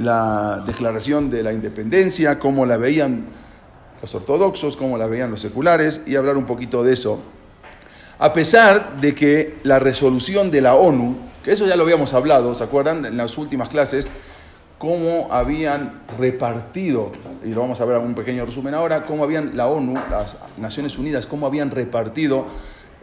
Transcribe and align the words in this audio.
la 0.00 0.62
declaración 0.66 1.30
de 1.30 1.42
la 1.42 1.52
independencia, 1.52 2.38
cómo 2.38 2.66
la 2.66 2.76
veían 2.76 3.26
los 4.00 4.14
ortodoxos, 4.14 4.76
cómo 4.76 4.96
la 4.96 5.06
veían 5.06 5.30
los 5.30 5.40
seculares, 5.40 6.02
y 6.06 6.16
hablar 6.16 6.36
un 6.36 6.46
poquito 6.46 6.82
de 6.82 6.94
eso. 6.94 7.22
A 8.18 8.32
pesar 8.32 9.00
de 9.00 9.14
que 9.14 9.58
la 9.62 9.78
resolución 9.78 10.50
de 10.50 10.60
la 10.60 10.74
ONU, 10.74 11.16
que 11.42 11.52
eso 11.52 11.66
ya 11.66 11.76
lo 11.76 11.84
habíamos 11.84 12.14
hablado, 12.14 12.54
¿se 12.54 12.64
acuerdan? 12.64 13.04
En 13.04 13.16
las 13.16 13.36
últimas 13.38 13.68
clases, 13.68 14.08
cómo 14.78 15.28
habían 15.30 16.02
repartido, 16.18 17.12
y 17.44 17.50
lo 17.50 17.60
vamos 17.60 17.80
a 17.80 17.84
ver 17.84 17.98
en 17.98 18.06
un 18.06 18.14
pequeño 18.14 18.46
resumen 18.46 18.74
ahora, 18.74 19.04
cómo 19.04 19.24
habían 19.24 19.56
la 19.56 19.66
ONU, 19.66 19.94
las 20.10 20.38
Naciones 20.56 20.98
Unidas, 20.98 21.26
cómo 21.26 21.46
habían 21.46 21.70
repartido 21.70 22.46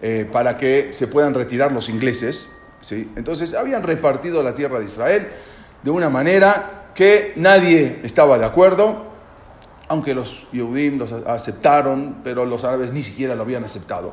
eh, 0.02 0.28
para 0.32 0.58
que 0.58 0.90
se 0.92 1.08
puedan 1.08 1.36
retirar 1.36 1.72
los 1.72 1.90
ingleses. 1.90 2.58
¿sí? 2.82 3.12
Entonces, 3.16 3.54
habían 3.54 3.84
repartido 3.84 4.42
la 4.42 4.56
tierra 4.56 4.80
de 4.80 4.86
Israel 4.86 5.28
de 5.84 5.92
una 5.92 6.10
manera 6.10 6.77
que 6.98 7.34
nadie 7.36 8.00
estaba 8.02 8.40
de 8.40 8.46
acuerdo, 8.46 9.06
aunque 9.88 10.16
los 10.16 10.48
Yehudim 10.52 10.98
los 10.98 11.12
aceptaron, 11.12 12.22
pero 12.24 12.44
los 12.44 12.64
árabes 12.64 12.92
ni 12.92 13.04
siquiera 13.04 13.36
lo 13.36 13.44
habían 13.44 13.64
aceptado. 13.64 14.12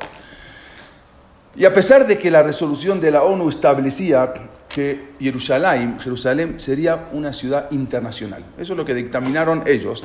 Y 1.57 1.65
a 1.65 1.73
pesar 1.73 2.07
de 2.07 2.19
que 2.19 2.31
la 2.31 2.43
resolución 2.43 3.01
de 3.01 3.11
la 3.11 3.23
ONU 3.23 3.49
establecía 3.49 4.35
que 4.69 5.13
Jerusalén, 5.19 5.99
Jerusalén 5.99 6.61
sería 6.61 7.09
una 7.13 7.33
ciudad 7.33 7.71
internacional, 7.71 8.45
eso 8.59 8.75
es 8.75 8.77
lo 8.77 8.85
que 8.85 8.93
dictaminaron 8.93 9.63
ellos, 9.67 10.05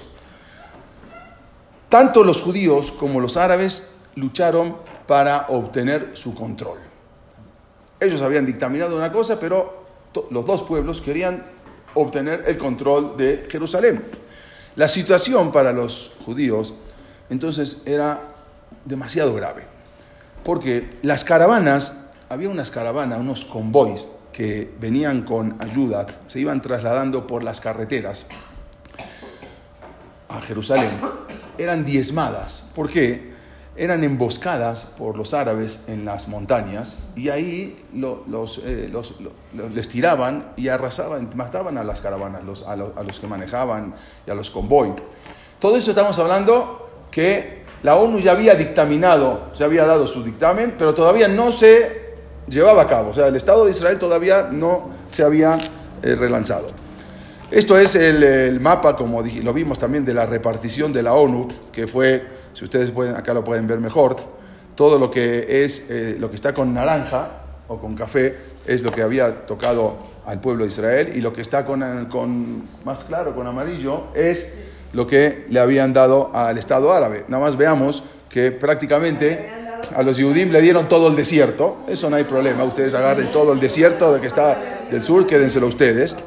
tanto 1.89 2.23
los 2.23 2.41
judíos 2.41 2.93
como 2.93 3.19
los 3.19 3.35
árabes 3.35 3.95
lucharon 4.15 4.77
para 5.05 5.47
obtener 5.49 6.11
su 6.13 6.33
control. 6.33 6.77
Ellos 7.99 8.21
habían 8.21 8.45
dictaminado 8.45 8.95
una 8.95 9.11
cosa, 9.11 9.37
pero 9.37 9.79
los 10.31 10.45
dos 10.45 10.63
pueblos 10.63 11.01
querían 11.01 11.58
obtener 11.93 12.43
el 12.47 12.57
control 12.57 13.17
de 13.17 13.47
Jerusalén. 13.49 14.03
La 14.75 14.87
situación 14.87 15.51
para 15.51 15.71
los 15.71 16.13
judíos 16.25 16.73
entonces 17.29 17.83
era 17.85 18.21
demasiado 18.85 19.33
grave, 19.33 19.63
porque 20.43 20.89
las 21.01 21.23
caravanas, 21.23 22.05
había 22.29 22.49
unas 22.49 22.71
caravanas, 22.71 23.19
unos 23.19 23.45
convoys 23.45 24.07
que 24.31 24.71
venían 24.79 25.23
con 25.23 25.55
ayuda, 25.59 26.07
se 26.27 26.39
iban 26.39 26.61
trasladando 26.61 27.27
por 27.27 27.43
las 27.43 27.59
carreteras 27.59 28.25
a 30.27 30.39
Jerusalén, 30.41 30.91
eran 31.57 31.83
diezmadas. 31.83 32.69
¿Por 32.73 32.89
qué? 32.89 33.28
Eran 33.79 34.03
emboscadas 34.03 34.93
por 34.97 35.17
los 35.17 35.33
árabes 35.33 35.85
en 35.87 36.03
las 36.03 36.27
montañas 36.27 36.97
y 37.15 37.29
ahí 37.29 37.77
eh, 37.95 38.89
los, 38.91 39.19
les 39.73 39.87
tiraban 39.87 40.51
y 40.57 40.67
arrasaban, 40.67 41.29
mataban 41.33 41.77
a 41.77 41.83
las 41.85 42.01
caravanas, 42.01 42.41
a, 42.67 42.75
los 42.75 43.19
que 43.21 43.27
manejaban 43.27 43.95
y 44.27 44.31
a 44.31 44.35
los 44.35 44.51
convoy. 44.51 44.93
Todo 45.59 45.77
esto 45.77 45.91
estamos 45.91 46.19
hablando 46.19 46.89
que 47.09 47.63
la 47.81 47.95
ONU 47.95 48.19
ya 48.19 48.33
había 48.33 48.53
dictaminado, 48.55 49.53
ya 49.55 49.65
había 49.65 49.85
dado 49.85 50.07
su 50.07 50.23
dictamen, 50.23 50.75
pero 50.77 50.93
todavía 50.93 51.29
no 51.29 51.53
se 51.53 52.15
llevaba 52.49 52.81
a 52.81 52.87
cabo. 52.87 53.11
O 53.11 53.13
sea, 53.13 53.27
el 53.27 53.35
Estado 53.37 53.63
de 53.63 53.71
Israel 53.71 53.97
todavía 53.97 54.49
no 54.51 54.89
se 55.09 55.23
había 55.23 55.57
eh, 56.03 56.15
relanzado. 56.15 56.67
Esto 57.49 57.77
es 57.77 57.95
el, 57.95 58.23
el 58.23 58.59
mapa, 58.59 58.97
como 58.97 59.21
lo 59.21 59.53
vimos 59.53 59.79
también, 59.79 60.03
de 60.03 60.13
la 60.13 60.25
repartición 60.25 60.91
de 60.91 61.01
la 61.01 61.13
ONU, 61.13 61.47
que 61.71 61.87
fue 61.87 62.38
si 62.59 62.65
ustedes 62.65 62.91
pueden, 62.91 63.15
acá 63.15 63.33
lo 63.33 63.41
pueden 63.41 63.67
ver 63.67 63.79
mejor, 63.79 64.17
todo 64.75 64.99
lo 64.99 65.09
que 65.09 65.63
es 65.63 65.89
eh, 65.89 66.17
lo 66.19 66.29
que 66.29 66.35
está 66.35 66.53
con 66.53 66.73
naranja 66.73 67.29
o 67.69 67.79
con 67.79 67.95
café 67.95 68.35
es 68.67 68.83
lo 68.83 68.91
que 68.91 69.01
había 69.01 69.45
tocado 69.45 69.95
al 70.25 70.41
pueblo 70.41 70.65
de 70.65 70.69
Israel 70.69 71.13
y 71.15 71.21
lo 71.21 71.31
que 71.31 71.39
está 71.39 71.63
con, 71.63 72.07
con 72.07 72.67
más 72.83 73.05
claro, 73.05 73.33
con 73.33 73.47
amarillo, 73.47 74.07
es 74.13 74.55
lo 74.91 75.07
que 75.07 75.45
le 75.49 75.61
habían 75.61 75.93
dado 75.93 76.31
al 76.33 76.57
Estado 76.57 76.91
árabe. 76.91 77.23
Nada 77.29 77.45
más 77.45 77.55
veamos 77.55 78.03
que 78.27 78.51
prácticamente 78.51 79.47
a 79.95 80.03
los 80.03 80.17
Yudim 80.17 80.51
le 80.51 80.59
dieron 80.59 80.89
todo 80.89 81.07
el 81.07 81.15
desierto, 81.15 81.85
eso 81.87 82.09
no 82.09 82.17
hay 82.17 82.25
problema, 82.25 82.65
ustedes 82.65 82.93
agarren 82.93 83.29
todo 83.29 83.53
el 83.53 83.61
desierto 83.61 84.13
de 84.13 84.19
que 84.19 84.27
está 84.27 84.59
del 84.91 85.05
sur, 85.05 85.25
quédenselo 85.25 85.67
ustedes. 85.67 86.17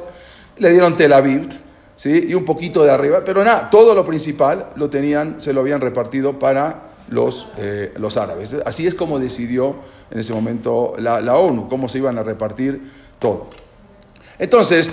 Le 0.57 0.71
dieron 0.71 0.97
Tel 0.97 1.13
Aviv, 1.13 1.47
¿sí? 1.95 2.25
y 2.29 2.33
un 2.33 2.45
poquito 2.45 2.83
de 2.83 2.91
arriba, 2.91 3.21
pero 3.25 3.43
nada, 3.43 3.69
todo 3.69 3.95
lo 3.95 4.05
principal 4.05 4.69
lo 4.75 4.89
tenían, 4.89 5.39
se 5.39 5.53
lo 5.53 5.61
habían 5.61 5.81
repartido 5.81 6.39
para 6.39 6.93
los, 7.09 7.47
eh, 7.57 7.93
los 7.97 8.17
árabes. 8.17 8.55
Así 8.65 8.87
es 8.87 8.95
como 8.95 9.19
decidió 9.19 9.75
en 10.11 10.19
ese 10.19 10.33
momento 10.33 10.95
la, 10.97 11.37
ONU, 11.37 11.67
cómo 11.69 11.87
se 11.89 11.99
iban 11.99 12.17
a 12.17 12.23
repartir 12.23 12.81
todo. 13.19 13.49
Entonces, 14.39 14.91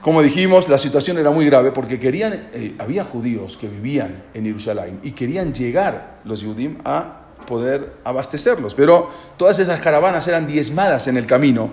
como 0.00 0.22
dijimos, 0.22 0.68
la 0.68 0.78
situación 0.78 1.18
era 1.18 1.30
muy 1.30 1.46
grave 1.46 1.72
porque 1.72 1.98
querían, 1.98 2.48
eh, 2.52 2.74
había 2.78 3.04
judíos 3.04 3.56
que 3.56 3.68
vivían 3.68 4.24
en 4.34 4.44
Jerusalén 4.44 5.00
y 5.02 5.12
querían 5.12 5.54
llegar 5.54 6.20
los 6.24 6.42
judíos 6.42 6.74
a 6.84 7.20
poder 7.46 7.92
abastecerlos, 8.04 8.74
pero 8.74 9.10
todas 9.36 9.58
esas 9.58 9.80
caravanas 9.80 10.26
eran 10.26 10.46
diezmadas 10.46 11.06
en 11.08 11.16
el 11.18 11.26
camino, 11.26 11.70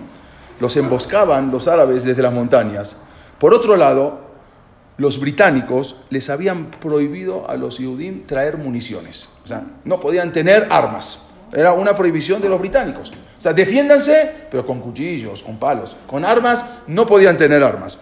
los 0.60 0.76
emboscaban 0.76 1.50
los 1.50 1.66
árabes 1.66 2.04
desde 2.04 2.22
las 2.22 2.32
montañas 2.32 2.96
por 3.42 3.54
otro 3.54 3.76
lado, 3.76 4.20
los 4.98 5.18
británicos 5.18 5.96
les 6.10 6.30
habían 6.30 6.66
prohibido 6.66 7.50
a 7.50 7.56
los 7.56 7.78
judíos 7.78 8.24
traer 8.24 8.56
municiones. 8.56 9.28
O 9.42 9.48
sea, 9.48 9.64
no 9.82 9.98
podían 9.98 10.30
tener 10.30 10.68
armas. 10.70 11.22
Era 11.52 11.72
una 11.72 11.92
prohibición 11.96 12.40
de 12.40 12.48
los 12.48 12.60
británicos. 12.60 13.10
O 13.10 13.40
sea, 13.42 13.52
defiéndanse, 13.52 14.46
pero 14.48 14.64
con 14.64 14.78
cuchillos, 14.78 15.42
con 15.42 15.58
palos. 15.58 15.96
Con 16.06 16.24
armas, 16.24 16.64
no 16.86 17.04
podían 17.04 17.36
tener 17.36 17.64
armas. 17.64 17.98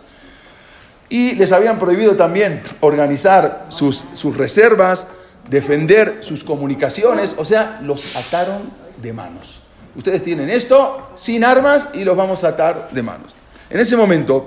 Y 1.08 1.36
les 1.36 1.52
habían 1.52 1.78
prohibido 1.78 2.16
también 2.16 2.62
organizar 2.80 3.64
sus, 3.70 4.04
sus 4.12 4.36
reservas, 4.36 5.06
defender 5.48 6.18
sus 6.20 6.44
comunicaciones. 6.44 7.34
O 7.38 7.46
sea, 7.46 7.80
los 7.82 8.14
ataron 8.14 8.70
de 9.00 9.14
manos. 9.14 9.60
Ustedes 9.96 10.22
tienen 10.22 10.50
esto 10.50 11.12
sin 11.14 11.44
armas 11.44 11.88
y 11.94 12.04
los 12.04 12.14
vamos 12.14 12.44
a 12.44 12.48
atar 12.48 12.90
de 12.90 13.02
manos. 13.02 13.34
En 13.70 13.80
ese 13.80 13.96
momento, 13.96 14.44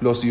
los 0.00 0.24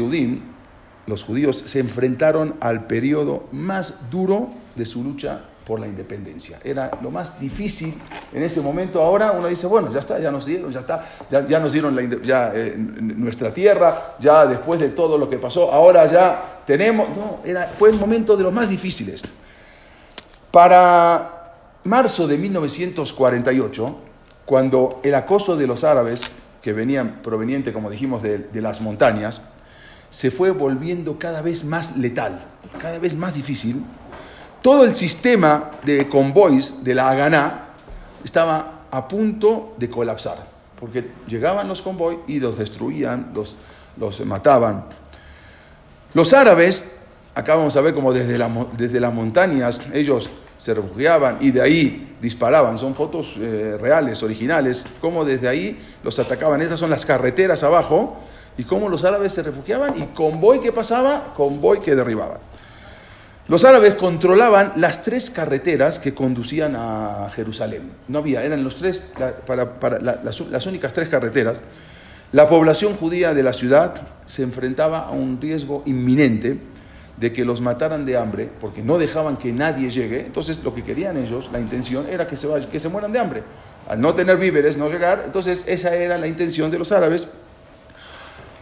los 1.09 1.23
judíos, 1.23 1.57
se 1.57 1.79
enfrentaron 1.79 2.55
al 2.61 2.85
periodo 2.85 3.47
más 3.51 4.09
duro 4.09 4.49
de 4.75 4.85
su 4.85 5.03
lucha 5.03 5.41
por 5.65 5.79
la 5.79 5.87
independencia. 5.87 6.59
Era 6.63 6.91
lo 7.01 7.11
más 7.11 7.39
difícil 7.39 7.93
en 8.33 8.41
ese 8.41 8.61
momento. 8.61 9.01
Ahora 9.01 9.31
uno 9.31 9.47
dice, 9.47 9.67
bueno, 9.67 9.91
ya 9.91 9.99
está, 9.99 10.19
ya 10.19 10.31
nos 10.31 10.45
dieron, 10.45 10.71
ya 10.71 10.79
está, 10.79 11.05
ya, 11.29 11.59
nos 11.59 11.73
dieron 11.73 12.23
ya, 12.23 12.51
eh, 12.55 12.73
nuestra 12.75 13.53
tierra, 13.53 14.15
ya 14.19 14.47
después 14.47 14.79
de 14.79 14.89
todo 14.89 15.17
lo 15.17 15.29
que 15.29 15.37
pasó, 15.37 15.71
ahora 15.71 16.05
ya 16.05 16.63
tenemos. 16.65 17.09
No, 17.15 17.39
era, 17.43 17.67
fue 17.67 17.89
el 17.89 17.97
momento 17.97 18.35
de 18.35 18.43
los 18.43 18.53
más 18.53 18.69
difíciles. 18.69 19.23
Para 20.51 21.53
marzo 21.83 22.27
de 22.27 22.37
1948, 22.37 23.97
cuando 24.45 24.99
el 25.03 25.13
acoso 25.13 25.55
de 25.55 25.67
los 25.67 25.83
árabes, 25.83 26.21
que 26.63 26.73
venían 26.73 27.21
proveniente, 27.21 27.71
como 27.73 27.89
dijimos, 27.89 28.23
de 28.23 28.49
las 28.53 28.81
montañas, 28.81 29.43
se 30.09 30.31
fue 30.31 30.51
volviendo 30.51 31.19
cada 31.19 31.41
vez 31.41 31.63
más 31.63 31.97
letal, 31.97 32.39
cada 32.81 32.99
vez 32.99 33.15
más 33.15 33.35
difícil. 33.35 33.83
Todo 34.61 34.83
el 34.83 34.93
sistema 34.95 35.71
de 35.83 36.09
convoys 36.09 36.83
de 36.83 36.95
la 36.95 37.09
Haganá 37.09 37.69
estaba 38.23 38.85
a 38.91 39.07
punto 39.07 39.75
de 39.77 39.89
colapsar, 39.89 40.37
porque 40.79 41.11
llegaban 41.27 41.67
los 41.67 41.81
convoys 41.81 42.19
y 42.27 42.39
los 42.39 42.57
destruían, 42.57 43.31
los, 43.33 43.55
los 43.97 44.25
mataban. 44.25 44.85
Los 46.13 46.33
árabes, 46.33 46.95
acá 47.35 47.55
vamos 47.55 47.77
a 47.77 47.81
ver 47.81 47.93
como 47.93 48.11
desde, 48.11 48.43
desde 48.77 48.99
las 48.99 49.13
montañas 49.13 49.83
ellos 49.93 50.29
se 50.57 50.73
refugiaban 50.73 51.37
y 51.39 51.51
de 51.51 51.61
ahí 51.61 52.17
disparaban, 52.19 52.77
son 52.77 52.93
fotos 52.93 53.35
eh, 53.37 53.77
reales, 53.79 54.21
originales, 54.23 54.83
como 54.99 55.23
desde 55.23 55.47
ahí 55.47 55.79
los 56.03 56.19
atacaban. 56.19 56.61
Estas 56.61 56.79
son 56.79 56.89
las 56.89 57.05
carreteras 57.05 57.63
abajo, 57.63 58.17
y 58.59 58.65
cómo 58.65 58.89
los 58.89 59.05
árabes 59.05 59.31
se 59.31 59.41
refugiaban 59.41 59.97
y 59.97 60.07
convoy 60.07 60.59
que 60.59 60.73
pasaba, 60.73 61.33
convoy 61.33 61.79
que 61.79 61.95
derribaban. 61.95 62.39
Los 63.47 63.63
árabes 63.63 63.95
controlaban 63.95 64.73
las 64.75 65.01
tres 65.01 65.29
carreteras 65.29 65.97
que 65.97 66.13
conducían 66.13 66.75
a 66.75 67.29
Jerusalén. 67.33 67.93
No 68.09 68.19
había, 68.19 68.43
eran 68.43 68.65
los 68.65 68.75
tres, 68.75 69.13
las, 69.47 70.65
únicas 70.67 70.91
tres 70.91 71.07
carreteras. 71.07 71.61
La 72.33 72.49
población 72.49 72.97
judía 72.97 73.33
de 73.33 73.43
la 73.43 73.53
ciudad 73.53 73.93
se 74.25 74.43
enfrentaba 74.43 75.05
a 75.05 75.11
un 75.11 75.39
riesgo 75.39 75.81
inminente 75.85 76.59
de 77.15 77.31
que 77.31 77.45
los 77.45 77.61
mataran 77.61 78.05
de 78.05 78.17
hambre, 78.17 78.49
porque 78.59 78.83
no 78.83 78.97
dejaban 78.97 79.37
que 79.37 79.53
nadie 79.53 79.89
llegue. 79.89 80.25
Entonces, 80.25 80.61
lo 80.65 80.75
que 80.75 80.83
querían 80.83 81.15
ellos, 81.15 81.49
la 81.53 81.61
intención 81.61 82.07
era 82.09 82.27
que 82.27 82.35
se, 82.35 82.49
que 82.69 82.79
se 82.81 82.89
mueran 82.89 83.13
de 83.13 83.19
hambre. 83.19 83.43
Al 83.87 84.01
no 84.01 84.13
tener 84.13 84.35
víveres, 84.35 84.75
no 84.75 84.89
llegar, 84.89 85.23
entonces 85.25 85.63
esa 85.65 85.95
era 85.95 86.17
la 86.17 86.27
intención 86.27 86.69
de 86.69 86.77
los 86.77 86.91
árabes 86.91 87.25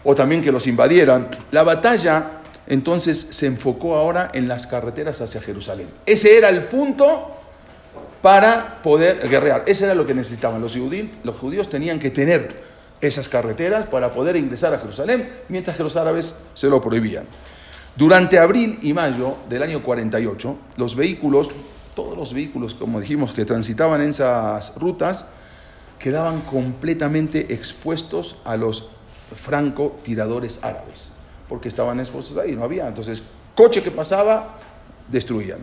o 0.09 0.15
también 0.15 0.42
que 0.42 0.54
los 0.54 0.68
invadieran. 0.68 1.27
La 1.51 1.63
batalla 1.63 2.39
entonces 2.65 3.27
se 3.30 3.45
enfocó 3.45 3.98
ahora 3.98 4.30
en 4.33 4.48
las 4.48 4.65
carreteras 4.65 5.19
hacia 5.19 5.42
Jerusalén. 5.42 5.89
Ese 6.06 6.38
era 6.38 6.48
el 6.48 6.63
punto 6.63 7.36
para 8.21 8.81
poder 8.81 9.27
guerrear. 9.27 9.65
Ese 9.68 9.83
era 9.83 9.94
lo 9.94 10.07
que 10.07 10.13
necesitaban. 10.13 10.62
Los, 10.62 10.77
judíos, 10.77 11.09
los 11.25 11.36
judíos 11.36 11.68
tenían 11.68 12.00
que 12.00 12.09
tener 12.09 12.63
esas 13.01 13.27
carreteras 13.27 13.86
para 13.88 14.09
poder 14.09 14.38
ingresar 14.38 14.74
a 14.74 14.80
Jerusalén, 14.80 15.30
mientras 15.50 15.75
que 15.75 15.83
los 15.83 15.98
árabes 15.98 16.44
se 16.54 16.68
lo 16.68 16.81
prohibían. 16.81 17.25
Durante 17.98 18.39
abril 18.39 18.80
y 18.83 18.94
mayo 18.94 19.36
del 19.50 19.62
año 19.62 19.83
48, 19.83 20.57
los 20.77 20.95
vehículos, 20.95 21.50
todos 21.95 22.18
los 22.18 22.33
vehículos, 22.33 22.75
como 22.75 23.01
dijimos, 23.01 23.33
que 23.33 23.44
transitaban 23.44 24.01
en 24.01 24.12
esas 24.12 24.74
rutas, 24.77 25.25
quedaban 26.00 26.44
completamente 26.44 27.54
expuestos 27.54 28.38
a 28.45 28.56
los 28.56 28.92
francotiradores 29.36 30.60
árabes, 30.62 31.14
porque 31.48 31.68
estaban 31.68 32.00
expuestos 32.00 32.38
ahí, 32.38 32.56
no 32.56 32.64
había. 32.64 32.88
Entonces, 32.88 33.24
coche 33.56 33.84
que 33.84 33.92
pasaba, 33.92 34.56
destruían. 35.10 35.60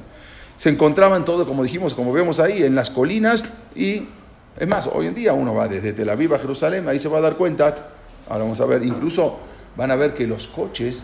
Se 0.57 0.69
encontraban 0.69 1.25
todo, 1.25 1.47
como 1.47 1.63
dijimos, 1.63 1.95
como 1.95 2.13
vemos 2.13 2.39
ahí, 2.39 2.63
en 2.63 2.75
las 2.75 2.91
colinas 2.91 3.45
y, 3.75 4.09
es 4.59 4.69
más, 4.69 4.87
hoy 4.87 5.09
en 5.09 5.15
día 5.15 5.33
uno 5.33 5.55
va 5.55 5.67
desde 5.67 5.93
Tel 5.93 6.09
Aviv 6.09 6.35
a 6.35 6.39
Jerusalén, 6.39 6.89
ahí 6.89 6.99
se 6.99 7.09
va 7.09 7.19
a 7.19 7.23
dar 7.23 7.37
cuenta, 7.37 7.75
ahora 8.29 8.45
vamos 8.45 8.61
a 8.61 8.67
ver, 8.67 8.85
incluso 8.85 9.39
van 9.77 9.91
a 9.91 9.97
ver 9.97 10.15
que 10.15 10.27
los 10.27 10.47
coches 10.47 11.03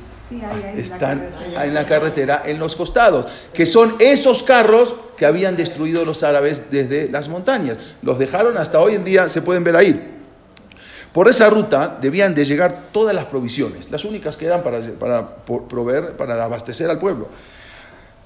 están 0.77 1.33
en 1.61 1.75
la 1.75 1.87
carretera 1.87 2.43
en 2.47 2.59
los 2.61 2.77
costados, 2.77 3.27
que 3.53 3.67
son 3.67 3.97
esos 3.99 4.45
carros 4.45 4.95
que 5.17 5.27
habían 5.27 5.57
destruido 5.57 6.05
los 6.05 6.23
árabes 6.23 6.71
desde 6.71 7.11
las 7.11 7.29
montañas. 7.29 7.79
Los 8.03 8.19
dejaron 8.19 8.57
hasta 8.57 8.81
hoy 8.81 8.95
en 8.95 9.05
día, 9.05 9.29
se 9.29 9.43
pueden 9.43 9.65
ver 9.65 9.77
ahí. 9.77 10.20
Por 11.13 11.29
esa 11.29 11.51
ruta 11.51 11.99
debían 12.01 12.35
de 12.35 12.45
llegar 12.45 12.89
todas 12.93 13.15
las 13.15 13.25
provisiones, 13.27 13.91
las 13.91 14.05
únicas 14.05 14.37
que 14.37 14.47
eran 14.47 14.63
para, 14.63 14.81
para 14.81 15.37
proveer, 15.45 16.17
para 16.17 16.45
abastecer 16.45 16.89
al 16.89 16.99
pueblo 16.99 17.29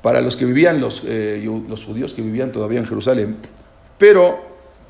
para 0.04 0.20
los 0.20 0.36
que 0.36 0.44
vivían, 0.44 0.82
los, 0.82 1.02
eh, 1.06 1.42
los 1.66 1.82
judíos 1.82 2.12
que 2.12 2.20
vivían 2.20 2.52
todavía 2.52 2.78
en 2.78 2.84
Jerusalén, 2.84 3.38
pero 3.96 4.38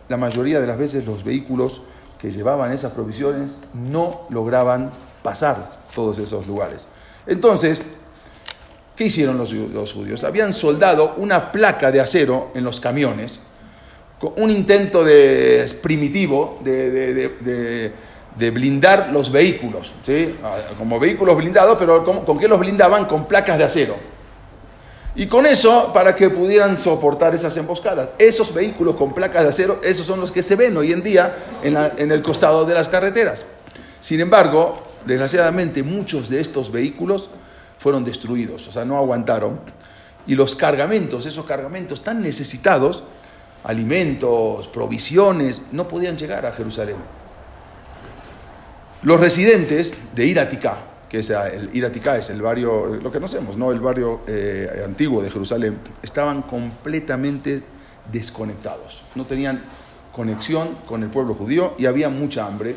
la 0.08 0.17
mayoría 0.17 0.61
de 0.61 0.67
las 0.67 0.76
veces 0.76 1.06
los 1.06 1.23
vehículos 1.23 1.82
que 2.20 2.32
llevaban 2.32 2.73
esas 2.73 2.91
provisiones 2.91 3.61
no 3.75 4.23
lograban 4.31 4.91
pasar 5.23 5.70
todos 5.94 6.19
esos 6.19 6.49
lugares. 6.49 6.88
Entonces, 7.29 7.85
¿qué 8.96 9.05
hicieron 9.05 9.38
los, 9.38 9.52
judíos? 9.93 10.25
Habían 10.25 10.52
soldado 10.52 11.14
una 11.17 11.52
placa 11.52 11.93
de 11.93 12.00
acero 12.00 12.50
en 12.56 12.64
los 12.64 12.81
camiones, 12.81 13.38
un 14.37 14.50
intento 14.50 15.05
de, 15.05 15.64
primitivo 15.82 16.58
de, 16.62 17.93
blindar 18.50 19.11
los 19.12 19.31
vehículos, 19.31 19.94
¿sí? 20.05 20.37
Ah, 20.43 20.56
como 20.78 20.99
vehículos 20.99 21.37
blindados, 21.37 21.76
pero 21.78 22.05
¿con 22.05 22.38
qué 22.38 22.49
los 22.49 22.58
blindaban? 22.58 23.05
Con 23.05 23.26
placas 23.26 23.58
de 23.58 23.64
acero. 23.64 24.14
Y 25.16 25.26
con 25.26 25.46
eso, 25.46 25.93
para 25.93 26.14
que 26.14 26.28
pudieran 26.28 26.76
soportar 26.76 27.34
esas 27.34 27.56
emboscadas. 27.56 28.11
Esos 28.19 28.52
vehículos 28.52 28.96
con 28.96 29.14
placas 29.14 29.44
de 29.44 29.49
acero, 29.50 29.81
esos 29.84 30.06
son 30.06 30.19
los 30.19 30.32
que 30.32 30.43
se 30.43 30.56
ven 30.56 30.76
hoy 30.76 30.93
en 30.93 31.02
día 31.02 31.37
en, 31.62 32.10
el 32.10 32.20
costado 32.20 32.64
de 32.64 32.75
las 32.75 32.88
carreteras. 32.88 33.44
Sin 34.00 34.20
embargo, 34.20 34.75
desgraciadamente 35.06 35.84
muchos 35.84 36.28
de 36.28 36.40
estos 36.40 36.72
vehículos 36.72 37.31
fueron 37.78 38.05
destruidos, 38.05 38.67
o 38.67 38.72
sea, 38.72 38.84
no 38.84 38.96
aguantaron. 38.96 39.60
Y 40.26 40.34
los 40.34 40.56
cargamentos, 40.56 41.26
esos 41.26 41.44
cargamentos 41.44 42.02
tan 42.02 42.20
necesitados, 42.20 43.05
alimentos, 43.64 44.69
provisiones, 44.69 45.62
no 45.72 45.88
podían 45.88 46.16
llegar 46.16 46.46
a 46.46 46.52
Jerusalén. 46.52 46.96
Los 49.02 49.20
residentes 49.20 49.94
de 50.14 50.26
Iratica, 50.26 50.76
que 51.08 51.19
es 51.19 51.31
el 51.31 51.70
Iratica, 51.72 52.16
es 52.16 52.31
el 52.31 52.40
barrio, 52.40 52.87
lo 52.87 53.11
que 53.11 53.19
conocemos, 53.19 53.56
¿no? 53.56 53.72
el 53.72 53.81
barrio 53.81 54.20
eh, 54.26 54.82
antiguo 54.84 55.22
de 55.22 55.31
Jerusalén, 55.31 55.78
estaban 56.02 56.43
completamente 56.43 57.62
desconectados. 58.11 59.02
No 59.14 59.25
tenían 59.25 59.62
conexión 60.12 60.78
con 60.87 61.02
el 61.02 61.10
pueblo 61.10 61.34
judío 61.34 61.75
y 61.78 61.87
había 61.87 62.08
mucha 62.08 62.46
hambre. 62.46 62.76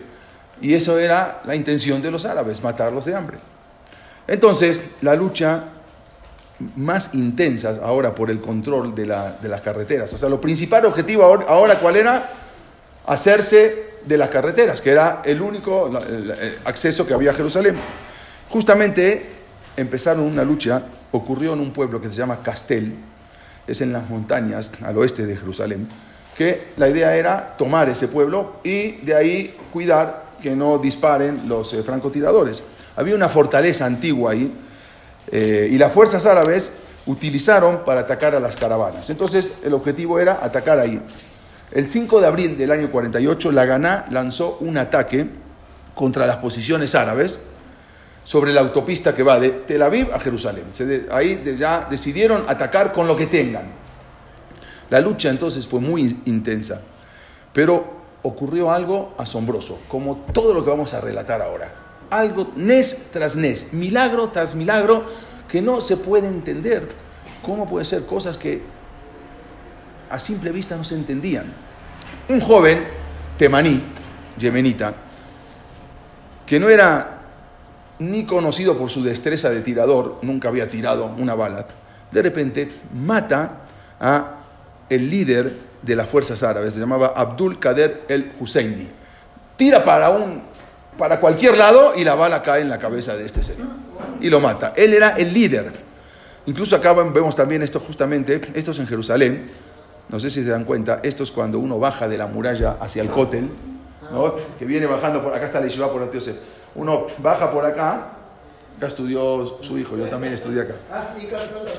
Y 0.61 0.73
eso 0.73 0.97
era 0.97 1.41
la 1.45 1.55
intención 1.55 2.01
de 2.01 2.11
los 2.11 2.25
árabes, 2.25 2.63
matarlos 2.63 3.05
de 3.05 3.15
hambre. 3.15 3.37
Entonces, 4.27 4.81
la 5.01 5.15
lucha 5.15 5.63
más 6.75 7.13
intensa 7.13 7.77
ahora 7.83 8.15
por 8.15 8.31
el 8.31 8.41
control 8.41 8.95
de, 8.95 9.05
las 9.05 9.61
carreteras. 9.61 10.13
O 10.13 10.17
sea, 10.17 10.29
lo 10.29 10.41
principal 10.41 10.85
objetivo 10.85 11.23
ahora, 11.23 11.79
¿cuál 11.79 11.95
era? 11.95 12.31
Hacerse 13.05 13.87
de 14.05 14.17
las 14.17 14.29
carreteras, 14.29 14.81
que 14.81 14.91
era 14.91 15.21
el 15.25 15.41
único 15.41 15.91
acceso 16.65 17.05
que 17.05 17.13
había 17.13 17.31
a 17.31 17.33
Jerusalén. 17.33 17.75
Justamente 18.49 19.25
empezaron 19.75 20.23
una 20.23 20.43
lucha, 20.43 20.83
ocurrió 21.11 21.53
en 21.53 21.59
un 21.59 21.71
pueblo 21.71 22.01
que 22.01 22.09
se 22.09 22.17
llama 22.17 22.41
Castel, 22.41 22.95
es 23.67 23.81
en 23.81 23.93
las 23.93 24.09
montañas 24.09 24.71
al 24.83 24.97
oeste 24.97 25.25
de 25.25 25.35
Jerusalén, 25.35 25.87
que 26.37 26.69
la 26.77 26.87
idea 26.87 27.15
era 27.15 27.55
tomar 27.57 27.89
ese 27.89 28.07
pueblo 28.07 28.55
y 28.63 28.93
de 28.97 29.15
ahí 29.15 29.57
cuidar 29.73 30.25
que 30.41 30.55
no 30.55 30.77
disparen 30.77 31.47
los 31.47 31.73
eh, 31.73 31.83
francotiradores. 31.83 32.63
Había 32.95 33.15
una 33.15 33.27
fortaleza 33.27 33.85
antigua 33.85 34.31
ahí 34.31 34.51
eh, 35.31 35.69
y 35.71 35.77
las 35.77 35.91
fuerzas 35.91 36.25
árabes 36.25 36.73
utilizaron 37.05 37.83
para 37.83 38.01
atacar 38.01 38.35
a 38.35 38.39
las 38.39 38.55
caravanas. 38.55 39.09
Entonces 39.09 39.53
el 39.63 39.73
objetivo 39.73 40.19
era 40.19 40.39
atacar 40.41 40.79
ahí. 40.79 41.01
El 41.71 41.89
5 41.89 42.21
de 42.21 42.27
abril 42.27 42.57
del 42.57 42.71
año 42.71 42.89
48, 42.89 43.51
la 43.51 43.65
Ganá 43.65 44.05
lanzó 44.09 44.57
un 44.61 44.77
ataque 44.77 45.27
contra 45.95 46.25
las 46.25 46.37
posiciones 46.37 46.95
árabes 46.95 47.39
sobre 48.23 48.53
la 48.53 48.61
autopista 48.61 49.15
que 49.15 49.23
va 49.23 49.39
de 49.39 49.49
Tel 49.49 49.81
Aviv 49.81 50.13
a 50.13 50.19
Jerusalén. 50.19 50.65
Ahí 51.11 51.41
ya 51.57 51.87
decidieron 51.89 52.43
atacar 52.47 52.93
con 52.93 53.07
lo 53.07 53.15
que 53.15 53.25
tengan. 53.27 53.71
La 54.89 55.01
lucha 55.01 55.29
entonces 55.29 55.67
fue 55.67 55.79
muy 55.79 56.21
intensa, 56.25 56.81
pero 57.51 57.97
ocurrió 58.23 58.71
algo 58.71 59.13
asombroso, 59.17 59.79
como 59.87 60.17
todo 60.33 60.53
lo 60.53 60.63
que 60.63 60.69
vamos 60.69 60.93
a 60.93 61.01
relatar 61.01 61.41
ahora. 61.41 61.86
Algo 62.09 62.51
nes 62.55 63.09
tras 63.11 63.35
nes, 63.35 63.73
milagro 63.73 64.29
tras 64.29 64.55
milagro, 64.55 65.03
que 65.49 65.61
no 65.61 65.81
se 65.81 65.97
puede 65.97 66.27
entender. 66.27 66.87
¿Cómo 67.41 67.67
puede 67.67 67.85
ser 67.85 68.05
cosas 68.05 68.37
que 68.37 68.61
a 70.09 70.19
simple 70.19 70.51
vista 70.51 70.75
no 70.75 70.83
se 70.83 70.95
entendían? 70.95 71.53
Un 72.29 72.41
joven 72.41 72.85
temaní, 73.37 73.81
yemenita, 74.37 74.93
que 76.45 76.59
no 76.59 76.69
era 76.69 77.17
ni 77.99 78.25
conocido 78.25 78.77
por 78.77 78.89
su 78.89 79.03
destreza 79.03 79.49
de 79.49 79.61
tirador, 79.61 80.19
nunca 80.21 80.49
había 80.49 80.69
tirado 80.69 81.05
una 81.17 81.35
bala, 81.35 81.67
de 82.11 82.21
repente 82.21 82.69
mata 82.93 83.61
a 83.99 84.35
el 84.89 85.09
líder 85.09 85.57
de 85.81 85.95
las 85.95 86.07
fuerzas 86.07 86.43
árabes, 86.43 86.73
se 86.73 86.79
llamaba 86.79 87.13
Abdul 87.15 87.59
Kader 87.59 88.03
el 88.07 88.31
Husseini. 88.39 88.87
Tira 89.55 89.83
para, 89.83 90.09
un, 90.11 90.43
para 90.97 91.19
cualquier 91.19 91.57
lado 91.57 91.93
y 91.95 92.03
la 92.03 92.15
bala 92.15 92.41
cae 92.41 92.61
en 92.61 92.69
la 92.69 92.79
cabeza 92.79 93.15
de 93.15 93.25
este 93.25 93.43
señor 93.43 93.67
y 94.19 94.29
lo 94.29 94.39
mata. 94.39 94.73
Él 94.75 94.93
era 94.93 95.09
el 95.09 95.33
líder. 95.33 95.71
Incluso 96.45 96.75
acá 96.75 96.93
vemos 96.93 97.35
también 97.35 97.61
esto 97.61 97.79
justamente, 97.79 98.41
esto 98.53 98.71
es 98.71 98.79
en 98.79 98.87
Jerusalén, 98.87 99.49
no 100.09 100.19
sé 100.19 100.29
si 100.29 100.43
se 100.43 100.49
dan 100.49 100.63
cuenta, 100.63 101.01
esto 101.03 101.23
es 101.23 101.31
cuando 101.31 101.59
uno 101.59 101.77
baja 101.77 102.07
de 102.07 102.17
la 102.17 102.27
muralla 102.27 102.77
hacia 102.79 103.01
el 103.01 103.09
cótel, 103.09 103.49
que 104.57 104.65
viene 104.65 104.85
bajando 104.85 105.21
por 105.21 105.33
acá 105.33 105.47
está 105.47 105.59
la 105.59 105.67
Yeshiva 105.67 105.91
por 105.91 106.09
Yosef 106.11 106.37
uno 106.75 107.07
baja 107.17 107.51
por 107.51 107.65
acá, 107.65 108.09
acá 108.77 108.87
estudió 108.87 109.57
su 109.61 109.77
hijo, 109.77 109.97
yo 109.97 110.05
también 110.07 110.33
estudié 110.33 110.61
acá. 110.61 110.75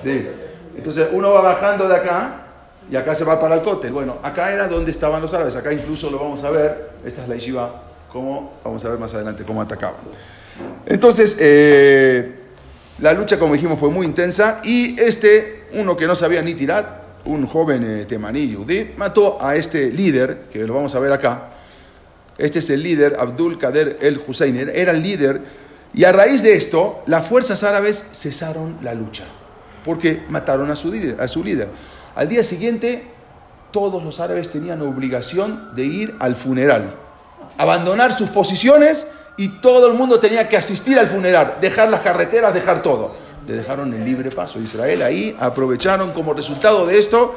Sí. 0.03 0.29
Entonces 0.77 1.09
uno 1.13 1.33
va 1.33 1.41
bajando 1.41 1.89
de 1.89 1.97
acá 1.97 2.43
y 2.91 2.97
acá 2.97 3.15
se 3.15 3.25
va 3.25 3.41
para 3.41 3.55
el 3.55 3.63
cóctel. 3.63 3.93
Bueno, 3.93 4.17
acá 4.23 4.53
era 4.53 4.67
donde 4.69 4.91
estaban 4.91 5.23
los 5.23 5.33
árabes, 5.33 5.57
acá 5.57 5.73
incluso 5.73 6.11
lo 6.11 6.19
vamos 6.19 6.43
a 6.45 6.51
ver, 6.51 6.91
esta 7.05 7.23
es 7.23 7.29
la 7.29 7.37
yeshiva, 7.37 7.83
vamos 8.65 8.85
a 8.85 8.89
ver 8.89 8.99
más 8.99 9.15
adelante 9.15 9.45
cómo 9.45 9.63
atacaban. 9.63 10.01
Entonces, 10.87 11.37
eh, 11.41 12.37
la 13.01 13.13
lucha, 13.13 13.39
como 13.39 13.55
dijimos, 13.55 13.79
fue 13.79 13.91
muy 13.91 14.07
intensa 14.07 14.61
y 14.65 14.99
este, 15.01 15.67
uno 15.75 15.97
que 15.97 16.07
no 16.07 16.15
sabía 16.15 16.43
ni 16.43 16.55
tirar, 16.55 17.07
un 17.25 17.47
joven 17.47 17.85
eh, 17.85 18.05
temaní 18.07 18.49
yudí, 18.49 18.93
mató 18.97 19.39
a 19.41 19.57
este 19.57 19.91
líder, 19.91 20.47
que 20.53 20.67
lo 20.67 20.75
vamos 20.75 20.95
a 20.95 20.99
ver 20.99 21.13
acá, 21.13 21.51
este 22.39 22.61
es 22.61 22.71
el 22.71 22.83
líder, 22.83 23.17
Abdul 23.19 23.59
Kader 23.59 23.99
el 24.01 24.21
Hussein, 24.25 24.71
era 24.73 24.93
el 24.93 25.03
líder. 25.03 25.43
Y 25.93 26.05
a 26.05 26.13
raíz 26.13 26.43
de 26.43 26.55
esto, 26.55 27.03
las 27.07 27.27
fuerzas 27.27 27.65
árabes 27.65 28.05
cesaron 28.13 28.79
la 28.83 28.95
lucha, 28.95 29.25
porque 29.85 30.23
mataron 30.29 30.71
a 30.71 30.77
su. 30.77 30.93
A 31.19 31.29
su 31.29 31.43
líder. 31.43 31.69
Al 32.15 32.29
día 32.29 32.45
siguiente, 32.45 33.05
todos 33.73 34.03
los 34.03 34.21
árabes 34.21 34.51
tenían 34.51 34.83
obligación 34.83 35.75
de 35.75 35.85
ir 35.85 36.15
al 36.21 36.37
funeral, 36.37 36.95
abandonar 37.59 38.13
sus 38.13 38.31
posiciones 38.31 39.07
y 39.37 39.61
todo 39.61 39.87
el 39.87 39.95
mundo 39.95 40.19
tenía 40.19 40.49
que 40.49 40.57
asistir 40.57 40.99
al 40.99 41.07
funeral, 41.07 41.57
dejar 41.61 41.91
las 41.91 42.01
carreteras, 42.01 42.55
dejar 42.55 42.83
todo. 42.83 43.15
Le 43.47 43.55
dejaron 43.55 43.93
el 43.93 44.05
libre 44.05 44.31
paso 44.31 44.59
a 44.59 44.63
Israel. 44.63 45.03
Ahí 45.03 45.37
aprovecharon 45.39 46.13
como 46.13 46.33
resultado 46.35 46.87
de 46.87 46.99
esto 46.99 47.35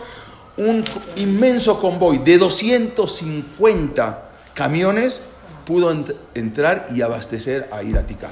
un 0.57 0.83
inmenso 1.15 1.79
convoy 1.79 2.19
de 2.19 2.37
250 2.37 4.23
camiones 4.53 5.21
pudo 5.65 5.95
entrar 6.33 6.87
y 6.93 7.01
abastecer 7.01 7.69
a 7.71 7.83
Iratica. 7.83 8.29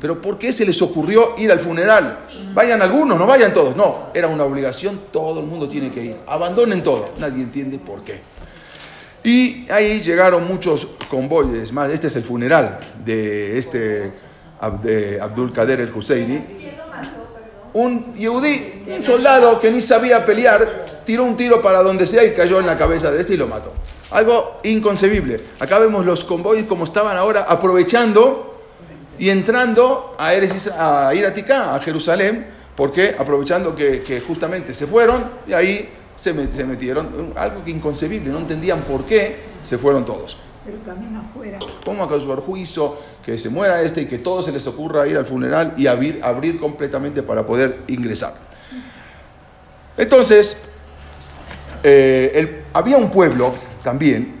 Pero 0.00 0.20
¿por 0.20 0.38
qué 0.38 0.52
se 0.52 0.64
les 0.64 0.80
ocurrió 0.80 1.34
ir 1.36 1.52
al 1.52 1.60
funeral? 1.60 2.20
Vayan 2.54 2.80
algunos, 2.80 3.18
no 3.18 3.26
vayan 3.26 3.52
todos. 3.52 3.76
No, 3.76 4.08
era 4.14 4.26
una 4.28 4.44
obligación, 4.44 5.02
todo 5.12 5.40
el 5.40 5.46
mundo 5.46 5.68
tiene 5.68 5.90
que 5.90 6.02
ir. 6.02 6.16
Abandonen 6.26 6.82
todo. 6.82 7.10
Nadie 7.18 7.42
entiende 7.42 7.78
por 7.78 8.02
qué. 8.02 8.22
Y 9.24 9.70
ahí 9.70 10.00
llegaron 10.00 10.46
muchos 10.46 10.86
convoyes 11.08 11.72
más. 11.72 11.92
Este 11.92 12.08
es 12.08 12.16
el 12.16 12.24
funeral 12.24 12.78
de 13.04 13.58
este 13.58 14.12
de 14.82 15.20
Abdul 15.20 15.52
Kader 15.52 15.80
el 15.80 15.92
Husseini. 15.92 16.44
Un 17.74 18.14
yudí, 18.16 18.84
un 18.86 19.02
soldado 19.02 19.58
que 19.58 19.70
ni 19.70 19.80
sabía 19.80 20.24
pelear, 20.24 20.84
tiró 21.06 21.24
un 21.24 21.36
tiro 21.36 21.62
para 21.62 21.82
donde 21.82 22.06
sea 22.06 22.24
y 22.24 22.32
cayó 22.32 22.60
en 22.60 22.66
la 22.66 22.76
cabeza 22.76 23.10
de 23.10 23.20
este 23.20 23.34
y 23.34 23.36
lo 23.36 23.48
mató. 23.48 23.72
Algo 24.10 24.60
inconcebible. 24.62 25.40
Acá 25.58 25.78
vemos 25.78 26.04
los 26.04 26.24
convoyes 26.24 26.66
como 26.66 26.84
estaban 26.84 27.16
ahora 27.16 27.46
aprovechando 27.48 28.60
y 29.18 29.30
entrando 29.30 30.14
a, 30.18 30.34
Eres, 30.34 30.68
a 30.68 31.14
Iratica, 31.14 31.74
a 31.74 31.80
Jerusalén, 31.80 32.46
porque 32.76 33.14
aprovechando 33.18 33.74
que, 33.74 34.22
justamente 34.26 34.74
se 34.74 34.86
fueron 34.86 35.24
y 35.46 35.52
ahí 35.52 35.88
se, 36.22 36.32
metieron. 36.32 37.32
Algo 37.36 37.64
que 37.64 37.70
inconcebible, 37.72 38.30
no 38.30 38.38
entendían 38.38 38.82
por 38.82 39.04
qué 39.04 39.36
se 39.62 39.76
fueron 39.76 40.04
todos. 40.04 40.36
Pero 40.64 40.78
también 40.78 41.16
afuera. 41.16 41.58
¿Cómo 41.84 42.04
acaso 42.04 42.40
juicio 42.40 42.96
que 43.24 43.36
se 43.36 43.50
muera 43.50 43.82
este 43.82 44.02
y 44.02 44.06
que 44.06 44.18
todo 44.18 44.40
se 44.40 44.52
les 44.52 44.64
ocurra 44.68 45.08
ir 45.08 45.16
al 45.16 45.26
funeral 45.26 45.74
y 45.76 45.88
abrir, 45.88 46.20
abrir 46.22 46.60
completamente 46.60 47.24
para 47.24 47.44
poder 47.44 47.80
ingresar? 47.88 48.34
Entonces, 49.96 50.58
eh, 51.82 52.62
había 52.72 52.96
un 52.96 53.10
pueblo 53.10 53.52
también, 53.82 54.40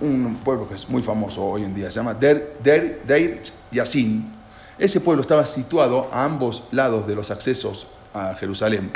un, 0.00 0.40
pueblo 0.44 0.68
que 0.68 0.74
es 0.74 0.88
muy 0.88 1.02
famoso 1.02 1.44
hoy 1.44 1.62
en 1.62 1.74
día, 1.74 1.90
se 1.92 2.00
llama 2.00 2.14
Der, 2.14 2.56
Der, 2.62 3.02
Deir 3.06 3.40
Yassin. 3.70 4.34
Ese 4.76 5.00
pueblo 5.00 5.22
estaba 5.22 5.46
situado 5.46 6.08
a 6.10 6.24
ambos 6.24 6.64
lados 6.72 7.06
de 7.06 7.14
los 7.14 7.30
accesos 7.30 7.86
a 8.12 8.34
Jerusalén. 8.34 8.90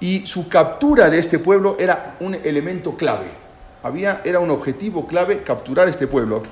Y 0.00 0.26
su 0.26 0.48
captura 0.48 1.10
de 1.10 1.18
este 1.18 1.38
pueblo 1.38 1.76
era 1.78 2.16
un 2.20 2.34
elemento 2.34 2.96
clave. 2.96 3.26
Había, 3.82 4.20
era 4.24 4.40
un 4.40 4.50
objetivo 4.50 5.06
clave 5.06 5.42
capturar 5.42 5.88
este 5.88 6.06
pueblo 6.06 6.42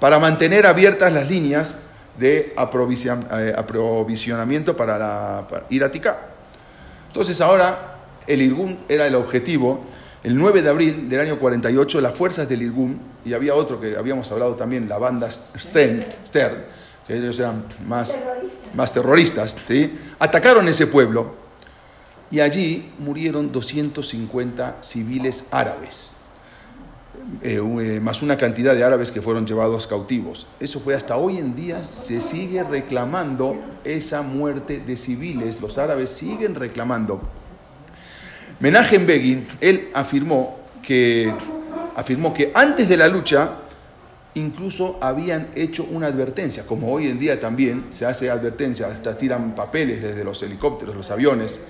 para 0.00 0.18
mantener 0.18 0.66
abiertas 0.66 1.12
las 1.12 1.28
líneas 1.28 1.78
de 2.18 2.54
eh, 2.56 3.54
aprovisionamiento 3.56 4.76
para, 4.76 4.98
la, 4.98 5.46
ir 5.70 5.84
a 5.84 5.90
Ticá. 5.90 6.18
Entonces 7.08 7.40
ahora 7.40 7.96
el 8.26 8.42
Irgun 8.42 8.80
era 8.88 9.06
el 9.06 9.14
objetivo 9.14 9.84
el 10.24 10.36
9 10.36 10.62
de 10.62 10.68
abril 10.68 11.08
del 11.08 11.20
año 11.20 11.38
48, 11.38 12.00
las 12.00 12.14
fuerzas 12.14 12.48
del 12.48 12.62
Irgun, 12.62 12.98
y 13.24 13.34
había 13.34 13.54
otro 13.54 13.80
que 13.80 13.96
habíamos 13.96 14.30
hablado 14.32 14.56
también, 14.56 14.88
la 14.88 14.98
banda 14.98 15.30
Stern, 15.30 16.04
Stern 16.26 16.64
que 17.06 17.16
ellos 17.16 17.40
eran 17.40 17.64
más, 17.86 18.22
más 18.74 18.92
terroristas, 18.92 19.56
¿sí? 19.66 19.98
atacaron 20.18 20.68
ese 20.68 20.86
pueblo 20.86 21.34
y 22.30 22.40
allí 22.40 22.90
murieron 22.98 23.52
250 23.52 24.78
civiles 24.82 25.44
árabes, 25.50 26.16
eh, 27.42 27.60
eh, 27.60 28.00
más 28.00 28.22
una 28.22 28.36
cantidad 28.36 28.74
de 28.74 28.84
árabes 28.84 29.10
que 29.10 29.22
fueron 29.22 29.46
llevados 29.46 29.86
cautivos. 29.86 30.46
Eso 30.60 30.80
fue 30.80 30.94
hasta 30.94 31.16
hoy 31.16 31.38
en 31.38 31.54
día, 31.54 31.82
se 31.82 32.20
sigue 32.20 32.62
reclamando 32.64 33.56
esa 33.84 34.22
muerte 34.22 34.80
de 34.80 34.96
civiles, 34.96 35.60
los 35.60 35.78
árabes 35.78 36.10
siguen 36.10 36.54
reclamando 36.54 37.20
Menachem 38.60 39.06
Begin, 39.06 39.46
él 39.60 39.88
afirmó 39.94 40.58
que, 40.82 41.32
afirmó 41.94 42.34
que 42.34 42.50
antes 42.54 42.88
de 42.88 42.96
la 42.96 43.06
lucha 43.06 43.52
incluso 44.34 44.98
habían 45.00 45.48
hecho 45.54 45.84
una 45.84 46.08
advertencia, 46.08 46.66
como 46.66 46.92
hoy 46.92 47.08
en 47.08 47.18
día 47.18 47.38
también 47.38 47.86
se 47.90 48.04
hace 48.04 48.30
advertencia, 48.30 48.88
hasta 48.88 49.16
tiran 49.16 49.54
papeles 49.54 50.02
desde 50.02 50.24
los 50.24 50.42
helicópteros, 50.42 50.96
los 50.96 51.10
aviones, 51.10 51.60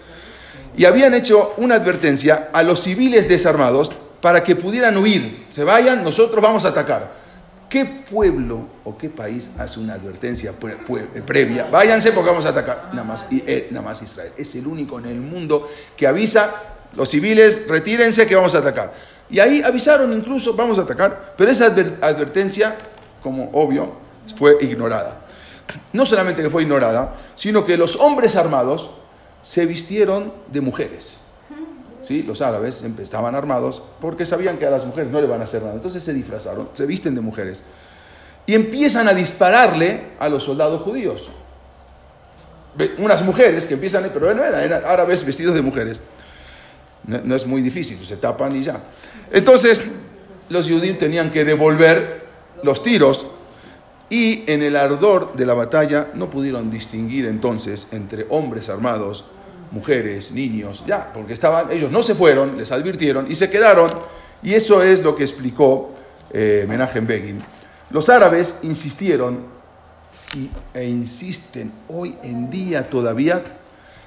y 0.76 0.84
habían 0.84 1.14
hecho 1.14 1.54
una 1.56 1.76
advertencia 1.76 2.50
a 2.52 2.62
los 2.62 2.82
civiles 2.82 3.28
desarmados 3.28 3.90
para 4.20 4.42
que 4.42 4.56
pudieran 4.56 4.96
huir, 4.96 5.46
se 5.48 5.64
vayan, 5.64 6.04
nosotros 6.04 6.42
vamos 6.42 6.64
a 6.64 6.68
atacar. 6.68 7.28
¿Qué 7.68 7.84
pueblo 7.84 8.66
o 8.84 8.96
qué 8.96 9.10
país 9.10 9.50
hace 9.58 9.78
una 9.78 9.94
advertencia 9.94 10.54
previa? 11.26 11.68
Váyanse 11.70 12.12
porque 12.12 12.30
vamos 12.30 12.46
a 12.46 12.48
atacar. 12.48 12.88
Nada 12.92 13.04
más, 13.04 13.26
eh, 13.30 13.68
nada 13.70 13.84
más 13.84 14.00
Israel. 14.00 14.32
Es 14.38 14.54
el 14.54 14.66
único 14.66 14.98
en 14.98 15.04
el 15.04 15.20
mundo 15.20 15.68
que 15.94 16.06
avisa 16.06 16.54
los 16.96 17.10
civiles, 17.10 17.68
retírense 17.68 18.26
que 18.26 18.34
vamos 18.34 18.54
a 18.54 18.58
atacar. 18.58 18.94
Y 19.28 19.38
ahí 19.40 19.62
avisaron 19.62 20.12
incluso, 20.14 20.54
vamos 20.54 20.78
a 20.78 20.82
atacar, 20.82 21.34
pero 21.36 21.50
esa 21.50 21.66
advertencia, 21.66 22.74
como 23.22 23.50
obvio, 23.52 23.92
fue 24.36 24.56
ignorada. 24.62 25.18
No 25.92 26.06
solamente 26.06 26.42
que 26.42 26.48
fue 26.48 26.62
ignorada, 26.62 27.14
sino 27.36 27.66
que 27.66 27.76
los 27.76 27.96
hombres 27.96 28.36
armados 28.36 28.88
se 29.42 29.66
vistieron 29.66 30.32
de 30.50 30.60
mujeres. 30.60 31.18
¿Sí? 32.02 32.22
Los 32.22 32.40
árabes 32.40 32.84
estaban 32.98 33.34
armados 33.34 33.82
porque 34.00 34.24
sabían 34.24 34.56
que 34.56 34.66
a 34.66 34.70
las 34.70 34.84
mujeres 34.84 35.10
no 35.10 35.20
le 35.20 35.26
van 35.26 35.40
a 35.40 35.44
hacer 35.44 35.62
nada. 35.62 35.74
Entonces 35.74 36.02
se 36.02 36.14
disfrazaron, 36.14 36.70
se 36.72 36.86
visten 36.86 37.14
de 37.14 37.20
mujeres. 37.20 37.62
Y 38.46 38.54
empiezan 38.54 39.08
a 39.08 39.14
dispararle 39.14 40.12
a 40.18 40.28
los 40.28 40.44
soldados 40.44 40.80
judíos. 40.82 41.28
Unas 42.98 43.22
mujeres 43.22 43.66
que 43.66 43.74
empiezan, 43.74 44.08
pero 44.12 44.32
no 44.32 44.44
eran, 44.44 44.84
árabes 44.86 45.24
vestidos 45.24 45.54
de 45.54 45.62
mujeres. 45.62 46.02
No, 47.04 47.34
es 47.34 47.46
muy 47.46 47.62
difícil, 47.62 48.04
se 48.06 48.16
tapan 48.16 48.54
y 48.54 48.62
ya. 48.62 48.84
Entonces, 49.32 49.82
los 50.48 50.68
judíos 50.68 50.98
tenían 50.98 51.30
que 51.30 51.44
devolver 51.44 52.22
los 52.62 52.82
tiros 52.82 53.26
y 54.10 54.44
en 54.50 54.62
el 54.62 54.76
ardor 54.76 55.34
de 55.36 55.44
la 55.44 55.54
batalla 55.54 56.08
no 56.14 56.30
pudieron 56.30 56.70
distinguir 56.70 57.26
entonces 57.26 57.88
entre 57.92 58.26
hombres 58.30 58.68
armados, 58.68 59.24
mujeres, 59.70 60.32
niños, 60.32 60.82
ya, 60.86 61.12
porque 61.12 61.34
estaban, 61.34 61.70
ellos 61.70 61.90
no 61.90 62.02
se 62.02 62.14
fueron, 62.14 62.56
les 62.56 62.72
advirtieron 62.72 63.30
y 63.30 63.34
se 63.34 63.50
quedaron. 63.50 63.90
Y 64.42 64.54
eso 64.54 64.82
es 64.82 65.02
lo 65.02 65.14
que 65.14 65.24
explicó 65.24 65.90
eh, 66.30 66.64
Menachem 66.68 67.06
Begin. 67.06 67.38
Los 67.90 68.08
árabes 68.08 68.60
insistieron 68.62 69.58
y, 70.34 70.50
e 70.72 70.84
insisten 70.84 71.72
hoy 71.88 72.16
en 72.22 72.50
día 72.50 72.88
todavía 72.88 73.42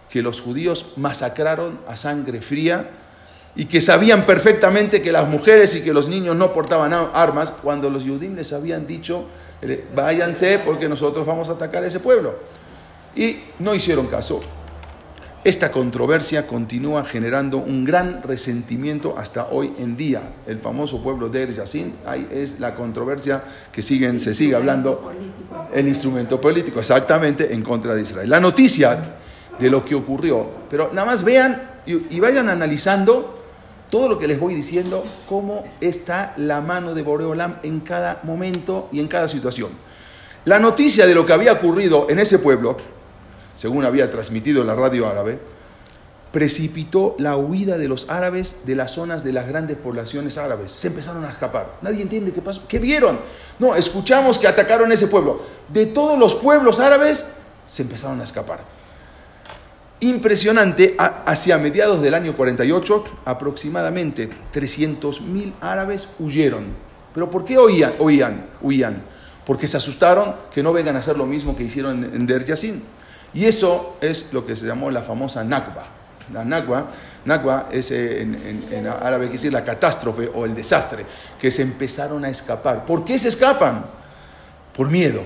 que 0.10 0.22
los 0.22 0.42
judíos 0.42 0.94
masacraron 0.98 1.80
a 1.88 1.96
sangre 1.96 2.42
fría 2.42 2.90
y 3.56 3.66
que 3.66 3.82
sabían 3.82 4.26
perfectamente 4.26 5.02
que 5.02 5.12
las 5.12 5.28
mujeres 5.28 5.76
y 5.76 5.82
que 5.82 5.94
los 5.94 6.08
niños 6.08 6.36
no 6.36 6.54
portaban 6.54 6.94
armas 6.94 7.52
cuando 7.52 7.90
los 7.90 8.04
judíos 8.04 8.34
les 8.34 8.54
habían 8.54 8.88
dicho, 8.88 9.26
váyanse 9.96 10.60
porque 10.60 10.90
nosotros 10.90 11.26
vamos 11.26 11.50
a 11.50 11.54
atacar 11.54 11.84
a 11.84 11.88
ese 11.88 12.00
pueblo. 12.00 12.36
Y 13.16 13.40
no 13.60 13.76
hicieron 13.76 14.08
caso. 14.08 14.42
Esta 15.44 15.72
controversia 15.72 16.46
continúa 16.46 17.04
generando 17.04 17.58
un 17.58 17.84
gran 17.84 18.22
resentimiento 18.22 19.18
hasta 19.18 19.48
hoy 19.48 19.74
en 19.80 19.98
día. 19.98 20.22
El 20.46 20.60
famoso 20.60 21.02
pueblo 21.02 21.30
de 21.30 21.42
Er 21.42 21.56
Yassin, 21.56 21.96
ahí 22.06 22.28
es 22.32 22.60
la 22.60 22.76
controversia 22.76 23.44
que 23.72 23.82
siguen, 23.82 24.20
se 24.20 24.36
sigue 24.36 24.54
hablando, 24.54 25.12
el 25.74 25.88
instrumento 25.88 26.40
político, 26.40 26.80
exactamente, 26.80 27.52
en 27.56 27.64
contra 27.64 27.96
de 27.96 28.04
Israel. 28.04 28.30
La 28.30 28.40
noticia 28.40 29.00
de 29.58 29.70
lo 29.72 29.84
que 29.84 29.96
ocurrió. 29.96 30.48
Pero 30.70 30.92
nada 30.94 31.06
más 31.06 31.24
vean 31.24 31.70
y, 31.88 32.20
vayan 32.20 32.48
analizando 32.48 33.41
todo 33.92 34.08
lo 34.08 34.18
que 34.18 34.28
les 34.28 34.40
voy 34.40 34.56
diciendo, 34.56 35.04
cómo 35.28 35.66
está 35.82 36.34
la 36.38 36.62
mano 36.62 36.96
de 36.96 37.04
Boreolam 37.04 37.58
en 37.62 37.82
cada 37.82 38.22
momento 38.24 38.88
y 38.92 39.02
en 39.02 39.08
cada 39.08 39.28
situación. 39.28 39.70
La 40.46 40.58
noticia 40.58 41.06
de 41.06 41.14
lo 41.14 41.26
que 41.26 41.34
había 41.34 41.52
ocurrido 41.52 42.08
en 42.10 42.18
ese 42.18 42.40
pueblo, 42.40 42.78
según 43.54 43.86
había 43.86 44.10
transmitido 44.10 44.64
la 44.64 44.76
radio 44.76 45.08
árabe, 45.08 45.40
precipitó 46.32 47.16
la 47.20 47.36
huida 47.36 47.78
de 47.78 47.90
los 47.90 48.10
árabes 48.10 48.62
de 48.66 48.76
las 48.76 48.92
zonas 48.92 49.26
de 49.26 49.34
las 49.34 49.46
grandes 49.46 49.76
poblaciones 49.76 50.38
árabes. 50.38 50.72
Se 50.72 50.88
empezaron 50.88 51.26
a 51.26 51.30
escapar. 51.30 51.76
Nadie 51.82 52.02
entiende 52.02 52.32
qué 52.32 52.42
pasó. 52.42 52.64
¿Qué 52.70 52.80
vieron? 52.80 53.20
No, 53.60 53.76
escuchamos 53.76 54.40
que 54.40 54.48
atacaron 54.48 54.90
ese 54.94 55.08
pueblo. 55.08 55.42
De 55.68 55.86
todos 55.86 56.18
los 56.18 56.34
pueblos 56.34 56.80
árabes 56.80 57.26
se 57.66 57.84
empezaron 57.84 58.22
a 58.22 58.24
escapar 58.24 58.81
impresionante, 60.02 60.96
hacia 60.98 61.58
mediados 61.58 62.02
del 62.02 62.14
año 62.14 62.36
48, 62.36 63.04
aproximadamente 63.24 64.30
300.000 64.54 65.54
árabes 65.62 66.10
huyeron. 66.20 66.66
¿Pero 67.14 67.30
por 67.30 67.46
qué 67.46 67.58
oían, 67.58 67.94
oían, 68.00 68.48
huían? 68.62 69.04
Porque 69.46 69.68
se 69.68 69.78
asustaron 69.78 70.36
que 70.54 70.64
no 70.64 70.74
vengan 70.74 70.96
a 70.96 71.00
hacer 71.00 71.18
lo 71.18 71.26
mismo 71.26 71.56
que 71.56 71.64
hicieron 71.64 72.04
en 72.04 72.26
Der 72.26 72.46
Yassin. 72.46 72.82
Y 73.34 73.46
eso 73.46 73.98
es 74.02 74.34
lo 74.34 74.46
que 74.46 74.56
se 74.56 74.66
llamó 74.66 74.90
la 74.92 75.04
famosa 75.04 75.44
Nakba. 75.44 75.86
La 76.34 76.46
Nakba, 76.46 76.88
Nakba 77.26 77.70
es 77.72 77.92
eh, 77.92 78.22
en, 78.22 78.88
árabe 78.88 79.26
quiere 79.26 79.34
decir 79.34 79.54
la 79.54 79.64
catástrofe 79.64 80.32
o 80.34 80.46
el 80.46 80.56
desastre, 80.56 81.06
que 81.40 81.52
se 81.52 81.62
empezaron 81.62 82.26
a 82.26 82.30
escapar. 82.30 82.86
¿Por 82.86 83.04
qué 83.04 83.18
se 83.20 83.28
escapan? 83.28 83.86
Por 84.76 84.90
miedo. 84.90 85.22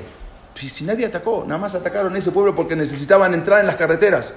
Si, 0.56 0.68
si 0.70 0.84
nadie 0.84 1.06
atacó, 1.06 1.44
nada 1.48 1.60
más 1.60 1.76
atacaron 1.76 2.16
ese 2.16 2.32
pueblo 2.32 2.56
porque 2.56 2.76
necesitaban 2.76 3.34
entrar 3.34 3.60
en 3.62 3.68
las 3.68 3.76
carreteras. 3.76 4.34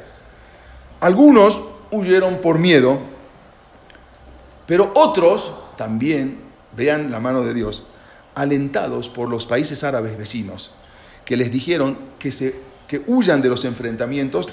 Algunos 1.00 1.60
huyeron 1.90 2.38
por 2.38 2.58
miedo, 2.58 2.98
pero 4.66 4.90
otros 4.94 5.52
también, 5.76 6.40
vean 6.72 7.10
la 7.10 7.20
mano 7.20 7.42
de 7.42 7.54
Dios, 7.54 7.84
alentados 8.34 9.08
por 9.08 9.28
los 9.28 9.46
países 9.46 9.84
árabes 9.84 10.18
vecinos, 10.18 10.70
que 11.24 11.36
les 11.36 11.50
dijeron 11.50 11.96
que, 12.18 12.32
se, 12.32 12.60
que 12.86 13.02
huyan 13.06 13.42
de 13.42 13.48
los 13.48 13.64
enfrentamientos 13.64 14.48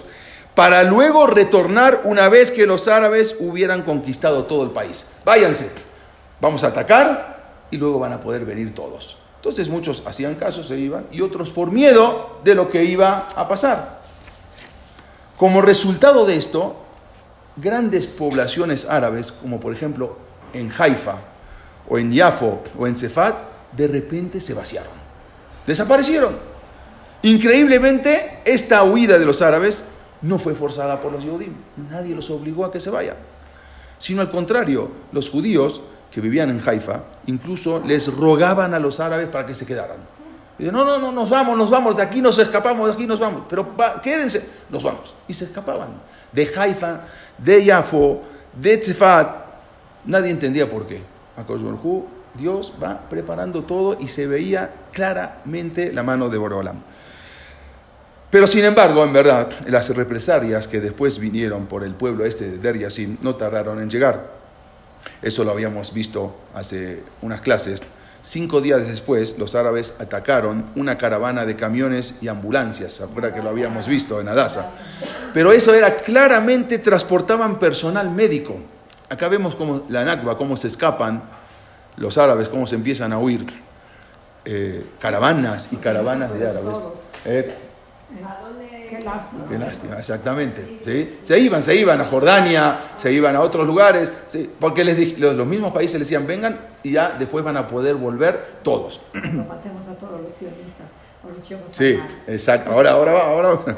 para 0.56 0.84
luego 0.84 1.28
retornar 1.28 2.02
una 2.06 2.30
vez 2.30 2.52
que 2.52 2.66
los 2.66 2.88
árabes 2.88 3.36
hubieran 3.40 3.84
conquistado 3.84 4.46
todo 4.46 4.64
el 4.64 4.72
país. 4.72 5.08
Váyanse. 5.26 5.70
Vamos 6.40 6.64
a 6.64 6.68
atacar 6.68 7.66
y 7.72 7.78
luego 7.78 8.00
van 8.00 8.14
a 8.14 8.20
poder 8.20 8.46
venir 8.46 8.74
todos. 8.74 9.18
Entonces 9.38 9.70
muchos 9.70 10.02
hacían 10.06 10.36
caso, 10.36 10.64
se 10.64 10.78
iban, 10.78 11.06
y 11.12 11.22
otros 11.22 11.52
por 11.52 11.72
miedo 11.72 12.40
de 12.44 12.56
lo 12.56 12.70
que 12.70 12.84
iba 12.84 13.28
a 13.36 13.48
pasar. 13.48 14.05
Como 15.38 15.62
resultado 15.62 16.26
de 16.26 16.36
esto, 16.36 16.76
grandes 17.58 18.08
poblaciones 18.08 18.86
árabes, 18.86 19.32
como 19.32 19.60
por 19.60 19.74
ejemplo 19.74 20.18
en 20.54 20.72
Haifa, 20.78 21.18
o 21.88 21.98
en 21.98 22.12
Yafo, 22.12 22.64
o 22.78 22.88
en 22.88 22.96
Cefat, 22.96 23.36
de 23.76 23.88
repente 23.88 24.40
se 24.40 24.54
vaciaron. 24.54 24.94
Desaparecieron. 25.68 26.36
Increíblemente, 27.22 28.40
esta 28.46 28.84
huida 28.84 29.18
de 29.18 29.26
los 29.26 29.42
árabes 29.42 29.84
no 30.22 30.40
fue 30.40 30.54
forzada 30.54 31.02
por 31.02 31.12
los 31.12 31.24
judíos. 31.24 31.54
Nadie 31.90 32.16
los 32.16 32.30
obligó 32.30 32.66
a 32.66 32.72
que 32.72 32.80
se 32.80 32.90
vayan. 32.90 33.18
Sino 34.00 34.22
al 34.22 34.30
contrario, 34.30 34.90
los 35.12 35.30
judíos 35.30 35.82
que 36.12 36.22
vivían 36.22 36.50
en 36.50 36.62
Haifa 36.66 37.04
incluso 37.26 37.82
les 37.86 38.14
rogaban 38.14 38.74
a 38.74 38.80
los 38.80 39.00
árabes 39.00 39.28
para 39.28 39.46
que 39.46 39.56
se 39.56 39.66
quedaran. 39.66 39.98
Y 40.58 40.66
no, 40.66 40.86
no, 40.86 41.00
no, 41.00 41.12
nos 41.12 41.30
vamos, 41.30 41.58
nos 41.58 41.70
vamos, 41.70 41.98
de 41.98 42.04
aquí 42.04 42.22
nos 42.22 42.38
escapamos, 42.38 42.88
de 42.88 42.94
aquí 42.94 43.06
nos 43.06 43.20
vamos. 43.20 43.44
Pero 43.50 43.76
quédense, 44.02 44.50
nos 44.70 44.84
vamos. 44.84 45.14
Y 45.28 45.34
se 45.34 45.46
escapaban. 45.46 45.90
De 46.32 46.50
Haifa, 46.56 47.02
de 47.38 47.64
Yafo, 47.64 48.22
de 48.54 48.78
Tzefat. 48.78 49.46
Nadie 50.06 50.32
entendía 50.32 50.70
por 50.70 50.88
qué. 50.88 51.02
A 51.38 51.44
Dios 52.38 52.74
va 52.82 53.00
preparando 53.10 53.64
todo 53.64 53.98
y 54.00 54.08
se 54.08 54.28
veía 54.28 54.72
claramente 54.92 55.94
la 55.94 56.04
mano 56.04 56.30
de 56.30 56.38
Borolam. 56.38 56.82
Pero 58.30 58.48
sin 58.48 58.66
embargo, 58.66 59.04
en 59.06 59.14
verdad, 59.14 59.50
las 59.68 59.90
represalias 59.96 60.68
que 60.68 60.82
después 60.82 61.20
vinieron 61.20 61.68
por 61.68 61.84
el 61.84 61.94
pueblo 61.94 62.26
este 62.26 62.50
de 62.50 62.58
Der 62.58 62.90
no 63.22 63.36
tardaron 63.36 63.82
en 63.82 63.90
llegar. 63.90 64.36
Eso 65.22 65.44
lo 65.44 65.52
habíamos 65.52 65.94
visto 65.94 66.36
hace 66.54 67.04
unas 67.22 67.42
clases. 67.42 67.82
Cinco 68.26 68.60
días 68.60 68.88
después, 68.88 69.38
los 69.38 69.54
árabes 69.54 69.94
atacaron 70.00 70.72
una 70.76 70.98
caravana 70.98 71.46
de 71.46 71.56
camiones 71.56 72.16
y 72.22 72.28
ambulancias. 72.28 72.94
¿Se 72.94 73.06
que 73.32 73.44
lo 73.44 73.50
habíamos 73.50 73.88
visto 73.88 74.20
en 74.20 74.28
Adasa? 74.28 74.72
Pero 75.32 75.52
eso 75.52 75.76
era 75.76 75.96
claramente, 75.96 76.80
transportaban 76.80 77.60
personal 77.60 78.10
médico. 78.10 78.58
Acá 79.10 79.30
vemos 79.30 79.54
cómo 79.54 79.84
la 79.90 80.04
Nakba, 80.04 80.36
cómo 80.38 80.58
se 80.58 80.66
escapan 80.66 81.22
los 81.98 82.18
árabes, 82.18 82.50
cómo 82.50 82.66
se 82.66 82.74
empiezan 82.74 83.14
a 83.14 83.20
huir. 83.20 83.46
Eh, 84.44 84.84
caravanas 85.00 85.70
y 85.72 85.76
caravanas 85.76 86.34
de 86.34 86.50
árabes. 86.50 86.80
Eh, 87.26 87.56
lástima. 89.06 89.46
Qué 89.48 89.58
lástima, 89.58 89.98
exactamente. 89.98 90.82
¿sí? 90.84 91.20
Se 91.24 91.40
iban, 91.40 91.64
se 91.64 91.76
iban 91.76 92.02
a 92.02 92.06
Jordania, 92.06 92.78
se 92.98 93.14
iban 93.14 93.36
a 93.36 93.42
otros 93.42 93.66
lugares, 93.66 94.12
¿sí? 94.28 94.50
porque 94.60 94.84
les, 94.84 95.18
los, 95.20 95.36
los, 95.36 95.48
mismos 95.48 95.72
países 95.72 96.00
les 96.00 96.08
decían, 96.10 96.28
vengan 96.28 96.60
y 96.84 96.92
ya 96.94 97.16
después 97.18 97.46
van 97.46 97.56
a 97.56 97.68
poder 97.68 97.96
volver 97.96 98.60
todos. 98.64 99.00
matemos 99.14 99.88
a 99.88 99.96
todos 99.96 100.22
los 100.22 100.34
sionistas. 100.34 100.88
Sí, 101.72 102.00
exacto. 102.28 102.72
Ahora, 102.72 102.92
ahora 102.92 103.14
va, 103.14 103.26
ahora 103.26 103.50
va. 103.52 103.66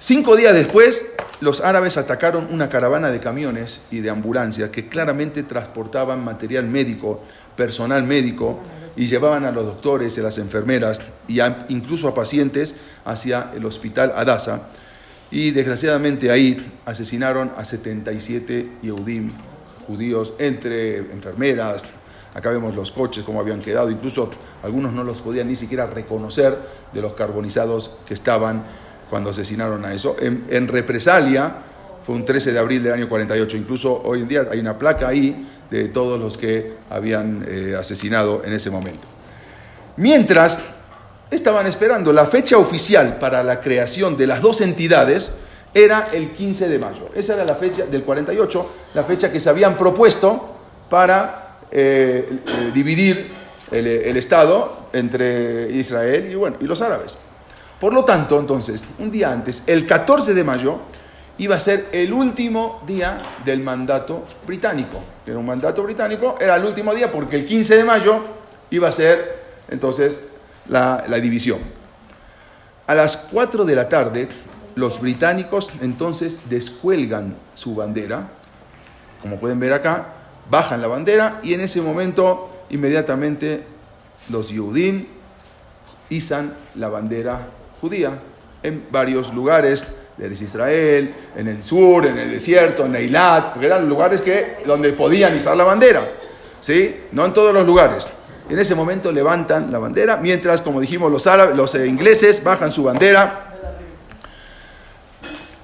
Cinco 0.00 0.36
días 0.36 0.54
después, 0.54 1.10
los 1.40 1.60
árabes 1.60 1.96
atacaron 1.96 2.46
una 2.52 2.68
caravana 2.68 3.10
de 3.10 3.18
camiones 3.18 3.80
y 3.90 3.98
de 3.98 4.10
ambulancias 4.10 4.70
que 4.70 4.88
claramente 4.88 5.42
transportaban 5.42 6.22
material 6.22 6.68
médico, 6.68 7.20
personal 7.56 8.04
médico, 8.04 8.60
y 8.94 9.08
llevaban 9.08 9.44
a 9.44 9.50
los 9.50 9.66
doctores 9.66 10.16
y 10.16 10.20
a 10.20 10.22
las 10.22 10.38
enfermeras 10.38 11.00
y 11.26 11.40
incluso 11.68 12.06
a 12.06 12.14
pacientes 12.14 12.76
hacia 13.04 13.50
el 13.56 13.64
hospital 13.64 14.12
Adasa. 14.14 14.68
Y 15.32 15.50
desgraciadamente 15.50 16.30
ahí 16.30 16.78
asesinaron 16.84 17.50
a 17.56 17.64
77 17.64 18.70
Yehudim, 18.82 19.32
judíos, 19.84 20.34
entre 20.38 20.98
enfermeras. 20.98 21.82
Acá 22.34 22.50
vemos 22.50 22.76
los 22.76 22.92
coches, 22.92 23.24
cómo 23.24 23.40
habían 23.40 23.60
quedado. 23.60 23.90
Incluso 23.90 24.30
algunos 24.62 24.92
no 24.92 25.02
los 25.02 25.22
podían 25.22 25.48
ni 25.48 25.56
siquiera 25.56 25.88
reconocer 25.88 26.56
de 26.92 27.02
los 27.02 27.14
carbonizados 27.14 27.96
que 28.06 28.14
estaban 28.14 28.62
cuando 29.08 29.30
asesinaron 29.30 29.84
a 29.84 29.92
eso. 29.92 30.16
En, 30.20 30.68
represalia, 30.68 31.54
fue 32.04 32.14
un 32.14 32.24
13 32.24 32.52
de 32.52 32.58
abril 32.58 32.82
del 32.82 32.92
año 32.92 33.08
48, 33.08 33.56
incluso 33.56 34.02
hoy 34.04 34.22
en 34.22 34.28
día 34.28 34.46
hay 34.50 34.60
una 34.60 34.78
placa 34.78 35.08
ahí 35.08 35.46
de 35.70 35.88
todos 35.88 36.18
los 36.18 36.36
que 36.36 36.72
habían 36.90 37.44
eh, 37.48 37.76
asesinado 37.78 38.42
en 38.44 38.52
ese 38.52 38.70
momento. 38.70 39.06
Mientras 39.96 40.60
estaban 41.30 41.66
esperando 41.66 42.12
la 42.12 42.26
fecha 42.26 42.56
oficial 42.56 43.18
para 43.18 43.42
la 43.42 43.60
creación 43.60 44.16
de 44.16 44.26
las 44.26 44.40
dos 44.40 44.60
entidades, 44.60 45.32
era 45.74 46.08
el 46.12 46.32
15 46.32 46.68
de 46.68 46.78
mayo. 46.78 47.10
Esa 47.14 47.34
era 47.34 47.44
la 47.44 47.54
fecha 47.54 47.84
del 47.84 48.02
48, 48.02 48.70
la 48.94 49.04
fecha 49.04 49.30
que 49.30 49.40
se 49.40 49.50
habían 49.50 49.76
propuesto 49.76 50.56
para 50.88 51.58
eh, 51.70 52.26
eh, 52.30 52.70
dividir 52.72 53.30
el, 53.70 53.86
el, 53.86 54.16
Estado 54.16 54.88
entre 54.94 55.70
Israel 55.72 56.26
y, 56.30 56.34
bueno, 56.34 56.56
y 56.60 56.64
los 56.64 56.80
árabes. 56.80 57.18
Por 57.80 57.92
lo 57.92 58.04
tanto, 58.04 58.40
entonces, 58.40 58.84
un 58.98 59.10
día 59.10 59.30
antes, 59.30 59.62
el 59.66 59.86
14 59.86 60.34
de 60.34 60.44
mayo, 60.44 60.80
iba 61.38 61.54
a 61.54 61.60
ser 61.60 61.88
el 61.92 62.12
último 62.12 62.82
día 62.86 63.18
del 63.44 63.60
mandato 63.60 64.26
británico. 64.46 65.00
Era 65.24 65.38
un 65.38 65.46
mandato 65.46 65.82
británico, 65.84 66.34
era 66.40 66.56
el 66.56 66.64
último 66.64 66.92
día 66.92 67.10
porque 67.10 67.36
el 67.36 67.44
15 67.44 67.76
de 67.76 67.84
mayo 67.84 68.20
iba 68.70 68.88
a 68.88 68.92
ser 68.92 69.42
entonces 69.68 70.24
la, 70.66 71.02
división. 71.20 71.58
A 72.86 72.94
las 72.94 73.16
4 73.16 73.64
de 73.64 73.74
la 73.76 73.88
tarde, 73.88 74.28
los 74.74 75.00
británicos 75.00 75.70
entonces 75.80 76.40
descuelgan 76.48 77.36
su 77.54 77.74
bandera, 77.74 78.28
como 79.22 79.38
pueden 79.38 79.60
ver 79.60 79.72
acá, 79.72 80.08
bajan 80.50 80.80
la 80.80 80.88
bandera 80.88 81.40
y 81.42 81.54
en 81.54 81.60
ese 81.60 81.80
momento 81.80 82.64
inmediatamente 82.70 83.64
los 84.30 84.48
Yehudim 84.48 85.06
izan 86.08 86.54
la 86.74 86.88
bandera 86.88 87.48
judía 87.80 88.18
en 88.62 88.86
varios 88.90 89.32
lugares 89.32 89.86
de 90.18 90.28
Israel, 90.32 91.14
en 91.36 91.48
el 91.48 91.62
sur, 91.62 92.04
en 92.04 92.18
el 92.18 92.32
desierto, 92.32 92.86
en 92.86 92.96
Eilat, 92.96 93.52
porque 93.52 93.66
eran 93.66 93.88
lugares 93.88 94.20
que, 94.20 94.58
donde 94.66 94.92
podían 94.92 95.36
izar 95.36 95.56
la 95.56 95.64
bandera, 95.64 96.08
¿sí? 96.60 97.04
No 97.12 97.24
en 97.24 97.32
todos 97.32 97.54
los 97.54 97.64
lugares. 97.64 98.08
En 98.50 98.58
ese 98.58 98.74
momento 98.74 99.12
levantan 99.12 99.70
la 99.70 99.78
bandera, 99.78 100.16
mientras, 100.16 100.60
como 100.60 100.80
dijimos, 100.80 101.12
los, 101.12 101.26
árabes, 101.26 101.54
los 101.54 101.74
eh, 101.74 101.86
ingleses 101.86 102.42
bajan 102.42 102.72
su 102.72 102.82
bandera. 102.82 103.54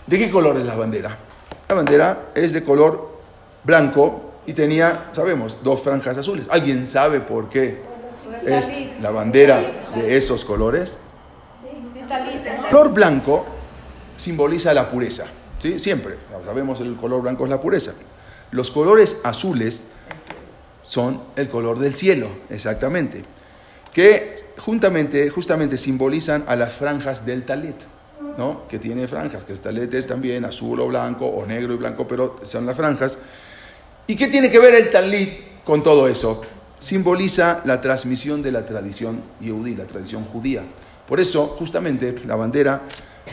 ¿De 0.06 0.18
qué 0.18 0.30
color 0.30 0.58
es 0.58 0.64
la 0.64 0.74
bandera? 0.74 1.18
La 1.68 1.74
bandera 1.74 2.26
es 2.34 2.52
de 2.52 2.62
color 2.62 3.18
blanco 3.64 4.34
y 4.46 4.52
tenía, 4.52 5.08
sabemos, 5.12 5.58
dos 5.64 5.80
franjas 5.82 6.18
azules. 6.18 6.46
¿Alguien 6.50 6.86
sabe 6.86 7.20
por 7.20 7.48
qué 7.48 7.80
es 8.46 8.70
la 9.00 9.10
bandera 9.10 9.90
de 9.96 10.16
esos 10.16 10.44
colores? 10.44 10.98
Color 12.70 12.92
blanco 12.92 13.46
simboliza 14.16 14.72
la 14.74 14.88
pureza, 14.88 15.24
¿sí? 15.58 15.78
Siempre, 15.78 16.16
sabemos 16.44 16.80
el 16.80 16.96
color 16.96 17.22
blanco 17.22 17.44
es 17.44 17.50
la 17.50 17.60
pureza. 17.60 17.92
Los 18.50 18.70
colores 18.70 19.20
azules 19.24 19.84
son 20.82 21.22
el 21.36 21.48
color 21.48 21.78
del 21.78 21.94
cielo, 21.94 22.28
exactamente, 22.50 23.24
que 23.92 24.44
juntamente, 24.58 25.28
justamente 25.30 25.76
simbolizan 25.76 26.44
a 26.46 26.56
las 26.56 26.74
franjas 26.74 27.26
del 27.26 27.44
talet, 27.44 27.76
¿no? 28.36 28.66
que 28.68 28.78
tiene 28.78 29.08
franjas, 29.08 29.44
que 29.44 29.52
el 29.52 29.60
talet 29.60 29.92
es 29.94 30.06
también 30.06 30.44
azul 30.44 30.80
o 30.80 30.86
blanco, 30.86 31.26
o 31.26 31.46
negro 31.46 31.74
y 31.74 31.76
blanco, 31.76 32.06
pero 32.06 32.38
son 32.44 32.66
las 32.66 32.76
franjas. 32.76 33.18
¿Y 34.06 34.16
qué 34.16 34.28
tiene 34.28 34.50
que 34.50 34.58
ver 34.58 34.74
el 34.74 34.90
talit 34.90 35.62
con 35.64 35.82
todo 35.82 36.06
eso? 36.06 36.42
Simboliza 36.78 37.62
la 37.64 37.80
transmisión 37.80 38.42
de 38.42 38.52
la 38.52 38.66
tradición 38.66 39.22
yehudí, 39.40 39.74
la 39.74 39.86
tradición 39.86 40.24
judía. 40.24 40.62
Por 41.06 41.20
eso, 41.20 41.54
justamente, 41.58 42.14
la 42.26 42.34
bandera 42.34 42.82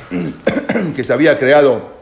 que 0.95 1.03
se 1.03 1.13
había 1.13 1.37
creado 1.37 2.01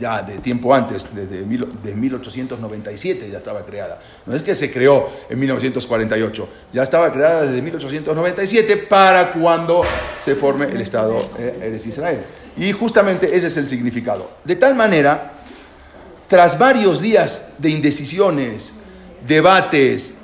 ya 0.00 0.22
de 0.22 0.38
tiempo 0.38 0.74
antes, 0.74 1.06
desde 1.14 1.38
de 1.38 1.94
1897 1.94 3.30
ya 3.30 3.38
estaba 3.38 3.64
creada. 3.64 3.98
No 4.26 4.34
es 4.34 4.42
que 4.42 4.54
se 4.54 4.70
creó 4.70 5.08
en 5.28 5.38
1948, 5.38 6.48
ya 6.72 6.82
estaba 6.82 7.12
creada 7.12 7.42
desde 7.42 7.62
1897 7.62 8.76
para 8.88 9.32
cuando 9.32 9.82
se 10.18 10.34
forme 10.34 10.66
el 10.66 10.80
Estado 10.80 11.16
eh, 11.38 11.70
de 11.70 11.88
Israel. 11.88 12.20
Y 12.56 12.72
justamente 12.72 13.34
ese 13.34 13.46
es 13.46 13.56
el 13.56 13.68
significado. 13.68 14.30
De 14.44 14.56
tal 14.56 14.74
manera, 14.74 15.32
tras 16.28 16.58
varios 16.58 17.00
días 17.00 17.52
de 17.58 17.70
indecisiones, 17.70 18.74
debates, 19.26 20.16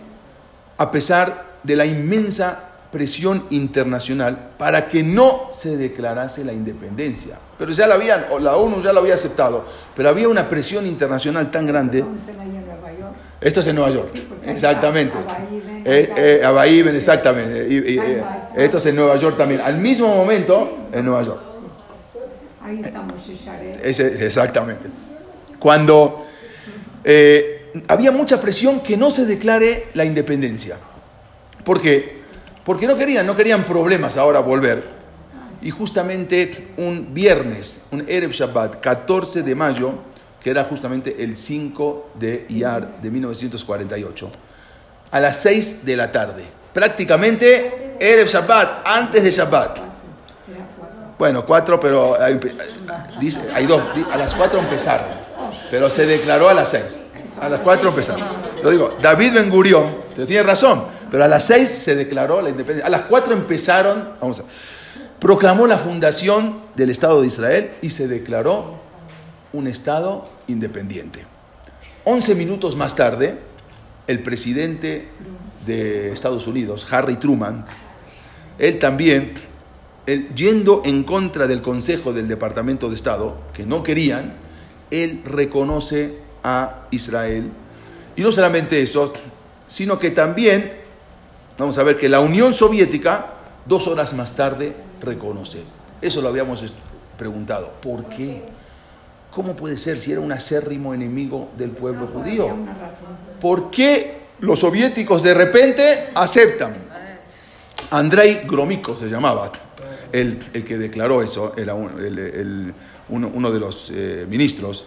a 0.76 0.90
pesar 0.90 1.52
de 1.62 1.76
la 1.76 1.86
inmensa 1.86 2.71
presión 2.92 3.46
internacional 3.50 4.50
para 4.58 4.86
que 4.86 5.02
no 5.02 5.48
se 5.50 5.78
declarase 5.78 6.44
la 6.44 6.52
independencia. 6.52 7.38
Pero 7.58 7.72
ya 7.72 7.86
la 7.86 7.94
habían, 7.94 8.26
la 8.40 8.56
ONU 8.56 8.82
ya 8.82 8.92
lo 8.92 9.00
había 9.00 9.14
aceptado, 9.14 9.64
pero 9.96 10.10
había 10.10 10.28
una 10.28 10.48
presión 10.48 10.86
internacional 10.86 11.50
tan 11.50 11.66
grande. 11.66 12.04
Esto 13.40 13.60
es 13.60 13.66
en 13.66 13.76
Nueva 13.76 13.90
York, 13.90 14.12
exactamente. 14.46 15.16
Eh, 15.84 16.12
eh, 16.16 16.90
exactamente. 16.94 17.66
Y, 17.68 17.98
eh, 17.98 18.22
esto 18.56 18.76
es 18.76 18.86
en 18.86 18.94
Nueva 18.94 19.16
York 19.16 19.38
también. 19.38 19.62
Al 19.62 19.78
mismo 19.78 20.14
momento, 20.14 20.88
en 20.92 21.04
Nueva 21.04 21.22
York. 21.22 21.40
Ahí 22.62 22.80
estamos, 22.84 23.28
exactamente. 23.82 24.88
Cuando 25.58 26.26
había 27.88 28.12
mucha 28.12 28.38
presión 28.38 28.80
que 28.80 28.98
no 28.98 29.10
se 29.10 29.24
declare 29.24 29.86
la 29.94 30.04
independencia. 30.04 30.76
¿Por 31.64 31.80
qué? 31.80 32.21
Porque 32.64 32.86
no 32.86 32.96
querían, 32.96 33.26
no 33.26 33.36
querían 33.36 33.64
problemas 33.64 34.16
ahora 34.16 34.40
volver. 34.40 34.82
Y 35.60 35.70
justamente 35.70 36.68
un 36.76 37.14
viernes, 37.14 37.86
un 37.90 38.04
Erev 38.08 38.32
Shabbat, 38.32 38.80
14 38.80 39.42
de 39.42 39.54
mayo, 39.54 39.94
que 40.40 40.50
era 40.50 40.64
justamente 40.64 41.22
el 41.22 41.36
5 41.36 42.10
de 42.18 42.46
Iyar 42.48 43.00
de 43.00 43.10
1948, 43.10 44.30
a 45.10 45.20
las 45.20 45.40
6 45.42 45.84
de 45.84 45.96
la 45.96 46.10
tarde. 46.10 46.44
Prácticamente 46.72 47.96
Erev 48.00 48.26
Shabbat, 48.26 48.86
antes 48.86 49.22
de 49.22 49.30
Shabbat. 49.30 49.92
Bueno, 51.22 51.46
cuatro, 51.46 51.78
pero 51.78 52.20
hay, 52.20 52.40
dice, 53.20 53.40
hay 53.54 53.64
dos. 53.64 53.80
A 54.10 54.16
las 54.16 54.34
cuatro 54.34 54.58
empezaron, 54.58 55.06
pero 55.70 55.88
se 55.88 56.04
declaró 56.04 56.48
a 56.48 56.54
las 56.54 56.70
seis. 56.70 57.04
A 57.40 57.48
las 57.48 57.60
cuatro 57.60 57.90
empezaron. 57.90 58.26
Lo 58.60 58.70
digo, 58.70 58.96
David 59.00 59.34
Ben 59.34 59.48
Gurión, 59.48 59.98
tiene 60.16 60.42
razón, 60.42 60.82
pero 61.12 61.24
a 61.24 61.28
las 61.28 61.46
seis 61.46 61.68
se 61.68 61.94
declaró 61.94 62.40
la 62.40 62.48
independencia. 62.48 62.86
A 62.86 62.90
las 62.90 63.02
cuatro 63.02 63.34
empezaron, 63.34 64.14
vamos 64.18 64.40
a 64.40 64.44
proclamó 65.22 65.68
la 65.68 65.78
fundación 65.78 66.62
del 66.74 66.90
Estado 66.90 67.20
de 67.20 67.28
Israel 67.28 67.70
y 67.80 67.90
se 67.90 68.08
declaró 68.08 68.80
un 69.52 69.68
Estado 69.68 70.28
independiente. 70.48 71.24
Once 72.02 72.34
minutos 72.34 72.74
más 72.74 72.96
tarde, 72.96 73.38
el 74.08 74.20
presidente 74.24 75.06
de 75.64 76.12
Estados 76.12 76.48
Unidos, 76.48 76.92
Harry 76.92 77.14
Truman, 77.14 77.66
él 78.58 78.80
también, 78.80 79.34
yendo 80.34 80.82
en 80.84 81.04
contra 81.04 81.46
del 81.46 81.62
Consejo 81.62 82.12
del 82.12 82.26
Departamento 82.26 82.88
de 82.88 82.96
Estado, 82.96 83.36
que 83.54 83.64
no 83.64 83.84
querían, 83.84 84.34
él 84.90 85.22
reconoce 85.24 86.16
a 86.42 86.86
Israel. 86.90 87.48
Y 88.16 88.22
no 88.22 88.32
solamente 88.32 88.82
eso, 88.82 89.12
sino 89.68 90.00
que 90.00 90.10
también, 90.10 90.81
vamos 91.58 91.78
a 91.78 91.82
ver 91.82 91.96
que 91.96 92.08
la 92.08 92.20
Unión 92.20 92.54
Soviética, 92.54 93.26
dos 93.66 93.86
horas 93.86 94.14
más 94.14 94.34
tarde, 94.34 94.74
reconoce. 95.00 95.62
Eso 96.00 96.20
lo 96.20 96.28
habíamos 96.28 96.64
preguntado. 97.16 97.72
¿Por 97.80 98.06
qué? 98.06 98.42
¿Cómo 99.30 99.56
puede 99.56 99.76
ser 99.76 99.98
si 99.98 100.12
era 100.12 100.20
un 100.20 100.32
acérrimo 100.32 100.92
enemigo 100.92 101.48
del 101.56 101.70
pueblo 101.70 102.06
judío? 102.06 102.54
¿Por 103.40 103.70
qué 103.70 104.22
los 104.40 104.60
soviéticos 104.60 105.22
de 105.22 105.34
repente 105.34 106.10
aceptan? 106.14 106.76
Andrei 107.90 108.42
Gromyko 108.46 108.96
se 108.96 109.08
llamaba, 109.08 109.50
el, 110.12 110.38
que 110.38 110.78
declaró 110.78 111.22
eso, 111.22 111.54
era 111.56 111.74
uno, 111.74 113.50
de 113.52 113.60
los 113.60 113.90
eh, 113.94 114.26
ministros. 114.28 114.86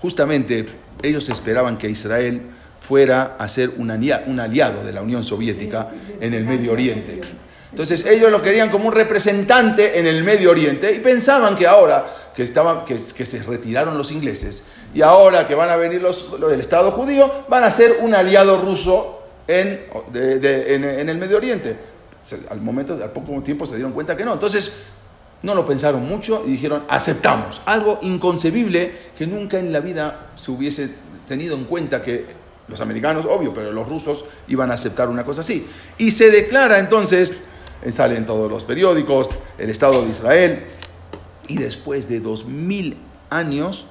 Justamente 0.00 0.66
ellos 1.02 1.28
esperaban 1.28 1.78
que 1.78 1.88
Israel 1.88 2.42
fuera 2.82 3.36
a 3.38 3.48
ser 3.48 3.70
un 3.76 3.90
aliado 3.90 4.84
de 4.84 4.92
la 4.92 5.02
Unión 5.02 5.22
Soviética 5.24 5.88
en 6.20 6.34
el 6.34 6.44
Medio 6.44 6.72
Oriente. 6.72 7.20
Entonces 7.70 8.04
ellos 8.06 8.30
lo 8.30 8.42
querían 8.42 8.70
como 8.70 8.88
un 8.88 8.92
representante 8.92 9.98
en 9.98 10.06
el 10.06 10.24
Medio 10.24 10.50
Oriente 10.50 10.92
y 10.92 10.98
pensaban 10.98 11.54
que 11.54 11.66
ahora 11.66 12.04
que, 12.34 12.44
que, 12.44 13.26
se 13.26 13.42
retiraron 13.44 13.96
los 13.96 14.10
ingleses 14.10 14.64
y 14.94 15.00
ahora 15.00 15.46
que 15.46 15.54
van 15.54 15.70
a 15.70 15.76
venir 15.76 16.02
los, 16.02 16.38
del 16.40 16.60
Estado 16.60 16.90
judío, 16.90 17.30
van 17.48 17.64
a 17.64 17.70
ser 17.70 17.98
un 18.00 18.14
aliado 18.14 18.60
ruso 18.60 19.22
en, 19.46 19.86
en, 20.12 21.08
el 21.08 21.16
Medio 21.18 21.36
Oriente. 21.36 21.76
al 22.50 22.60
momento, 22.60 22.94
al 22.94 23.10
poco 23.10 23.40
tiempo 23.42 23.64
se 23.64 23.76
dieron 23.76 23.92
cuenta 23.92 24.16
que 24.16 24.24
no. 24.24 24.34
Entonces 24.34 24.72
no 25.42 25.54
lo 25.54 25.64
pensaron 25.64 26.06
mucho 26.06 26.42
y 26.46 26.50
dijeron, 26.50 26.84
aceptamos. 26.88 27.62
Algo 27.64 28.00
inconcebible 28.02 28.92
que 29.16 29.26
nunca 29.26 29.58
en 29.58 29.72
la 29.72 29.80
vida 29.80 30.32
se 30.36 30.50
hubiese 30.50 30.90
tenido 31.26 31.56
en 31.56 31.64
cuenta 31.64 32.02
que 32.02 32.41
los 32.72 32.80
americanos, 32.80 33.24
obvio, 33.24 33.54
pero 33.54 33.72
los 33.72 33.88
rusos 33.88 34.24
iban 34.48 34.70
a 34.70 34.74
aceptar 34.74 35.08
una 35.08 35.24
cosa 35.24 35.42
así. 35.42 35.66
Y 35.98 36.10
se 36.10 36.30
declara 36.30 36.78
entonces 36.78 37.36
sale 37.90 38.16
en 38.16 38.26
todos 38.26 38.48
los 38.48 38.64
periódicos, 38.64 39.30
el 39.58 39.70
Estado 39.70 40.04
de 40.04 40.10
Israel, 40.10 40.64
y 41.48 41.56
después 41.56 42.08
de 42.08 42.20
dos 42.20 42.44
mil 42.44 42.96
años, 43.30 43.86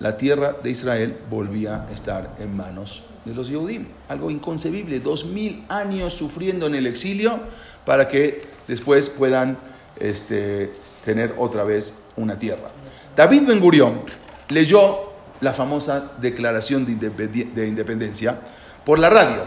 la 0.00 0.16
tierra 0.16 0.56
de 0.60 0.70
Israel 0.70 1.18
volvía 1.30 1.86
a 1.88 1.92
estar 1.92 2.34
en 2.40 2.56
manos 2.56 3.04
de 3.24 3.34
los 3.34 3.48
Yehudim. 3.48 3.86
Algo 4.08 4.30
inconcebible, 4.30 4.98
dos 4.98 5.26
mil 5.26 5.64
años 5.68 6.14
sufriendo 6.14 6.66
en 6.66 6.74
el 6.74 6.86
exilio 6.86 7.40
para 7.84 8.08
que 8.08 8.44
después 8.66 9.08
puedan 9.10 9.56
este, 10.00 10.72
tener 11.04 11.34
otra 11.38 11.62
vez 11.64 11.94
una 12.16 12.38
tierra. 12.38 12.70
David 13.16 13.44
Ben 13.46 13.60
Gurión 13.60 14.02
leyó 14.48 15.07
la 15.40 15.52
famosa 15.52 16.12
declaración 16.20 16.84
de 16.86 17.66
independencia 17.66 18.38
por 18.84 18.98
la 18.98 19.10
radio. 19.10 19.42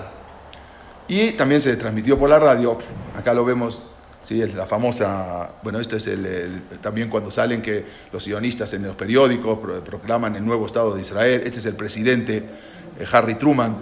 Y 1.08 1.32
también 1.32 1.60
se 1.60 1.76
transmitió 1.76 2.18
por 2.18 2.30
la 2.30 2.40
radio, 2.40 2.78
acá 3.18 3.34
lo 3.34 3.44
vemos, 3.44 3.84
¿sí? 4.22 4.42
es 4.42 4.54
la 4.54 4.66
famosa, 4.66 5.50
bueno, 5.62 5.80
esto 5.80 5.98
es 5.98 6.08
el, 6.08 6.62
también 6.80 7.10
cuando 7.10 7.30
salen 7.32 7.62
que 7.62 7.84
los 8.14 8.24
sionistas 8.24 8.72
en 8.74 8.84
los 8.84 8.96
periódicos 8.96 9.60
proclaman 9.84 10.36
el 10.38 10.46
nuevo 10.46 10.66
Estado 10.66 10.94
de 10.94 11.02
Israel, 11.02 11.42
este 11.44 11.60
es 11.60 11.66
el 11.66 11.76
presidente 11.76 12.38
eh, 12.98 13.06
Harry 13.12 13.36
Truman, 13.36 13.78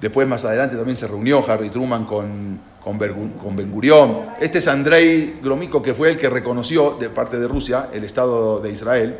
después 0.00 0.28
más 0.28 0.44
adelante 0.44 0.76
también 0.76 0.96
se 0.96 1.06
reunió 1.06 1.42
Harry 1.48 1.70
Truman 1.70 2.04
con, 2.04 2.60
con, 2.82 2.98
Ben 2.98 3.70
Gurión, 3.70 4.26
este 4.38 4.58
es 4.58 4.68
Andrei 4.68 5.38
Gromyko, 5.42 5.80
que 5.80 5.94
fue 5.94 6.10
el 6.10 6.18
que 6.18 6.28
reconoció 6.28 6.98
de 7.00 7.08
parte 7.08 7.38
de 7.38 7.48
Rusia 7.48 7.88
el 7.90 8.04
Estado 8.04 8.60
de 8.60 8.70
Israel, 8.70 9.16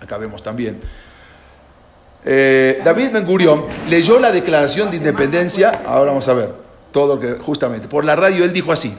acá 0.00 0.18
vemos 0.18 0.42
también, 0.42 0.78
eh, 2.24 2.80
David 2.84 3.10
Ben 3.12 3.24
Gurión 3.24 3.64
leyó 3.88 4.18
la 4.18 4.32
declaración 4.32 4.90
de 4.90 4.96
independencia, 4.96 5.82
ahora 5.86 6.10
vamos 6.10 6.28
a 6.28 6.34
ver, 6.34 6.54
todo 6.90 7.20
que 7.20 7.34
justamente, 7.34 7.88
por 7.88 8.04
la 8.04 8.16
radio 8.16 8.44
él 8.44 8.52
dijo 8.52 8.72
así, 8.72 8.94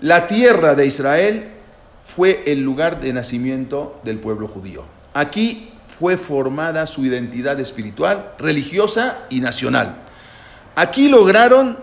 la 0.00 0.26
tierra 0.26 0.74
de 0.74 0.86
Israel 0.86 1.48
fue 2.04 2.42
el 2.46 2.60
lugar 2.60 3.00
de 3.00 3.12
nacimiento 3.12 4.00
del 4.02 4.18
pueblo 4.18 4.48
judío. 4.48 4.84
Aquí 5.14 5.72
fue 5.86 6.16
formada 6.16 6.86
su 6.86 7.04
identidad 7.04 7.60
espiritual, 7.60 8.32
religiosa 8.38 9.18
y 9.28 9.40
nacional. 9.40 9.96
Aquí 10.74 11.08
lograron 11.08 11.78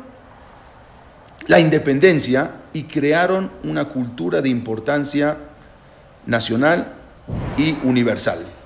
la 1.45 1.59
independencia 1.59 2.51
y 2.73 2.83
crearon 2.83 3.51
una 3.63 3.85
cultura 3.85 4.41
de 4.41 4.49
importancia 4.49 5.37
nacional 6.25 6.93
y 7.57 7.77
universal. 7.83 8.56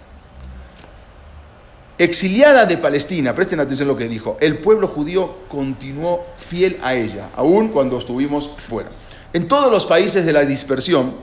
Exiliada 2.02 2.66
de 2.66 2.78
Palestina, 2.78 3.36
presten 3.36 3.60
atención 3.60 3.88
a 3.88 3.92
lo 3.92 3.96
que 3.96 4.08
dijo, 4.08 4.36
el 4.42 4.58
pueblo 4.58 4.88
judío 4.88 5.36
continuó 5.48 6.26
fiel 6.40 6.80
a 6.82 6.96
ella, 6.96 7.30
aun 7.36 7.70
cuando 7.70 8.00
estuvimos 8.00 8.50
fuera. 8.68 8.90
En 9.34 9.48
todos 9.48 9.72
los 9.72 9.86
países 9.86 10.26
de 10.26 10.34
la 10.34 10.44
dispersión, 10.44 11.14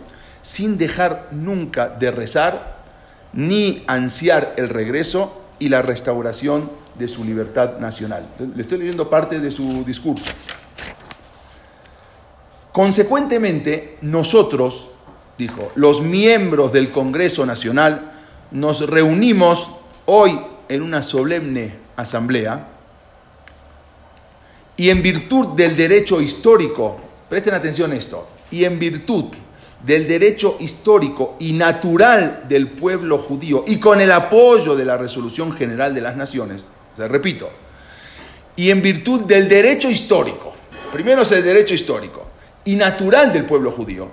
sin 0.41 0.79
dejar 0.79 1.31
nunca 1.33 1.89
de 1.89 2.13
rezar 2.13 2.79
ni 3.33 3.83
ansiar 3.89 4.55
el 4.57 4.69
regreso 4.69 5.43
y 5.59 5.69
la 5.69 5.83
restauración 5.83 6.71
de 6.97 7.09
su 7.09 7.25
libertad 7.25 7.81
nacional. 7.81 8.29
Le 8.39 8.63
estoy 8.63 8.79
leyendo 8.79 9.11
parte 9.11 9.41
de 9.41 9.51
su 9.51 9.83
discurso. 9.85 10.27
Consecuentemente, 12.71 13.99
nosotros, 14.03 14.91
dijo, 15.37 15.73
los 15.75 16.03
miembros 16.03 16.73
del 16.73 16.93
Congreso 16.93 17.45
Nacional, 17.45 18.13
nos 18.53 18.89
reunimos 18.89 19.73
hoy 20.07 20.39
en 20.69 20.83
una 20.83 21.03
solemne 21.03 21.75
asamblea 21.97 22.69
y 24.77 24.91
en 24.91 25.03
virtud 25.03 25.57
del 25.57 25.77
derecho 25.77 26.21
histórico, 26.21 26.97
presten 27.29 27.55
atención 27.55 27.91
a 27.93 27.97
esto, 27.97 28.29
y 28.51 28.65
en 28.65 28.79
virtud 28.79 29.25
del 29.85 30.07
derecho 30.07 30.57
histórico 30.61 31.37
y 31.41 31.53
natural 31.53 32.45
del 32.49 32.69
pueblo 32.69 33.19
judío 33.19 33.65
y 33.67 33.79
con 33.79 34.01
el 34.01 34.11
apoyo 34.11 34.75
de 34.77 34.85
la 34.85 34.97
resolución 34.97 35.53
general 35.53 35.95
de 35.95 36.01
las 36.01 36.17
naciones, 36.17 36.67
o 36.97 37.09
repito, 37.09 37.51
y 38.57 38.71
en 38.71 38.81
virtud 38.83 39.23
del 39.23 39.49
derecho 39.49 39.91
histórico, 39.91 40.55
primero 40.93 41.23
es 41.23 41.33
el 41.33 41.45
derecho 41.45 41.75
histórico 41.75 42.27
y 42.65 42.77
natural 42.77 43.33
del 43.33 43.47
pueblo 43.47 43.73
judío, 43.73 44.09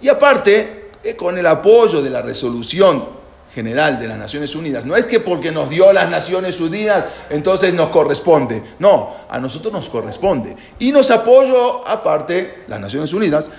y 0.00 0.08
aparte, 0.08 0.90
eh, 1.02 1.16
con 1.16 1.38
el 1.38 1.46
apoyo 1.46 2.02
de 2.02 2.10
la 2.10 2.22
resolución 2.22 3.23
general 3.54 4.00
de 4.00 4.08
las 4.08 4.18
Naciones 4.18 4.54
Unidas. 4.56 4.84
No 4.84 4.96
es 4.96 5.06
que 5.06 5.20
porque 5.20 5.52
nos 5.52 5.70
dio 5.70 5.92
las 5.92 6.10
Naciones 6.10 6.60
Unidas, 6.60 7.06
entonces 7.30 7.72
nos 7.72 7.90
corresponde. 7.90 8.62
No, 8.80 9.10
a 9.28 9.38
nosotros 9.38 9.72
nos 9.72 9.88
corresponde. 9.88 10.56
Y 10.80 10.90
nos 10.90 11.10
apoyo, 11.10 11.86
aparte, 11.86 12.64
las 12.66 12.80
Naciones 12.80 13.12
Unidas, 13.12 13.50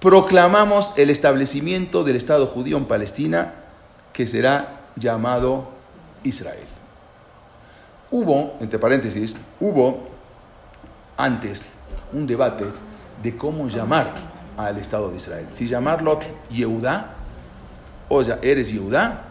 proclamamos 0.00 0.94
el 0.96 1.10
establecimiento 1.10 2.02
del 2.02 2.16
Estado 2.16 2.46
judío 2.46 2.78
en 2.78 2.86
Palestina, 2.86 3.54
que 4.12 4.26
será 4.26 4.80
llamado 4.96 5.68
Israel. 6.24 6.66
Hubo, 8.10 8.54
entre 8.60 8.78
paréntesis, 8.78 9.36
hubo 9.60 10.08
antes 11.18 11.62
un 12.12 12.26
debate 12.26 12.64
de 13.22 13.36
cómo 13.36 13.68
llamar 13.68 14.14
al 14.56 14.78
Estado 14.78 15.10
de 15.10 15.18
Israel. 15.18 15.46
Si 15.50 15.66
llamarlo 15.66 16.18
Yehudá, 16.50 17.16
o 18.08 18.22
ya 18.22 18.38
eres 18.42 18.72
Yehudá 18.72 19.25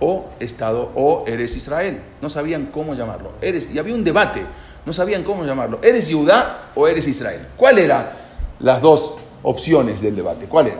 o 0.00 0.26
Estado 0.40 0.90
o 0.94 1.24
eres 1.26 1.56
Israel. 1.56 2.00
No 2.20 2.30
sabían 2.30 2.66
cómo 2.66 2.94
llamarlo. 2.94 3.32
Eres, 3.40 3.68
y 3.72 3.78
había 3.78 3.94
un 3.94 4.04
debate, 4.04 4.42
no 4.84 4.92
sabían 4.92 5.22
cómo 5.22 5.44
llamarlo. 5.44 5.78
¿Eres 5.82 6.10
Judá 6.12 6.70
o 6.74 6.88
eres 6.88 7.06
Israel? 7.06 7.48
¿Cuál 7.56 7.78
eran 7.78 8.10
las 8.60 8.80
dos 8.80 9.16
opciones 9.42 10.00
del 10.00 10.16
debate? 10.16 10.46
¿Cuál 10.46 10.68
era? 10.68 10.78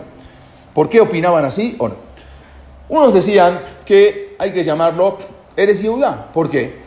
¿Por 0.74 0.88
qué 0.88 1.00
opinaban 1.00 1.44
así 1.44 1.76
o 1.78 1.88
no? 1.88 1.94
Unos 2.88 3.14
decían 3.14 3.60
que 3.84 4.36
hay 4.38 4.52
que 4.52 4.64
llamarlo 4.64 5.18
eres 5.56 5.82
Judá. 5.82 6.28
¿Por 6.32 6.50
qué? 6.50 6.80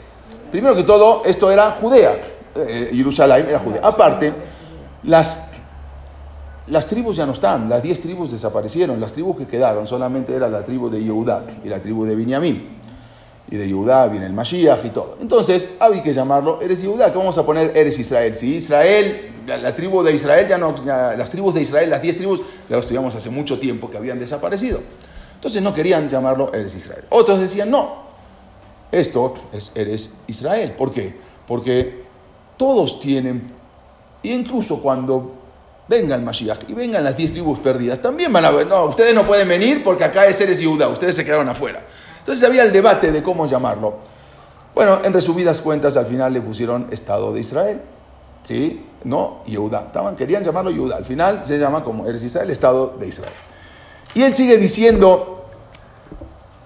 Primero 0.51 0.75
que 0.75 0.83
todo, 0.83 1.23
esto 1.25 1.51
era 1.51 1.71
Judea. 1.71 2.15
Eh, 2.55 2.91
Jerusalén 2.93 3.47
era 3.49 3.59
Judea. 3.59 3.81
Aparte, 3.83 4.33
las 5.03 5.52
las 6.67 6.87
tribus 6.87 7.17
ya 7.17 7.25
no 7.25 7.33
están, 7.33 7.67
las 7.67 7.83
diez 7.83 7.99
tribus 7.99 8.31
desaparecieron, 8.31 8.99
las 8.99 9.13
tribus 9.13 9.37
que 9.37 9.47
quedaron 9.47 9.85
solamente 9.85 10.33
era 10.33 10.47
la 10.47 10.63
tribu 10.63 10.89
de 10.89 11.03
Yehudá 11.03 11.45
y 11.63 11.67
la 11.67 11.79
tribu 11.79 12.05
de 12.05 12.15
Binyamin. 12.15 12.83
Y 13.51 13.57
de 13.57 13.67
Yehudá 13.67 14.07
viene 14.07 14.25
el 14.25 14.33
Mashiach 14.33 14.85
y 14.85 14.89
todo. 14.89 15.17
Entonces, 15.19 15.69
había 15.79 16.01
que 16.01 16.13
llamarlo 16.13 16.61
Eres 16.61 16.81
Yehudá. 16.81 17.11
¿Qué 17.11 17.17
vamos 17.17 17.37
a 17.37 17.45
poner 17.45 17.75
Eres 17.75 17.99
Israel? 17.99 18.33
Si 18.35 18.55
Israel, 18.55 19.33
la, 19.45 19.75
tribu 19.75 20.01
de 20.01 20.13
Israel, 20.13 20.47
ya 20.47 20.57
no, 20.57 20.73
las 20.85 21.29
tribus 21.29 21.53
de 21.53 21.61
Israel, 21.61 21.89
las 21.89 22.01
diez 22.01 22.15
tribus, 22.15 22.39
ya 22.69 22.77
lo 22.77 22.79
estudiamos 22.79 23.13
hace 23.13 23.29
mucho 23.29 23.59
tiempo 23.59 23.91
que 23.91 23.97
habían 23.97 24.17
desaparecido. 24.17 24.79
Entonces 25.35 25.61
no 25.61 25.73
querían 25.73 26.07
llamarlo 26.07 26.53
Eres 26.53 26.73
Israel. 26.75 27.03
Otros 27.09 27.41
decían, 27.41 27.69
no, 27.69 27.95
esto 28.91 29.33
es 29.51 29.73
Eres 29.75 30.13
Israel. 30.27 30.71
¿Por 30.71 30.91
qué? 30.93 31.13
Porque 31.45 32.03
todos 32.55 33.01
tienen, 33.01 33.43
incluso 34.23 34.81
cuando 34.81 35.42
venga 35.87 36.15
el 36.15 36.21
Mashiach 36.21 36.69
y 36.69 36.73
vengan 36.73 37.03
las 37.03 37.15
diez 37.17 37.31
tribus 37.31 37.59
perdidas, 37.59 37.99
también 37.99 38.31
van 38.31 38.45
a 38.45 38.51
ver, 38.51 38.67
no, 38.67 38.85
ustedes 38.85 39.13
no 39.13 39.25
pueden 39.25 39.47
venir 39.47 39.83
porque 39.83 40.03
acá 40.03 40.25
es 40.25 40.39
Eres 40.39 40.59
Yehuda, 40.59 40.87
ustedes 40.87 41.15
se 41.15 41.25
quedaron 41.25 41.49
afuera. 41.49 41.83
Entonces 42.19 42.43
había 42.47 42.63
el 42.63 42.71
debate 42.71 43.11
de 43.11 43.21
cómo 43.21 43.45
llamarlo. 43.45 43.95
Bueno, 44.73 45.01
en 45.03 45.13
resumidas 45.13 45.61
cuentas, 45.61 45.97
al 45.97 46.05
final 46.05 46.33
le 46.33 46.41
pusieron 46.41 46.87
Estado 46.89 47.33
de 47.33 47.41
Israel. 47.41 47.81
¿Sí? 48.43 48.85
No, 49.03 49.41
Yehuda. 49.45 49.83
Estaban, 49.87 50.15
querían 50.15 50.43
llamarlo 50.43 50.71
Yehuda. 50.71 50.95
Al 50.95 51.05
final 51.05 51.41
se 51.45 51.59
llama 51.59 51.83
como 51.83 52.07
Eres 52.07 52.23
Israel, 52.23 52.49
Estado 52.49 52.95
de 52.97 53.07
Israel. 53.07 53.33
Y 54.15 54.23
él 54.23 54.33
sigue 54.33 54.57
diciendo, 54.57 55.45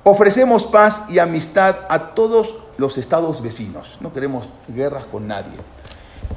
ofrecemos 0.04 0.66
paz 0.66 1.04
y 1.10 1.20
amistad 1.20 1.76
a 1.90 2.14
todos 2.14 2.54
los 2.78 2.98
estados 2.98 3.42
vecinos. 3.42 3.98
No 4.00 4.14
queremos 4.14 4.48
guerras 4.68 5.06
con 5.06 5.28
nadie 5.28 5.58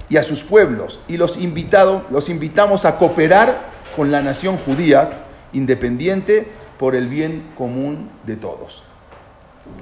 y 0.08 0.16
a 0.16 0.22
sus 0.22 0.42
pueblos 0.42 1.00
y 1.08 1.16
los, 1.16 1.38
invitado, 1.38 2.04
los 2.10 2.28
invitamos 2.28 2.84
a 2.84 2.96
cooperar 2.96 3.70
con 3.96 4.10
la 4.10 4.22
nación 4.22 4.56
judía 4.56 5.10
independiente 5.52 6.48
por 6.78 6.94
el 6.94 7.08
bien 7.08 7.52
común 7.56 8.10
de 8.24 8.36
todos. 8.36 8.84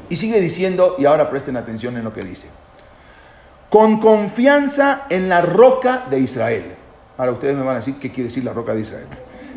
Y 0.09 0.16
sigue 0.16 0.40
diciendo, 0.40 0.97
y 0.99 1.05
ahora 1.05 1.31
presten 1.31 1.57
atención 1.57 1.97
en 1.97 2.05
lo 2.05 2.12
que 2.12 2.23
dice, 2.23 2.49
con 3.68 4.01
confianza 4.01 5.07
en 5.11 5.29
la 5.29 5.42
roca 5.42 6.07
de 6.11 6.21
Israel. 6.21 6.75
Ahora 7.16 7.33
ustedes 7.33 7.57
me 7.57 7.62
van 7.62 7.75
a 7.75 7.81
decir 7.81 7.97
qué 8.01 8.11
quiere 8.11 8.29
decir 8.29 8.44
la 8.44 8.53
roca 8.53 8.75
de 8.75 8.81
Israel. 8.81 9.07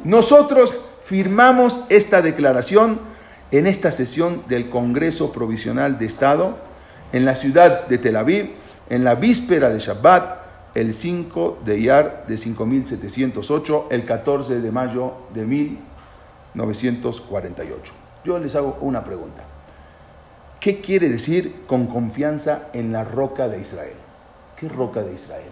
Nosotros 0.04 0.76
firmamos 1.04 1.82
esta 1.90 2.22
declaración 2.22 3.00
en 3.52 3.68
esta 3.68 3.92
sesión 3.92 4.44
del 4.48 4.70
Congreso 4.70 5.32
Provisional 5.32 6.00
de 6.00 6.06
Estado 6.06 6.58
en 7.12 7.26
la 7.26 7.36
ciudad 7.36 7.88
de 7.88 7.98
Tel 7.98 8.16
Aviv, 8.16 8.52
en 8.90 9.04
la 9.04 9.16
víspera 9.16 9.70
de 9.70 9.80
Shabbat, 9.80 10.41
el 10.74 10.94
5 10.94 11.60
de 11.66 11.80
Iyar 11.80 12.24
de 12.28 12.38
5708, 12.38 13.88
el 13.92 14.06
14 14.06 14.62
de 14.62 14.72
mayo 14.72 15.16
de 15.34 15.44
1948. 15.46 17.94
Yo 18.24 18.40
les 18.40 18.56
hago 18.56 18.78
una 18.82 19.04
pregunta. 19.04 19.44
¿Qué 20.60 20.80
quiere 20.80 21.10
decir 21.10 21.64
con 21.68 21.88
confianza 21.88 22.70
en 22.74 22.92
la 22.92 23.04
roca 23.04 23.50
de 23.50 23.60
Israel? 23.60 23.96
¿Qué 24.56 24.70
roca 24.70 25.02
de 25.02 25.16
Israel? 25.16 25.50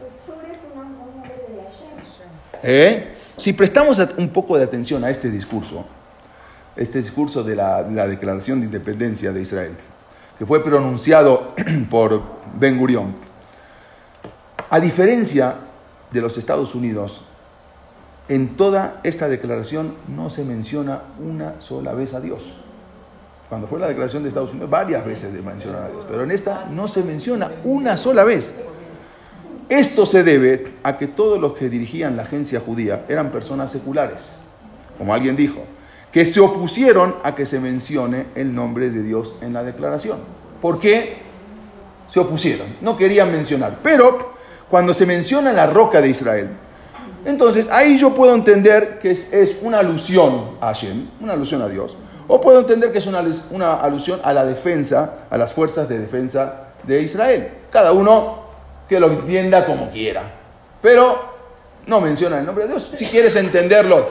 ¿Eh? 2.61 3.15
Si 3.37 3.53
prestamos 3.53 3.99
un 4.17 4.29
poco 4.29 4.55
de 4.57 4.63
atención 4.63 5.03
a 5.03 5.09
este 5.09 5.31
discurso, 5.31 5.83
este 6.75 6.99
discurso 6.99 7.41
de 7.43 7.55
la, 7.55 7.81
la 7.81 8.07
Declaración 8.07 8.59
de 8.59 8.67
Independencia 8.67 9.31
de 9.31 9.41
Israel, 9.41 9.71
que 10.37 10.45
fue 10.45 10.63
pronunciado 10.63 11.55
por 11.89 12.21
Ben 12.59 12.77
Gurión, 12.77 13.15
a 14.69 14.79
diferencia 14.79 15.55
de 16.11 16.21
los 16.21 16.37
Estados 16.37 16.75
Unidos, 16.75 17.21
en 18.27 18.55
toda 18.55 18.99
esta 19.03 19.27
declaración 19.27 19.95
no 20.07 20.29
se 20.29 20.43
menciona 20.43 21.01
una 21.19 21.59
sola 21.59 21.93
vez 21.93 22.13
a 22.13 22.21
Dios. 22.21 22.43
Cuando 23.49 23.67
fue 23.67 23.79
la 23.79 23.87
declaración 23.87 24.21
de 24.21 24.29
Estados 24.29 24.51
Unidos, 24.51 24.69
varias 24.69 25.03
veces 25.03 25.33
se 25.33 25.41
menciona 25.41 25.85
a 25.85 25.89
Dios, 25.89 26.05
pero 26.07 26.23
en 26.23 26.29
esta 26.29 26.65
no 26.69 26.87
se 26.87 27.03
menciona 27.03 27.51
una 27.63 27.97
sola 27.97 28.23
vez. 28.23 28.63
Esto 29.67 30.05
se 30.05 30.23
debe 30.23 30.75
a 30.83 30.97
que 30.97 31.07
todos 31.07 31.39
los 31.39 31.53
que 31.53 31.69
dirigían 31.69 32.15
la 32.15 32.23
agencia 32.23 32.59
judía 32.59 33.05
eran 33.09 33.31
personas 33.31 33.71
seculares, 33.71 34.37
como 34.99 35.13
alguien 35.13 35.35
dijo, 35.35 35.63
que 36.11 36.25
se 36.25 36.39
opusieron 36.39 37.15
a 37.23 37.33
que 37.33 37.47
se 37.47 37.59
mencione 37.59 38.27
el 38.35 38.53
nombre 38.53 38.91
de 38.91 39.01
Dios 39.01 39.35
en 39.41 39.53
la 39.53 39.63
declaración. 39.63 40.19
¿Por 40.61 40.79
qué 40.79 41.17
se 42.07 42.19
opusieron? 42.19 42.67
No 42.81 42.97
querían 42.97 43.31
mencionar, 43.31 43.79
pero 43.81 44.38
cuando 44.69 44.93
se 44.93 45.05
menciona 45.05 45.51
la 45.51 45.67
roca 45.67 46.01
de 46.01 46.09
Israel. 46.09 46.49
Entonces 47.25 47.67
ahí 47.71 47.97
yo 47.97 48.13
puedo 48.13 48.33
entender 48.33 48.99
que 48.99 49.11
es, 49.11 49.57
una 49.61 49.79
alusión 49.79 50.57
a 50.61 50.67
Hashem, 50.67 51.09
una 51.19 51.33
alusión 51.33 51.61
a 51.61 51.67
Dios, 51.67 51.97
o 52.27 52.39
puedo 52.39 52.59
entender 52.59 52.91
que 52.91 52.99
es 52.99 53.07
una, 53.07 53.19
alusión 53.81 54.19
a 54.23 54.33
la 54.33 54.45
defensa, 54.45 55.25
a 55.29 55.37
las 55.37 55.53
fuerzas 55.53 55.89
de 55.89 55.99
defensa 55.99 56.67
de 56.83 57.01
Israel. 57.01 57.49
Cada 57.71 57.91
uno 57.91 58.43
que 58.87 58.99
lo 58.99 59.07
entienda 59.07 59.65
como 59.65 59.89
quiera. 59.89 60.23
Pero 60.81 61.29
no 61.87 61.99
menciona 61.99 62.39
el 62.39 62.45
nombre 62.45 62.65
de 62.65 62.71
Dios. 62.71 62.91
Si 62.95 63.05
quieres 63.07 63.35
entenderlo, 63.35 64.05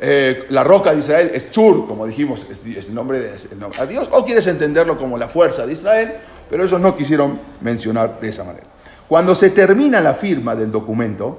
eh, 0.00 0.46
la 0.50 0.62
roca 0.62 0.92
de 0.92 0.98
Israel 0.98 1.30
es 1.34 1.50
Chur, 1.50 1.86
como 1.88 2.06
dijimos, 2.06 2.46
es, 2.48 2.88
el 2.88 2.94
nombre 2.94 3.18
de 3.20 3.86
Dios, 3.88 4.08
o 4.12 4.24
quieres 4.24 4.46
entenderlo 4.46 4.96
como 4.96 5.18
la 5.18 5.28
fuerza 5.28 5.66
de 5.66 5.72
Israel, 5.72 6.14
pero 6.48 6.64
ellos 6.64 6.80
no 6.80 6.96
quisieron 6.96 7.40
mencionar 7.60 8.20
de 8.20 8.28
esa 8.28 8.44
manera. 8.44 8.66
Cuando 9.08 9.34
se 9.34 9.50
termina 9.50 10.00
la 10.00 10.12
firma 10.12 10.54
del 10.54 10.70
documento, 10.70 11.38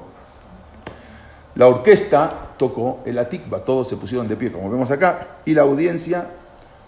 la 1.55 1.67
orquesta 1.67 2.53
tocó 2.57 3.01
el 3.05 3.19
atikba, 3.19 3.59
todos 3.63 3.87
se 3.87 3.97
pusieron 3.97 4.27
de 4.27 4.35
pie, 4.35 4.51
como 4.51 4.69
vemos 4.69 4.89
acá, 4.89 5.37
y 5.45 5.53
la 5.53 5.61
audiencia 5.61 6.27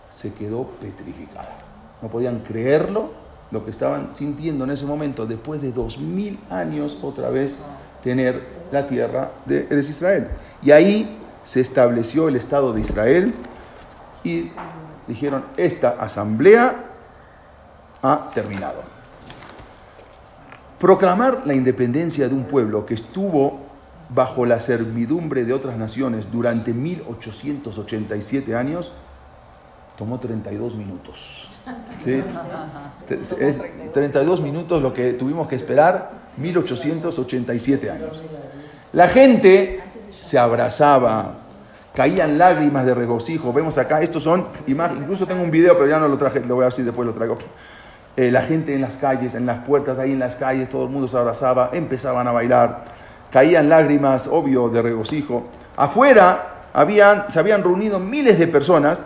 se 0.09 0.33
quedó 0.33 0.65
petrificada. 0.81 1.57
No 2.01 2.09
podían 2.09 2.39
creerlo 2.39 3.11
lo 3.51 3.63
que 3.63 3.71
estaban 3.71 4.15
sintiendo 4.15 4.63
en 4.63 4.71
ese 4.71 4.85
momento, 4.85 5.25
después 5.25 5.61
de 5.61 5.71
dos 5.71 5.99
mil 5.99 6.39
años 6.49 6.97
otra 7.01 7.29
vez 7.29 7.59
tener 8.01 8.41
la 8.71 8.87
tierra 8.87 9.31
de 9.45 9.67
Israel. 9.71 10.29
Y 10.63 10.71
ahí 10.71 11.19
se 11.43 11.61
estableció 11.61 12.27
el 12.27 12.35
Estado 12.35 12.73
de 12.73 12.81
Israel 12.81 13.33
y 14.23 14.51
dijeron, 15.07 15.45
esta 15.57 15.89
asamblea 15.99 16.75
ha 18.01 18.31
terminado. 18.33 19.00
Proclamar 20.81 21.43
la 21.45 21.53
independencia 21.53 22.27
de 22.27 22.33
un 22.33 22.45
pueblo 22.45 22.87
que 22.87 22.95
estuvo 22.95 23.59
bajo 24.09 24.47
la 24.47 24.59
servidumbre 24.59 25.45
de 25.45 25.53
otras 25.53 25.77
naciones 25.77 26.31
durante 26.31 26.73
1887 26.73 28.55
años 28.55 28.91
tomó 29.95 30.19
32 30.19 30.73
minutos. 30.73 31.47
¿Sí? 32.03 32.23
32 33.93 34.41
minutos 34.41 34.81
lo 34.81 34.91
que 34.91 35.13
tuvimos 35.13 35.47
que 35.47 35.55
esperar, 35.55 36.13
1887 36.37 37.91
años. 37.91 38.19
La 38.91 39.07
gente 39.07 39.83
se 40.19 40.39
abrazaba, 40.39 41.35
caían 41.93 42.39
lágrimas 42.39 42.87
de 42.87 42.95
regocijo. 42.95 43.53
Vemos 43.53 43.77
acá, 43.77 44.01
estos 44.01 44.23
son 44.23 44.47
imágenes, 44.65 45.03
incluso 45.03 45.27
tengo 45.27 45.43
un 45.43 45.51
video, 45.51 45.75
pero 45.75 45.87
ya 45.87 45.99
no 45.99 46.07
lo 46.07 46.17
traje, 46.17 46.39
lo 46.39 46.55
voy 46.55 46.63
a 46.63 46.69
decir 46.69 46.85
después 46.85 47.05
lo 47.05 47.13
traigo. 47.13 47.37
Eh, 48.17 48.29
la 48.29 48.41
gente 48.41 48.75
en 48.75 48.81
las 48.81 48.97
calles, 48.97 49.35
en 49.35 49.45
las 49.45 49.59
puertas 49.59 49.97
ahí 49.97 50.11
en 50.11 50.19
las 50.19 50.35
calles, 50.35 50.67
todo 50.67 50.83
el 50.83 50.89
mundo 50.89 51.07
se 51.07 51.17
abrazaba, 51.17 51.69
empezaban 51.71 52.27
a 52.27 52.31
bailar, 52.31 52.83
caían 53.31 53.69
lágrimas, 53.69 54.27
obvio, 54.27 54.69
de 54.69 54.81
regocijo. 54.81 55.45
Afuera 55.77 56.63
habían, 56.73 57.31
se 57.31 57.39
habían 57.39 57.63
reunido 57.63 57.99
miles 57.99 58.37
de 58.37 58.47
personas, 58.47 58.99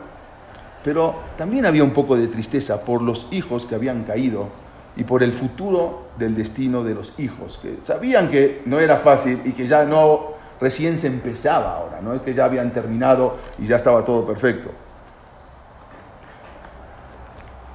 pero 0.84 1.16
también 1.38 1.66
había 1.66 1.84
un 1.84 1.92
poco 1.92 2.16
de 2.16 2.28
tristeza 2.28 2.82
por 2.84 3.02
los 3.02 3.28
hijos 3.32 3.66
que 3.66 3.76
habían 3.76 4.04
caído 4.04 4.48
y 4.96 5.04
por 5.04 5.22
el 5.24 5.34
futuro 5.34 6.08
del 6.18 6.36
destino 6.36 6.84
de 6.84 6.96
los 6.96 7.20
hijos, 7.20 7.60
que 7.62 7.80
sabían 7.84 8.30
que 8.30 8.62
no 8.66 8.80
era 8.80 8.98
fácil 8.98 9.42
y 9.46 9.52
que 9.52 9.68
ya 9.68 9.84
no 9.84 10.36
recién 10.60 10.98
se 10.98 11.08
empezaba 11.08 11.76
ahora, 11.78 12.02
no 12.02 12.14
es 12.14 12.22
que 12.22 12.34
ya 12.34 12.46
habían 12.46 12.72
terminado 12.72 13.38
y 13.60 13.66
ya 13.66 13.76
estaba 13.76 14.04
todo 14.06 14.26
perfecto. 14.26 14.72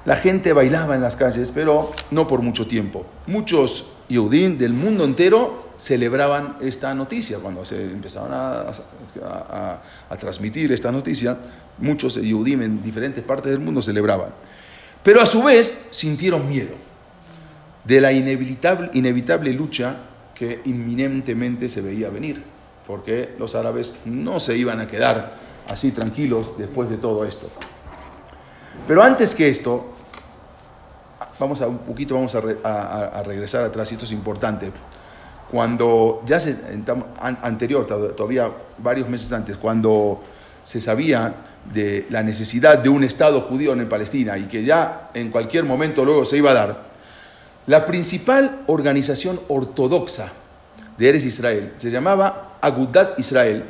La 0.07 0.17
gente 0.17 0.53
bailaba 0.53 0.95
en 0.95 1.03
las 1.03 1.17
calles, 1.17 1.51
pero 1.55 1.93
no 2.11 2.27
por 2.27 2.41
mucho 2.41 2.67
tiempo. 2.67 3.05
Muchos 3.27 3.93
Yehudim 4.09 4.57
del 4.57 4.73
mundo 4.73 5.05
entero 5.05 5.71
celebraban 5.77 6.57
esta 6.61 6.95
noticia. 6.95 7.39
Cuando 7.39 7.65
se 7.65 7.83
empezaron 7.83 8.31
a, 8.33 9.81
transmitir 10.19 10.73
esta 10.73 10.91
noticia, 10.91 11.37
muchos 11.79 12.17
Yehudim 12.17 12.63
en 12.63 12.83
diferentes 12.83 13.23
partes 13.23 13.53
del 13.53 13.61
mundo 13.61 13.83
celebraban. 13.83 14.31
Pero 15.03 15.21
a 15.21 15.27
su 15.27 15.43
vez 15.43 15.89
sintieron 15.91 16.49
miedo 16.49 16.75
de 17.85 18.01
la 18.01 18.13
inevitable 18.13 19.53
lucha 19.53 19.97
que 20.35 20.61
inminentemente 20.65 21.69
se 21.69 21.83
veía 21.83 22.09
venir, 22.09 22.43
porque 22.87 23.35
los 23.39 23.55
árabes 23.55 23.95
no 24.07 24.41
se 24.41 24.57
iban 24.57 24.81
a 24.81 24.87
quedar 24.87 25.35
así 25.69 25.93
tranquilos 25.93 26.55
después 26.57 26.89
de 26.89 26.97
todo 26.97 27.25
esto. 27.25 27.51
Pero 28.87 29.03
antes 29.03 29.35
que 29.35 29.49
esto, 29.49 29.87
vamos 31.38 31.61
a 31.62 31.69
un 31.69 31.79
poquito 31.79 32.14
vamos 32.14 32.35
a, 32.35 32.40
re- 32.40 32.59
a- 32.64 33.11
a- 33.19 33.23
regresar 33.23 33.62
atrás, 33.64 33.90
y 33.90 33.95
esto 33.95 34.05
es 34.05 34.12
importante. 34.12 34.73
Cuando 35.51 36.23
ya 36.27 36.38
se, 36.40 36.57
an- 37.21 37.38
anterior, 37.43 37.87
to- 37.87 38.11
todavía 38.11 38.51
varios 38.79 39.09
meses 39.09 39.33
antes, 39.33 39.57
cuando 39.57 40.23
se 40.62 40.81
sabía 40.81 41.35
de 41.73 42.07
la 42.11 42.23
necesidad 42.23 42.79
de 42.79 42.88
un 42.88 43.05
Estado 43.05 43.40
judío 43.40 43.73
en 43.73 43.88
Palestina 43.88 44.38
y 44.38 44.45
que 44.45 44.64
ya 44.64 45.11
en 45.14 45.31
cualquier 45.31 45.64
momento 45.64 46.05
luego 46.05 46.25
se 46.25 46.37
iba 46.38 46.51
a 46.51 46.55
dar, 46.55 46.90
la 47.66 47.85
principal 47.85 48.62
organización 48.66 49.40
ortodoxa 49.49 50.29
de 50.97 51.09
Eres 51.09 51.25
Israel 51.25 51.75
se 51.77 51.90
llamaba 51.90 52.57
Agudat 52.61 53.19
Israel. 53.19 53.64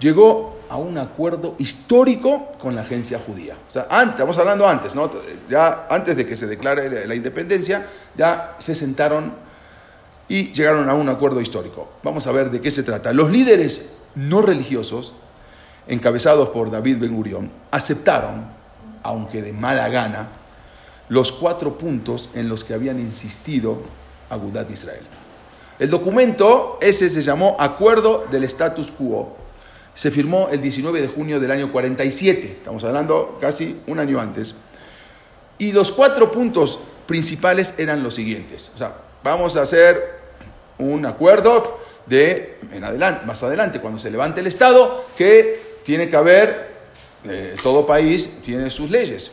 Llegó 0.00 0.57
a 0.68 0.76
un 0.76 0.98
acuerdo 0.98 1.54
histórico 1.58 2.52
con 2.58 2.74
la 2.74 2.82
agencia 2.82 3.18
judía. 3.18 3.54
O 3.66 3.70
sea, 3.70 3.86
antes, 3.90 4.14
estamos 4.14 4.36
hablando 4.38 4.68
antes, 4.68 4.94
¿no? 4.94 5.10
Ya 5.48 5.86
antes 5.90 6.16
de 6.16 6.26
que 6.26 6.36
se 6.36 6.46
declare 6.46 7.06
la- 7.06 7.14
independencia, 7.14 7.86
ya 8.16 8.54
se 8.58 8.74
sentaron 8.74 9.34
y 10.28 10.52
llegaron 10.52 10.88
a 10.90 10.94
un 10.94 11.08
acuerdo 11.08 11.40
histórico. 11.40 11.88
Vamos 12.02 12.26
a 12.26 12.32
ver 12.32 12.50
de 12.50 12.60
qué 12.60 12.70
se 12.70 12.82
trata. 12.82 13.12
Los 13.12 13.30
líderes 13.30 13.92
no 14.14 14.42
religiosos, 14.42 15.14
encabezados 15.86 16.50
por 16.50 16.70
David 16.70 16.98
Ben 16.98 17.14
Gurión, 17.14 17.50
aceptaron, 17.70 18.46
aunque 19.02 19.42
de 19.42 19.52
mala 19.52 19.88
gana, 19.88 20.28
los 21.08 21.32
cuatro 21.32 21.78
puntos 21.78 22.28
en 22.34 22.48
los 22.48 22.64
que 22.64 22.74
habían 22.74 22.98
insistido 22.98 23.78
Agudat 24.28 24.70
Israel. 24.70 25.00
El 25.78 25.88
documento 25.88 26.76
ese 26.82 27.08
se 27.08 27.22
llamó 27.22 27.56
Acuerdo 27.58 28.26
del 28.30 28.44
Status 28.44 28.90
Quo. 28.90 29.36
Se 29.98 30.12
firmó 30.12 30.48
el 30.52 30.62
19 30.62 31.00
de 31.00 31.08
junio 31.08 31.40
del 31.40 31.50
año 31.50 31.72
47, 31.72 32.58
estamos 32.60 32.84
hablando 32.84 33.36
casi 33.40 33.80
un 33.88 33.98
año 33.98 34.20
antes. 34.20 34.54
Y 35.58 35.72
los 35.72 35.90
cuatro 35.90 36.30
puntos 36.30 36.78
principales 37.04 37.74
eran 37.78 38.04
los 38.04 38.14
siguientes. 38.14 38.70
O 38.76 38.78
sea, 38.78 38.94
vamos 39.24 39.56
a 39.56 39.62
hacer 39.62 40.20
un 40.78 41.04
acuerdo 41.04 41.80
de 42.06 42.60
en 42.70 42.84
adelante, 42.84 43.26
más 43.26 43.42
adelante, 43.42 43.80
cuando 43.80 43.98
se 43.98 44.08
levante 44.12 44.38
el 44.38 44.46
Estado, 44.46 45.08
que 45.16 45.80
tiene 45.82 46.08
que 46.08 46.14
haber, 46.14 46.68
eh, 47.24 47.56
todo 47.60 47.84
país 47.84 48.40
tiene 48.40 48.70
sus 48.70 48.92
leyes. 48.92 49.32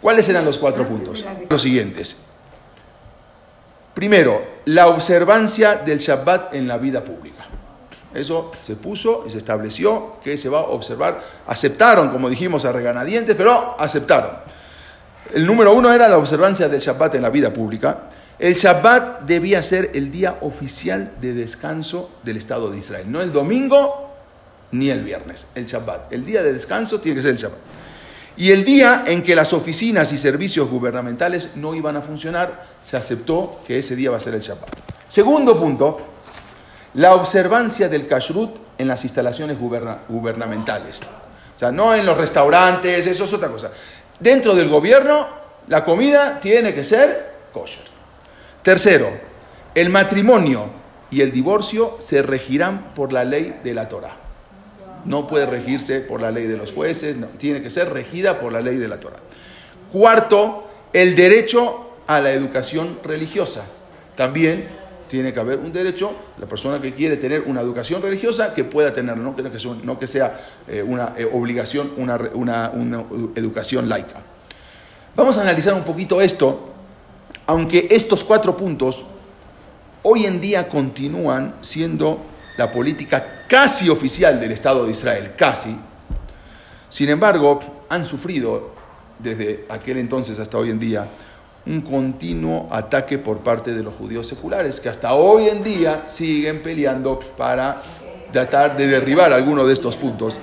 ¿Cuáles 0.00 0.28
eran 0.28 0.44
los 0.44 0.58
cuatro 0.58 0.86
puntos? 0.86 1.24
Los 1.50 1.60
siguientes. 1.60 2.18
Primero, 3.94 4.46
la 4.66 4.86
observancia 4.86 5.74
del 5.74 5.98
Shabbat 5.98 6.54
en 6.54 6.68
la 6.68 6.78
vida 6.78 7.02
pública. 7.02 7.48
Eso 8.14 8.50
se 8.60 8.76
puso 8.76 9.24
y 9.26 9.30
se 9.30 9.38
estableció 9.38 10.16
que 10.22 10.36
se 10.36 10.48
va 10.48 10.60
a 10.60 10.64
observar. 10.64 11.22
Aceptaron, 11.46 12.10
como 12.10 12.28
dijimos, 12.28 12.64
a 12.64 12.72
reganadientes, 12.72 13.34
pero 13.36 13.76
aceptaron. 13.78 14.30
El 15.34 15.46
número 15.46 15.74
uno 15.74 15.92
era 15.92 16.08
la 16.08 16.18
observancia 16.18 16.68
del 16.68 16.80
Shabbat 16.80 17.14
en 17.14 17.22
la 17.22 17.30
vida 17.30 17.52
pública. 17.52 18.10
El 18.38 18.54
Shabbat 18.54 19.22
debía 19.22 19.62
ser 19.62 19.92
el 19.94 20.10
día 20.10 20.38
oficial 20.40 21.12
de 21.20 21.32
descanso 21.32 22.10
del 22.22 22.36
Estado 22.36 22.70
de 22.70 22.78
Israel, 22.78 23.06
no 23.08 23.20
el 23.20 23.32
domingo 23.32 24.10
ni 24.72 24.90
el 24.90 25.04
viernes, 25.04 25.48
el 25.54 25.66
Shabbat. 25.66 26.12
El 26.12 26.24
día 26.26 26.42
de 26.42 26.52
descanso 26.52 27.00
tiene 27.00 27.16
que 27.16 27.22
ser 27.22 27.32
el 27.32 27.38
Shabbat. 27.38 27.58
Y 28.36 28.50
el 28.50 28.64
día 28.64 29.04
en 29.06 29.22
que 29.22 29.36
las 29.36 29.52
oficinas 29.52 30.12
y 30.12 30.18
servicios 30.18 30.68
gubernamentales 30.68 31.50
no 31.56 31.74
iban 31.74 31.96
a 31.96 32.02
funcionar, 32.02 32.66
se 32.80 32.96
aceptó 32.96 33.60
que 33.66 33.78
ese 33.78 33.94
día 33.94 34.10
va 34.10 34.16
a 34.16 34.20
ser 34.20 34.34
el 34.34 34.40
Shabbat. 34.40 34.70
Segundo 35.06 35.58
punto, 35.60 35.98
la 36.94 37.14
observancia 37.14 37.88
del 37.88 38.06
kashrut 38.06 38.56
en 38.78 38.88
las 38.88 39.04
instalaciones 39.04 39.58
guberna- 39.58 40.00
gubernamentales. 40.08 41.02
O 41.02 41.58
sea, 41.58 41.72
no 41.72 41.94
en 41.94 42.04
los 42.04 42.16
restaurantes, 42.16 43.06
eso 43.06 43.24
es 43.24 43.32
otra 43.32 43.48
cosa. 43.48 43.70
Dentro 44.18 44.54
del 44.54 44.68
gobierno, 44.68 45.28
la 45.68 45.84
comida 45.84 46.40
tiene 46.40 46.74
que 46.74 46.84
ser 46.84 47.32
kosher. 47.52 47.84
Tercero, 48.62 49.10
el 49.74 49.88
matrimonio 49.90 50.70
y 51.10 51.20
el 51.20 51.32
divorcio 51.32 51.96
se 51.98 52.22
regirán 52.22 52.94
por 52.94 53.12
la 53.12 53.24
ley 53.24 53.60
de 53.62 53.74
la 53.74 53.88
Torah. 53.88 54.16
No 55.04 55.26
puede 55.26 55.46
regirse 55.46 56.00
por 56.00 56.20
la 56.20 56.30
ley 56.30 56.46
de 56.46 56.56
los 56.56 56.72
jueces, 56.72 57.16
no, 57.16 57.26
tiene 57.26 57.62
que 57.62 57.70
ser 57.70 57.92
regida 57.92 58.38
por 58.38 58.52
la 58.52 58.60
ley 58.60 58.76
de 58.76 58.88
la 58.88 59.00
Torah. 59.00 59.18
Cuarto, 59.90 60.68
el 60.92 61.14
derecho 61.16 61.90
a 62.06 62.20
la 62.20 62.32
educación 62.32 63.00
religiosa. 63.02 63.64
También 64.14 64.68
tiene 65.12 65.30
que 65.30 65.40
haber 65.40 65.58
un 65.58 65.70
derecho, 65.70 66.10
la 66.38 66.46
persona 66.46 66.80
que 66.80 66.94
quiere 66.94 67.18
tener 67.18 67.42
una 67.42 67.60
educación 67.60 68.00
religiosa, 68.00 68.54
que 68.54 68.64
pueda 68.64 68.94
tenerlo, 68.94 69.22
no 69.22 69.36
que, 69.36 69.42
no 69.84 69.98
que 69.98 70.06
sea 70.06 70.34
eh, 70.66 70.82
una 70.82 71.12
eh, 71.18 71.28
obligación, 71.30 71.92
una, 71.98 72.16
una- 72.32 72.70
una 72.70 73.04
educación 73.36 73.90
laica. 73.90 74.22
Vamos 75.14 75.36
a 75.36 75.42
analizar 75.42 75.74
un 75.74 75.82
poquito 75.82 76.22
esto, 76.22 76.70
aunque 77.46 77.88
estos 77.90 78.24
cuatro 78.24 78.56
puntos 78.56 79.04
hoy 80.02 80.24
en 80.24 80.40
día 80.40 80.66
continúan 80.66 81.56
siendo 81.60 82.22
la 82.56 82.72
política 82.72 83.44
casi 83.46 83.90
oficial 83.90 84.40
del 84.40 84.52
Estado 84.52 84.86
de 84.86 84.92
Israel, 84.92 85.34
casi. 85.36 85.76
Sin 86.88 87.10
embargo, 87.10 87.60
han 87.90 88.06
sufrido 88.06 88.70
desde 89.18 89.66
aquel 89.68 89.98
entonces 89.98 90.38
hasta 90.38 90.56
hoy 90.56 90.70
en 90.70 90.78
día 90.80 91.06
un 91.66 91.80
continuo 91.82 92.68
ataque 92.70 93.18
por 93.18 93.38
parte 93.38 93.74
de 93.74 93.82
los 93.82 93.94
judíos 93.94 94.26
seculares, 94.26 94.80
que 94.80 94.88
hasta 94.88 95.14
hoy 95.14 95.48
en 95.48 95.62
día 95.62 96.02
siguen 96.06 96.62
peleando 96.62 97.18
para 97.36 97.82
tratar 98.32 98.76
de 98.76 98.86
derribar 98.86 99.32
alguno 99.32 99.64
de 99.66 99.74
estos 99.74 99.96
puntos, 99.96 100.38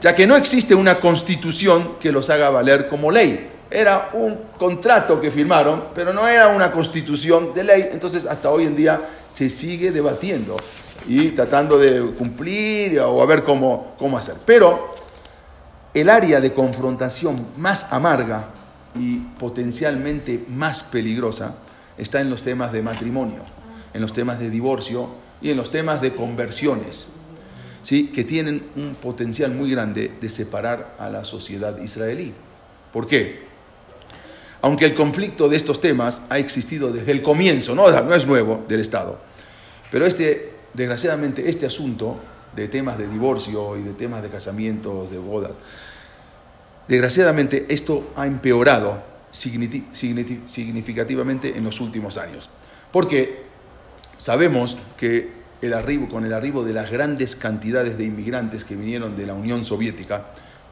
ya 0.00 0.14
que 0.14 0.26
no 0.26 0.36
existe 0.36 0.74
una 0.74 1.00
constitución 1.00 1.96
que 1.98 2.12
los 2.12 2.28
haga 2.30 2.50
valer 2.50 2.88
como 2.88 3.10
ley. 3.10 3.52
Era 3.70 4.10
un 4.14 4.38
contrato 4.56 5.20
que 5.20 5.30
firmaron, 5.30 5.86
pero 5.94 6.12
no 6.12 6.26
era 6.26 6.48
una 6.48 6.70
constitución 6.70 7.52
de 7.54 7.64
ley, 7.64 7.88
entonces 7.92 8.26
hasta 8.26 8.50
hoy 8.50 8.64
en 8.64 8.76
día 8.76 9.00
se 9.26 9.50
sigue 9.50 9.90
debatiendo 9.90 10.56
y 11.06 11.28
tratando 11.30 11.78
de 11.78 12.12
cumplir 12.12 13.00
o 13.00 13.22
a 13.22 13.26
ver 13.26 13.42
cómo, 13.44 13.94
cómo 13.98 14.16
hacer. 14.16 14.36
Pero 14.44 14.94
el 15.94 16.08
área 16.08 16.40
de 16.40 16.52
confrontación 16.52 17.48
más 17.56 17.92
amarga 17.92 18.48
y 18.98 19.18
potencialmente 19.38 20.44
más 20.48 20.82
peligrosa 20.82 21.56
está 21.96 22.20
en 22.20 22.30
los 22.30 22.42
temas 22.42 22.72
de 22.72 22.82
matrimonio, 22.82 23.42
en 23.94 24.00
los 24.00 24.12
temas 24.12 24.38
de 24.38 24.50
divorcio 24.50 25.08
y 25.40 25.50
en 25.50 25.56
los 25.56 25.70
temas 25.70 26.00
de 26.00 26.14
conversiones, 26.14 27.08
¿sí? 27.82 28.08
que 28.08 28.24
tienen 28.24 28.64
un 28.76 28.94
potencial 28.94 29.52
muy 29.52 29.70
grande 29.70 30.12
de 30.20 30.28
separar 30.28 30.96
a 30.98 31.08
la 31.08 31.24
sociedad 31.24 31.78
israelí. 31.78 32.32
¿Por 32.92 33.06
qué? 33.06 33.46
Aunque 34.62 34.86
el 34.86 34.94
conflicto 34.94 35.48
de 35.48 35.56
estos 35.56 35.80
temas 35.80 36.22
ha 36.30 36.38
existido 36.38 36.90
desde 36.90 37.12
el 37.12 37.22
comienzo, 37.22 37.74
no, 37.74 37.88
es 37.88 38.26
nuevo 38.26 38.64
del 38.66 38.80
Estado, 38.80 39.18
pero 39.90 40.04
este, 40.04 40.52
desgraciadamente 40.74 41.48
este 41.48 41.66
asunto 41.66 42.16
de 42.56 42.66
temas 42.66 42.98
de 42.98 43.06
divorcio 43.06 43.76
y 43.76 43.82
de 43.82 43.92
temas 43.92 44.22
de 44.22 44.30
casamientos, 44.30 45.10
de 45.10 45.18
bodas, 45.18 45.52
desgraciadamente 46.88 47.66
esto 47.68 48.10
ha 48.16 48.26
empeorado 48.26 49.06
significativamente 49.30 51.56
en 51.56 51.64
los 51.64 51.80
últimos 51.80 52.18
años. 52.18 52.50
Porque 52.90 53.44
sabemos 54.16 54.76
que 54.96 55.38
el 55.60 55.74
arribo, 55.74 56.08
con 56.08 56.24
el 56.24 56.32
arribo 56.32 56.64
de 56.64 56.72
las 56.72 56.90
grandes 56.90 57.36
cantidades 57.36 57.98
de 57.98 58.04
inmigrantes 58.04 58.64
que 58.64 58.74
vinieron 58.74 59.16
de 59.16 59.26
la 59.26 59.34
Unión 59.34 59.64
Soviética, 59.64 60.26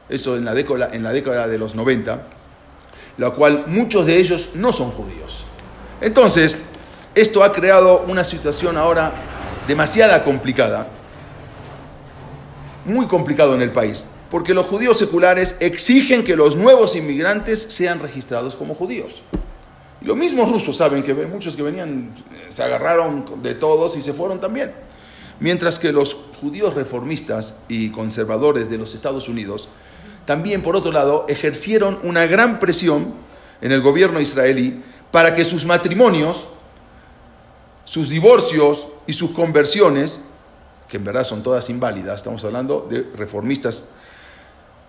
eso 0.09 0.37
en 0.37 0.45
la 0.45 0.53
década, 0.53 0.89
en 0.91 1.03
la 1.03 1.11
década 1.11 1.47
de 1.47 1.57
los 1.57 1.75
90, 1.75 2.23
la 3.17 3.31
cual 3.31 3.65
muchos 3.67 4.05
de 4.05 4.17
ellos 4.17 4.51
no 4.55 4.73
son 4.73 4.91
judíos. 4.91 5.45
Entonces, 6.01 6.57
esto 7.13 7.43
ha 7.43 7.51
creado 7.51 8.03
una 8.07 8.23
situación 8.23 8.77
ahora 8.77 9.11
demasiada 9.67 10.23
complicada, 10.23 10.87
muy 12.85 13.07
complicado 13.07 13.55
en 13.55 13.61
el 13.61 13.71
país, 13.71 14.07
porque 14.29 14.53
los 14.53 14.65
judíos 14.65 14.97
seculares 14.97 15.55
exigen 15.59 16.23
que 16.23 16.35
los 16.35 16.55
nuevos 16.55 16.95
inmigrantes 16.95 17.61
sean 17.61 17.99
registrados 17.99 18.55
como 18.55 18.73
judíos. 18.73 19.21
Y 20.01 20.05
los 20.05 20.17
mismos 20.17 20.51
rusos 20.51 20.77
saben 20.77 21.03
que 21.03 21.13
muchos 21.13 21.55
que 21.55 21.63
venían 21.63 22.13
eh, 22.33 22.47
se 22.49 22.63
agarraron 22.63 23.41
de 23.41 23.55
todos 23.55 23.97
y 23.97 24.01
se 24.01 24.13
fueron 24.13 24.39
también. 24.39 24.73
Mientras 25.39 25.79
que 25.79 25.91
los 25.91 26.15
judíos 26.41 26.73
reformistas 26.73 27.59
y 27.67 27.89
conservadores 27.89 28.69
de 28.69 28.77
los 28.77 28.93
Estados 28.93 29.27
Unidos 29.27 29.69
también, 30.25 30.61
por 30.61 30.75
otro 30.75 30.91
lado, 30.91 31.25
ejercieron 31.29 31.99
una 32.03 32.25
gran 32.25 32.59
presión 32.59 33.13
en 33.61 33.71
el 33.71 33.81
gobierno 33.81 34.19
israelí 34.19 34.83
para 35.11 35.33
que 35.33 35.45
sus 35.45 35.65
matrimonios 35.65 36.47
sus 37.87 38.09
divorcios 38.09 38.89
y 39.07 39.13
sus 39.13 39.31
conversiones, 39.31 40.19
que 40.89 40.97
en 40.97 41.05
verdad 41.05 41.23
son 41.23 41.41
todas 41.41 41.69
inválidas, 41.69 42.17
estamos 42.17 42.43
hablando 42.43 42.85
de 42.89 43.01
reformistas, 43.15 43.87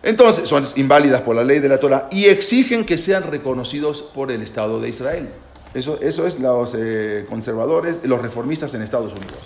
entonces 0.02 0.48
son 0.48 0.64
inválidas 0.76 1.22
por 1.22 1.34
la 1.34 1.44
ley 1.44 1.58
de 1.58 1.68
la 1.68 1.78
Torah 1.80 2.08
y 2.10 2.26
exigen 2.26 2.84
que 2.84 2.98
sean 2.98 3.24
reconocidos 3.24 4.02
por 4.02 4.30
el 4.30 4.42
Estado 4.42 4.80
de 4.80 4.88
Israel. 4.88 5.28
Eso, 5.74 6.00
eso 6.00 6.26
es 6.26 6.38
los 6.38 6.74
eh, 6.78 7.26
conservadores, 7.28 8.00
los 8.04 8.22
reformistas 8.22 8.72
en 8.74 8.82
Estados 8.82 9.12
Unidos. 9.12 9.38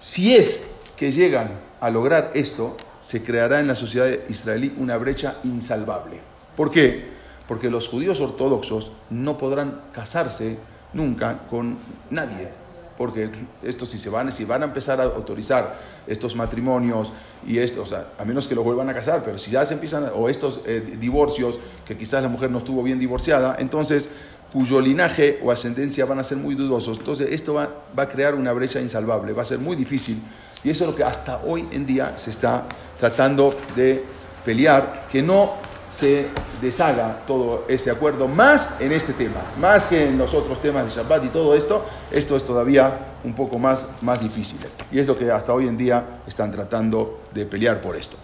Si 0.00 0.34
es 0.34 0.64
que 0.96 1.12
llegan 1.12 1.50
a 1.80 1.90
lograr 1.90 2.32
esto, 2.34 2.76
se 3.00 3.22
creará 3.22 3.60
en 3.60 3.66
la 3.66 3.74
sociedad 3.74 4.08
israelí 4.28 4.74
una 4.78 4.96
brecha 4.96 5.38
insalvable. 5.44 6.20
¿Por 6.56 6.70
qué? 6.70 7.10
Porque 7.46 7.70
los 7.70 7.88
judíos 7.88 8.20
ortodoxos 8.20 8.92
no 9.10 9.36
podrán 9.36 9.82
casarse 9.92 10.56
nunca 10.92 11.38
con 11.50 11.78
nadie. 12.10 12.61
Porque 12.96 13.30
esto 13.62 13.86
si 13.86 13.98
se 13.98 14.10
van, 14.10 14.30
si 14.30 14.44
van 14.44 14.62
a 14.62 14.66
empezar 14.66 15.00
a 15.00 15.04
autorizar 15.04 15.78
estos 16.06 16.36
matrimonios 16.36 17.12
y 17.46 17.58
estos, 17.58 17.92
a 17.92 18.24
menos 18.24 18.46
que 18.46 18.54
lo 18.54 18.62
vuelvan 18.62 18.88
a 18.88 18.94
casar, 18.94 19.22
pero 19.24 19.38
si 19.38 19.50
ya 19.50 19.64
se 19.64 19.74
empiezan, 19.74 20.10
o 20.14 20.28
estos 20.28 20.60
eh, 20.66 20.96
divorcios, 20.98 21.58
que 21.84 21.96
quizás 21.96 22.22
la 22.22 22.28
mujer 22.28 22.50
no 22.50 22.58
estuvo 22.58 22.82
bien 22.82 22.98
divorciada, 22.98 23.56
entonces 23.58 24.10
cuyo 24.52 24.80
linaje 24.80 25.40
o 25.42 25.50
ascendencia 25.50 26.04
van 26.04 26.18
a 26.18 26.24
ser 26.24 26.36
muy 26.36 26.54
dudosos. 26.54 26.98
Entonces 26.98 27.28
esto 27.32 27.54
va, 27.54 27.70
va 27.98 28.02
a 28.02 28.08
crear 28.08 28.34
una 28.34 28.52
brecha 28.52 28.80
insalvable, 28.80 29.32
va 29.32 29.42
a 29.42 29.46
ser 29.46 29.58
muy 29.58 29.76
difícil. 29.76 30.22
Y 30.62 30.70
eso 30.70 30.84
es 30.84 30.90
lo 30.90 30.96
que 30.96 31.02
hasta 31.02 31.38
hoy 31.38 31.66
en 31.72 31.86
día 31.86 32.16
se 32.16 32.30
está 32.30 32.64
tratando 33.00 33.54
de 33.74 34.04
pelear, 34.44 35.06
que 35.10 35.22
no 35.22 35.54
se 35.92 36.26
deshaga 36.62 37.22
todo 37.26 37.66
ese 37.68 37.90
acuerdo, 37.90 38.26
más 38.26 38.76
en 38.80 38.92
este 38.92 39.12
tema, 39.12 39.42
más 39.60 39.84
que 39.84 40.08
en 40.08 40.16
los 40.16 40.32
otros 40.32 40.60
temas 40.62 40.84
de 40.84 40.90
Shabbat 40.90 41.26
y 41.26 41.28
todo 41.28 41.54
esto, 41.54 41.84
esto 42.10 42.34
es 42.34 42.44
todavía 42.44 42.98
un 43.24 43.34
poco 43.34 43.58
más, 43.58 43.86
más 44.00 44.20
difícil. 44.20 44.58
Y 44.90 44.98
es 44.98 45.06
lo 45.06 45.18
que 45.18 45.30
hasta 45.30 45.52
hoy 45.52 45.68
en 45.68 45.76
día 45.76 46.20
están 46.26 46.50
tratando 46.50 47.20
de 47.34 47.44
pelear 47.44 47.80
por 47.82 47.96
esto. 47.96 48.16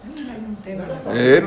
Eh, 1.13 1.45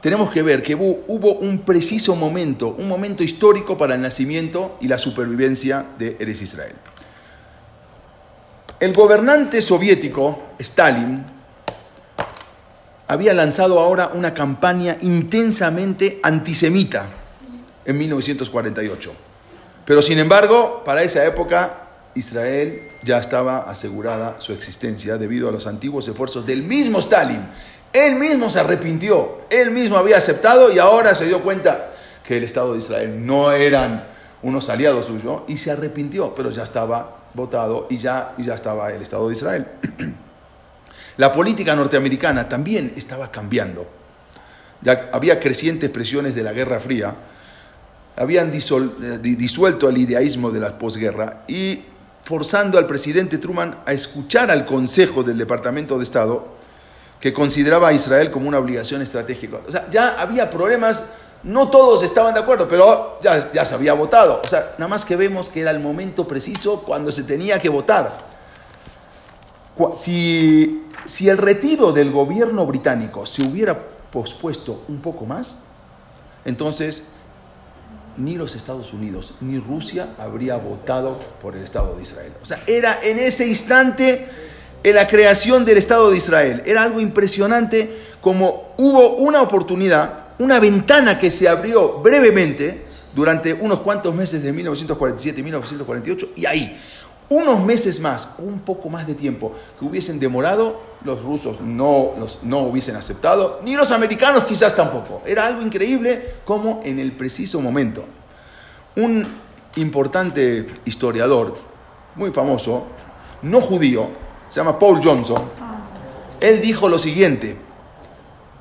tenemos 0.00 0.30
que 0.30 0.42
ver 0.42 0.62
que 0.62 0.76
hubo, 0.76 1.02
hubo, 1.08 1.34
un 1.34 1.60
preciso 1.60 2.14
momento, 2.14 2.68
un 2.78 2.86
momento 2.86 3.24
histórico 3.24 3.76
para 3.76 3.96
el 3.96 4.02
nacimiento 4.02 4.76
y 4.80 4.86
la 4.86 4.98
supervivencia 4.98 5.84
de 5.98 6.16
Eres 6.20 6.42
Israel. 6.42 6.74
El 8.78 8.92
gobernante 8.92 9.60
soviético, 9.62 10.42
Stalin, 10.58 11.33
había 13.08 13.34
lanzado 13.34 13.78
ahora 13.78 14.10
una 14.14 14.34
campaña 14.34 14.96
intensamente 15.00 16.20
antisemita 16.22 17.06
en 17.84 17.98
1948. 17.98 19.12
Pero 19.84 20.02
sin 20.02 20.18
embargo, 20.18 20.82
para 20.84 21.02
esa 21.02 21.24
época, 21.24 21.88
Israel 22.14 22.90
ya 23.02 23.18
estaba 23.18 23.58
asegurada 23.58 24.36
su 24.38 24.52
existencia 24.52 25.18
debido 25.18 25.48
a 25.48 25.52
los 25.52 25.66
antiguos 25.66 26.08
esfuerzos 26.08 26.46
del 26.46 26.62
mismo 26.62 27.00
Stalin 27.00 27.44
él 27.94 28.16
mismo 28.16 28.50
se 28.50 28.58
arrepintió, 28.58 29.38
él 29.48 29.70
mismo 29.70 29.96
había 29.96 30.18
aceptado 30.18 30.72
y 30.72 30.80
ahora 30.80 31.14
se 31.14 31.26
dio 31.26 31.40
cuenta 31.42 31.92
que 32.24 32.36
el 32.36 32.42
Estado 32.42 32.72
de 32.72 32.78
Israel 32.78 33.24
no 33.24 33.52
eran 33.52 34.04
unos 34.42 34.68
aliados 34.68 35.06
suyos 35.06 35.42
y 35.46 35.56
se 35.56 35.70
arrepintió, 35.70 36.34
pero 36.34 36.50
ya 36.50 36.64
estaba 36.64 37.18
votado 37.34 37.86
y 37.88 37.98
ya, 37.98 38.34
y 38.36 38.42
ya 38.42 38.54
estaba 38.54 38.90
el 38.90 39.00
Estado 39.00 39.28
de 39.28 39.34
Israel. 39.34 39.68
La 41.16 41.32
política 41.32 41.76
norteamericana 41.76 42.48
también 42.48 42.94
estaba 42.96 43.30
cambiando. 43.30 43.86
Ya 44.82 45.10
había 45.12 45.38
crecientes 45.38 45.90
presiones 45.90 46.34
de 46.34 46.42
la 46.42 46.52
Guerra 46.52 46.80
Fría, 46.80 47.14
habían 48.16 48.52
eh, 48.52 49.18
disuelto 49.20 49.88
el 49.88 49.98
idealismo 49.98 50.50
de 50.50 50.60
la 50.60 50.78
posguerra 50.78 51.42
y 51.48 51.84
forzando 52.22 52.78
al 52.78 52.86
presidente 52.86 53.38
Truman 53.38 53.78
a 53.86 53.92
escuchar 53.92 54.50
al 54.50 54.64
Consejo 54.64 55.22
del 55.22 55.36
Departamento 55.36 55.98
de 55.98 56.04
Estado 56.04 56.54
que 57.20 57.32
consideraba 57.32 57.88
a 57.88 57.92
Israel 57.92 58.30
como 58.30 58.48
una 58.48 58.58
obligación 58.58 59.02
estratégica. 59.02 59.60
O 59.66 59.72
sea, 59.72 59.88
ya 59.90 60.10
había 60.18 60.50
problemas, 60.50 61.04
no 61.42 61.70
todos 61.70 62.02
estaban 62.02 62.34
de 62.34 62.40
acuerdo, 62.40 62.68
pero 62.68 63.18
ya, 63.22 63.52
ya 63.52 63.64
se 63.64 63.74
había 63.74 63.94
votado. 63.94 64.42
O 64.44 64.48
sea, 64.48 64.74
nada 64.78 64.88
más 64.88 65.04
que 65.04 65.16
vemos 65.16 65.48
que 65.48 65.60
era 65.60 65.70
el 65.70 65.80
momento 65.80 66.28
preciso 66.28 66.82
cuando 66.82 67.10
se 67.10 67.22
tenía 67.22 67.58
que 67.58 67.68
votar. 67.68 68.33
Si, 69.96 70.84
si 71.04 71.28
el 71.28 71.38
retiro 71.38 71.92
del 71.92 72.10
gobierno 72.12 72.64
británico 72.66 73.26
se 73.26 73.42
hubiera 73.42 73.76
pospuesto 74.10 74.84
un 74.88 75.00
poco 75.00 75.26
más, 75.26 75.60
entonces 76.44 77.08
ni 78.16 78.36
los 78.36 78.54
Estados 78.54 78.92
Unidos 78.92 79.34
ni 79.40 79.58
Rusia 79.58 80.14
habría 80.18 80.56
votado 80.56 81.18
por 81.42 81.56
el 81.56 81.64
Estado 81.64 81.96
de 81.96 82.02
Israel. 82.02 82.32
O 82.40 82.46
sea, 82.46 82.62
era 82.66 83.00
en 83.02 83.18
ese 83.18 83.46
instante 83.48 84.28
en 84.84 84.94
la 84.94 85.06
creación 85.06 85.64
del 85.64 85.78
Estado 85.78 86.10
de 86.10 86.18
Israel. 86.18 86.62
Era 86.66 86.82
algo 86.82 87.00
impresionante 87.00 87.90
como 88.20 88.74
hubo 88.76 89.16
una 89.16 89.42
oportunidad, 89.42 90.26
una 90.38 90.60
ventana 90.60 91.18
que 91.18 91.30
se 91.30 91.48
abrió 91.48 92.00
brevemente 92.00 92.84
durante 93.14 93.54
unos 93.54 93.80
cuantos 93.80 94.14
meses 94.14 94.42
de 94.42 94.52
1947 94.52 95.40
y 95.40 95.42
1948 95.42 96.28
y 96.36 96.46
ahí, 96.46 96.78
unos 97.34 97.60
meses 97.64 97.98
más, 97.98 98.28
un 98.38 98.60
poco 98.60 98.88
más 98.88 99.06
de 99.06 99.14
tiempo 99.14 99.52
que 99.78 99.84
hubiesen 99.84 100.20
demorado, 100.20 100.80
los 101.02 101.20
rusos 101.22 101.60
no, 101.60 102.12
no 102.42 102.60
hubiesen 102.60 102.94
aceptado, 102.94 103.60
ni 103.64 103.74
los 103.74 103.90
americanos 103.90 104.44
quizás 104.44 104.74
tampoco. 104.74 105.20
Era 105.26 105.46
algo 105.46 105.60
increíble 105.60 106.36
como 106.44 106.80
en 106.84 107.00
el 107.00 107.16
preciso 107.16 107.60
momento. 107.60 108.04
Un 108.96 109.26
importante 109.76 110.66
historiador, 110.84 111.56
muy 112.14 112.30
famoso, 112.30 112.84
no 113.42 113.60
judío, 113.60 114.08
se 114.48 114.60
llama 114.60 114.78
Paul 114.78 115.00
Johnson, 115.02 115.42
él 116.40 116.60
dijo 116.60 116.88
lo 116.88 116.98
siguiente, 116.98 117.56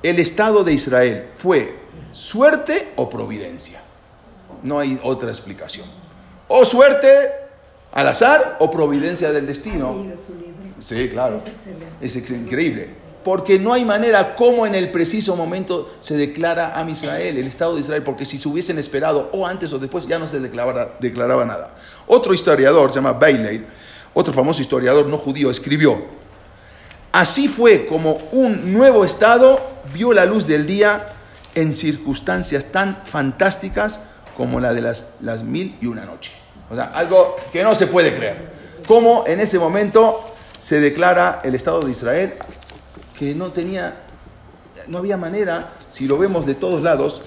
el 0.01 0.19
Estado 0.19 0.63
de 0.63 0.73
Israel 0.73 1.29
fue 1.35 1.79
suerte 2.09 2.93
o 2.95 3.07
providencia. 3.07 3.81
No 4.63 4.79
hay 4.79 4.99
otra 5.03 5.29
explicación. 5.29 5.85
O 6.47 6.65
suerte 6.65 7.42
al 7.93 8.07
azar 8.07 8.57
o 8.59 8.69
providencia 8.69 9.31
del 9.31 9.47
destino. 9.47 10.05
Sí, 10.79 11.09
claro. 11.09 11.41
Es, 12.01 12.15
increíble. 12.15 12.89
Porque 13.23 13.57
no 13.57 13.71
hay 13.71 13.85
manera 13.85 14.35
como 14.35 14.67
en 14.67 14.75
el 14.75 14.91
preciso 14.91 15.35
momento 15.35 15.95
se 16.01 16.17
declara 16.17 16.77
a 16.77 16.89
Israel, 16.89 17.37
el 17.37 17.47
Estado 17.47 17.75
de 17.75 17.79
Israel, 17.79 18.03
porque 18.03 18.25
si 18.25 18.37
se 18.37 18.49
hubiesen 18.49 18.77
esperado 18.77 19.29
o 19.31 19.47
antes 19.47 19.71
o 19.71 19.79
después 19.79 20.05
ya 20.07 20.19
no 20.19 20.27
se 20.27 20.41
declaraba, 20.41 20.95
declaraba 20.99 21.45
nada. 21.45 21.73
Otro 22.05 22.33
historiador 22.33 22.89
se 22.91 22.95
llama 22.95 23.13
Bailey 23.13 23.65
otro 24.13 24.33
famoso 24.33 24.61
historiador 24.61 25.07
no 25.07 25.17
judío, 25.17 25.49
escribió, 25.49 26.05
así 27.11 27.47
fue 27.47 27.85
como 27.85 28.13
un 28.31 28.71
nuevo 28.71 29.03
Estado 29.03 29.59
vio 29.93 30.13
la 30.13 30.25
luz 30.25 30.45
del 30.45 30.67
día 30.67 31.13
en 31.55 31.73
circunstancias 31.73 32.65
tan 32.65 33.01
fantásticas 33.05 34.01
como 34.37 34.59
la 34.59 34.73
de 34.73 34.81
las, 34.81 35.07
las 35.19 35.43
mil 35.43 35.77
y 35.81 35.87
una 35.87 36.05
noche. 36.05 36.31
O 36.69 36.75
sea, 36.75 36.85
algo 36.85 37.35
que 37.51 37.63
no 37.63 37.75
se 37.75 37.87
puede 37.87 38.15
creer. 38.15 38.53
Como 38.87 39.25
en 39.27 39.39
ese 39.39 39.59
momento 39.59 40.21
se 40.59 40.79
declara 40.79 41.41
el 41.43 41.55
Estado 41.55 41.81
de 41.81 41.91
Israel, 41.91 42.33
que 43.17 43.35
no 43.35 43.51
tenía, 43.51 43.95
no 44.87 44.97
había 44.97 45.17
manera, 45.17 45.71
si 45.91 46.07
lo 46.07 46.17
vemos 46.17 46.45
de 46.45 46.55
todos 46.55 46.81
lados, 46.81 47.21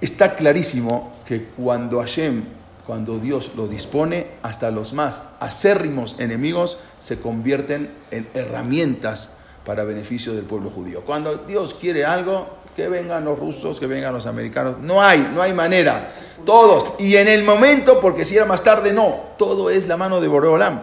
está 0.00 0.34
clarísimo 0.34 1.12
que 1.26 1.44
cuando 1.44 2.00
Hashem 2.00 2.44
cuando 2.86 3.18
Dios 3.18 3.52
lo 3.56 3.68
dispone, 3.68 4.26
hasta 4.42 4.70
los 4.70 4.92
más 4.92 5.22
acérrimos 5.40 6.16
enemigos 6.18 6.78
se 6.98 7.20
convierten 7.20 7.94
en 8.10 8.28
herramientas 8.34 9.36
para 9.64 9.84
beneficio 9.84 10.34
del 10.34 10.44
pueblo 10.44 10.70
judío. 10.70 11.04
Cuando 11.04 11.36
Dios 11.38 11.74
quiere 11.74 12.04
algo, 12.04 12.58
que 12.76 12.88
vengan 12.88 13.24
los 13.24 13.38
rusos, 13.38 13.78
que 13.78 13.86
vengan 13.86 14.12
los 14.12 14.26
americanos, 14.26 14.78
no 14.80 15.02
hay, 15.02 15.30
no 15.34 15.42
hay 15.42 15.52
manera. 15.52 16.08
Todos, 16.44 16.94
y 16.98 17.16
en 17.16 17.28
el 17.28 17.44
momento, 17.44 18.00
porque 18.00 18.24
si 18.24 18.36
era 18.36 18.46
más 18.46 18.62
tarde, 18.62 18.92
no, 18.92 19.34
todo 19.38 19.70
es 19.70 19.86
la 19.86 19.96
mano 19.96 20.20
de 20.20 20.28
Boreolam. 20.28 20.82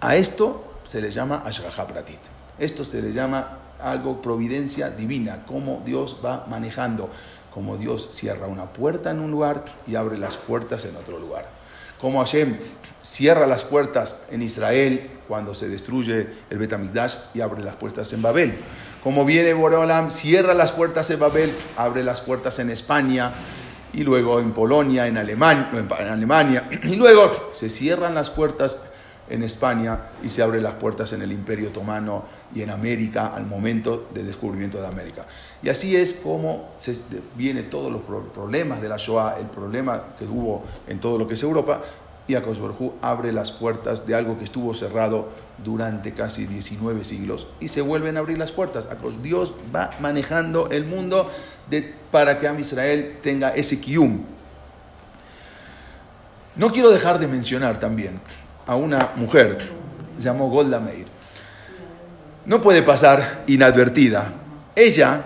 A 0.00 0.16
esto 0.16 0.64
se 0.84 1.00
le 1.00 1.10
llama 1.10 1.42
Ashgaha. 1.44 1.86
Esto 2.58 2.84
se 2.84 3.02
le 3.02 3.12
llama 3.12 3.58
algo 3.80 4.22
providencia 4.22 4.90
divina, 4.90 5.42
cómo 5.46 5.82
Dios 5.84 6.18
va 6.24 6.46
manejando 6.48 7.10
como 7.52 7.76
Dios 7.76 8.08
cierra 8.12 8.46
una 8.46 8.72
puerta 8.72 9.10
en 9.10 9.20
un 9.20 9.30
lugar 9.30 9.64
y 9.86 9.94
abre 9.94 10.16
las 10.16 10.36
puertas 10.36 10.84
en 10.84 10.96
otro 10.96 11.18
lugar. 11.18 11.48
Como 12.00 12.18
Hashem 12.18 12.56
cierra 13.00 13.46
las 13.46 13.64
puertas 13.64 14.24
en 14.30 14.42
Israel 14.42 15.10
cuando 15.32 15.54
se 15.54 15.66
destruye 15.70 16.26
el 16.50 16.58
Betamigdash 16.58 17.14
y 17.32 17.40
abre 17.40 17.64
las 17.64 17.76
puertas 17.76 18.12
en 18.12 18.20
Babel. 18.20 18.52
Como 19.02 19.24
viene 19.24 19.54
Boreolam, 19.54 20.10
cierra 20.10 20.52
las 20.52 20.72
puertas 20.72 21.08
en 21.08 21.20
Babel, 21.20 21.56
abre 21.74 22.04
las 22.04 22.20
puertas 22.20 22.58
en 22.58 22.68
España 22.68 23.32
y 23.94 24.04
luego 24.04 24.40
en 24.40 24.52
Polonia, 24.52 25.06
en 25.06 25.16
Alemania, 25.16 25.70
en 25.72 26.08
Alemania 26.08 26.68
y 26.82 26.96
luego 26.96 27.50
se 27.54 27.70
cierran 27.70 28.14
las 28.14 28.28
puertas 28.28 28.82
en 29.30 29.42
España 29.42 29.98
y 30.22 30.28
se 30.28 30.42
abren 30.42 30.62
las 30.62 30.74
puertas 30.74 31.14
en 31.14 31.22
el 31.22 31.32
Imperio 31.32 31.68
Otomano 31.68 32.24
y 32.54 32.60
en 32.60 32.68
América 32.68 33.32
al 33.34 33.46
momento 33.46 34.08
del 34.12 34.26
descubrimiento 34.26 34.82
de 34.82 34.86
América. 34.86 35.26
Y 35.62 35.70
así 35.70 35.96
es 35.96 36.12
como 36.12 36.74
se 36.76 36.94
viene 37.34 37.62
todos 37.62 37.90
los 37.90 38.02
problemas 38.02 38.82
de 38.82 38.90
la 38.90 38.98
Shoah, 38.98 39.36
el 39.40 39.46
problema 39.46 40.08
que 40.18 40.26
hubo 40.26 40.62
en 40.86 41.00
todo 41.00 41.16
lo 41.16 41.26
que 41.26 41.34
es 41.34 41.42
Europa, 41.42 41.80
y 42.32 42.92
abre 43.02 43.32
las 43.32 43.52
puertas 43.52 44.06
de 44.06 44.14
algo 44.14 44.38
que 44.38 44.44
estuvo 44.44 44.72
cerrado 44.74 45.28
durante 45.62 46.12
casi 46.12 46.46
19 46.46 47.04
siglos 47.04 47.46
y 47.60 47.68
se 47.68 47.80
vuelven 47.80 48.16
a 48.16 48.20
abrir 48.20 48.38
las 48.38 48.52
puertas. 48.52 48.88
Dios 49.22 49.54
va 49.74 49.90
manejando 50.00 50.70
el 50.70 50.84
mundo 50.84 51.30
para 52.10 52.38
que 52.38 52.48
Am 52.48 52.58
Israel 52.58 53.18
tenga 53.22 53.50
ese 53.50 53.80
kium. 53.80 54.22
No 56.56 56.70
quiero 56.70 56.90
dejar 56.90 57.18
de 57.18 57.26
mencionar 57.26 57.78
también 57.78 58.20
a 58.66 58.76
una 58.76 59.10
mujer, 59.16 59.58
se 60.16 60.24
llamó 60.24 60.48
Golda 60.48 60.80
Meir. 60.80 61.06
No 62.44 62.60
puede 62.60 62.82
pasar 62.82 63.44
inadvertida. 63.46 64.32
Ella 64.74 65.24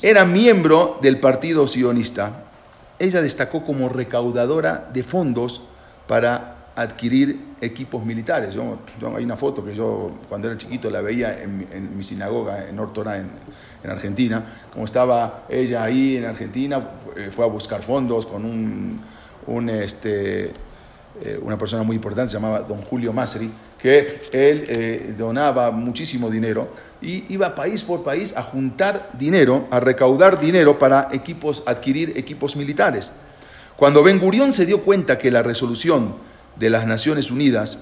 era 0.00 0.24
miembro 0.24 0.98
del 1.00 1.20
partido 1.20 1.66
sionista. 1.66 2.44
Ella 2.98 3.22
destacó 3.22 3.64
como 3.64 3.88
recaudadora 3.88 4.88
de 4.92 5.02
fondos 5.02 5.62
para 6.06 6.56
adquirir 6.74 7.52
equipos 7.60 8.04
militares. 8.04 8.54
Yo, 8.54 8.78
hay 9.14 9.24
una 9.24 9.36
foto 9.36 9.64
que 9.64 9.74
yo 9.74 10.12
cuando 10.28 10.48
era 10.48 10.56
chiquito 10.56 10.90
la 10.90 11.00
veía 11.00 11.42
en, 11.42 11.96
mi 11.96 12.02
sinagoga 12.02 12.68
en 12.68 12.78
Ortora, 12.78 13.18
en, 13.18 13.30
en, 13.82 13.90
Argentina, 13.90 14.44
como 14.72 14.84
estaba 14.84 15.44
ella 15.48 15.84
ahí 15.84 16.16
en 16.16 16.24
Argentina, 16.24 16.90
eh, 17.16 17.28
fue 17.30 17.44
a 17.44 17.48
buscar 17.48 17.82
fondos 17.82 18.26
con 18.26 18.44
un 18.44 19.68
este, 19.68 20.52
eh, 21.20 21.38
una 21.42 21.58
persona 21.58 21.82
muy 21.82 21.94
importante, 21.94 22.30
se 22.30 22.38
llamaba 22.38 22.60
don 22.60 22.80
Julio 22.80 23.12
Masri, 23.12 23.52
que 23.78 23.98
él 24.32 24.64
eh, 24.66 25.14
donaba 25.16 25.70
muchísimo 25.70 26.30
dinero 26.30 26.70
y 27.02 27.30
iba 27.32 27.54
país 27.54 27.84
por 27.84 28.02
país 28.02 28.34
a 28.34 28.42
juntar 28.42 29.10
dinero, 29.18 29.68
a 29.70 29.78
recaudar 29.78 30.40
dinero 30.40 30.78
para 30.78 31.08
equipos, 31.12 31.62
adquirir 31.66 32.14
equipos 32.16 32.56
militares. 32.56 33.12
Cuando 33.82 34.04
Ben 34.04 34.20
Gurión 34.20 34.52
se 34.52 34.64
dio 34.64 34.82
cuenta 34.82 35.18
que 35.18 35.32
la 35.32 35.42
resolución 35.42 36.14
de 36.54 36.70
las 36.70 36.86
Naciones 36.86 37.32
Unidas 37.32 37.78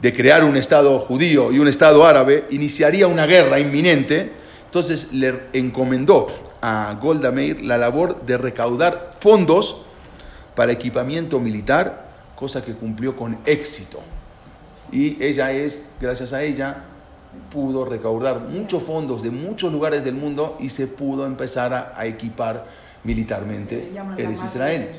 de 0.00 0.12
crear 0.12 0.44
un 0.44 0.56
Estado 0.56 0.96
judío 1.00 1.50
y 1.50 1.58
un 1.58 1.66
Estado 1.66 2.06
árabe 2.06 2.46
iniciaría 2.50 3.08
una 3.08 3.26
guerra 3.26 3.58
inminente, 3.58 4.30
entonces 4.64 5.12
le 5.12 5.40
encomendó 5.54 6.28
a 6.62 6.96
Golda 7.02 7.32
Meir 7.32 7.62
la 7.62 7.78
labor 7.78 8.24
de 8.26 8.38
recaudar 8.38 9.10
fondos 9.18 9.78
para 10.54 10.70
equipamiento 10.70 11.40
militar, 11.40 12.06
cosa 12.36 12.64
que 12.64 12.74
cumplió 12.74 13.16
con 13.16 13.38
éxito. 13.44 13.98
Y 14.92 15.20
ella 15.20 15.50
es, 15.50 15.84
gracias 16.00 16.32
a 16.32 16.44
ella, 16.44 16.84
pudo 17.50 17.84
recaudar 17.84 18.40
muchos 18.40 18.84
fondos 18.84 19.24
de 19.24 19.32
muchos 19.32 19.72
lugares 19.72 20.04
del 20.04 20.14
mundo 20.14 20.56
y 20.60 20.68
se 20.68 20.86
pudo 20.86 21.26
empezar 21.26 21.92
a, 21.96 22.06
equipar 22.06 22.66
militarmente 23.06 23.92
Eres 24.18 24.42
Israel. 24.42 24.90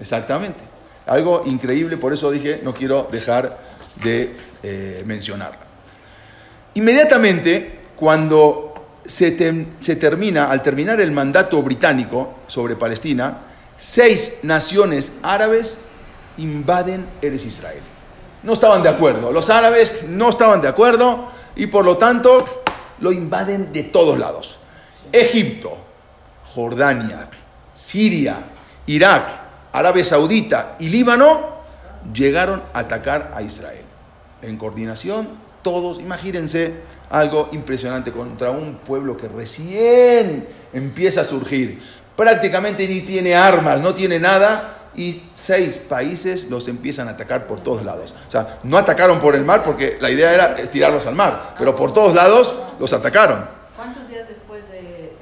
Exactamente. 0.00 0.64
Algo 1.06 1.42
increíble, 1.46 1.96
por 1.96 2.12
eso 2.12 2.30
dije, 2.30 2.60
no 2.62 2.72
quiero 2.72 3.08
dejar 3.10 3.58
de 4.02 4.34
eh, 4.62 5.02
mencionarla. 5.06 5.60
Inmediatamente, 6.74 7.80
cuando 7.96 8.74
se, 9.04 9.66
se 9.80 9.96
termina, 9.96 10.50
al 10.50 10.62
terminar 10.62 11.00
el 11.00 11.12
mandato 11.12 11.62
británico 11.62 12.34
sobre 12.46 12.76
Palestina, 12.76 13.38
seis 13.76 14.38
naciones 14.42 15.14
árabes 15.22 15.80
invaden 16.38 17.06
Eres 17.20 17.44
Israel. 17.44 17.82
No 18.42 18.54
estaban 18.54 18.82
de 18.82 18.88
acuerdo, 18.88 19.32
los 19.32 19.50
árabes 19.50 20.04
no 20.08 20.30
estaban 20.30 20.62
de 20.62 20.68
acuerdo 20.68 21.28
y 21.56 21.66
por 21.66 21.84
lo 21.84 21.98
tanto 21.98 22.62
lo 23.00 23.12
invaden 23.12 23.72
de 23.72 23.82
todos 23.84 24.18
lados. 24.18 24.58
Egipto, 25.12 25.76
Jordania, 26.54 27.28
Siria, 27.80 28.36
Irak, 28.86 29.26
Arabia 29.72 30.04
Saudita 30.04 30.76
y 30.78 30.90
Líbano 30.90 31.60
llegaron 32.12 32.62
a 32.74 32.80
atacar 32.80 33.32
a 33.34 33.40
Israel. 33.40 33.84
En 34.42 34.58
coordinación, 34.58 35.28
todos, 35.62 35.98
imagínense 35.98 36.74
algo 37.08 37.48
impresionante 37.52 38.12
contra 38.12 38.50
un 38.50 38.76
pueblo 38.76 39.16
que 39.16 39.28
recién 39.28 40.46
empieza 40.74 41.22
a 41.22 41.24
surgir. 41.24 41.80
Prácticamente 42.16 42.86
ni 42.86 43.00
tiene 43.00 43.34
armas, 43.34 43.80
no 43.80 43.94
tiene 43.94 44.18
nada, 44.18 44.76
y 44.94 45.22
seis 45.32 45.78
países 45.78 46.50
los 46.50 46.68
empiezan 46.68 47.08
a 47.08 47.12
atacar 47.12 47.46
por 47.46 47.60
todos 47.60 47.82
lados. 47.82 48.14
O 48.28 48.30
sea, 48.30 48.58
no 48.62 48.76
atacaron 48.76 49.20
por 49.20 49.34
el 49.34 49.44
mar 49.44 49.62
porque 49.64 49.96
la 50.00 50.10
idea 50.10 50.34
era 50.34 50.54
tirarlos 50.54 51.06
al 51.06 51.14
mar, 51.14 51.54
pero 51.58 51.74
por 51.74 51.94
todos 51.94 52.14
lados 52.14 52.54
los 52.78 52.92
atacaron. 52.92 53.48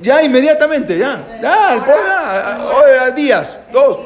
Ya 0.01 0.22
inmediatamente, 0.22 0.99
ya. 0.99 1.40
Ya, 1.42 1.84
ya, 2.94 3.11
días, 3.11 3.61
dos. 3.72 3.99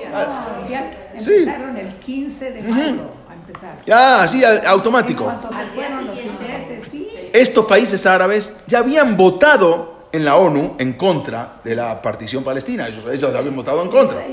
empezaron 1.12 1.76
el 1.76 1.94
15 1.96 2.50
de 2.52 2.62
mayo 2.62 3.10
a 3.28 3.34
empezar. 3.34 3.78
Ya, 3.84 4.22
así, 4.22 4.42
automático. 4.44 5.32
Estos 7.32 7.66
países 7.66 8.06
árabes 8.06 8.56
ya 8.66 8.78
habían 8.78 9.16
votado 9.16 10.06
en 10.12 10.24
la 10.24 10.36
ONU 10.36 10.76
en 10.78 10.92
contra 10.94 11.60
de 11.64 11.74
la 11.74 12.00
partición 12.00 12.44
palestina. 12.44 12.88
Ellos, 12.88 13.04
ellos 13.10 13.34
habían 13.34 13.56
votado 13.56 13.82
en 13.82 13.90
contra. 13.90 14.24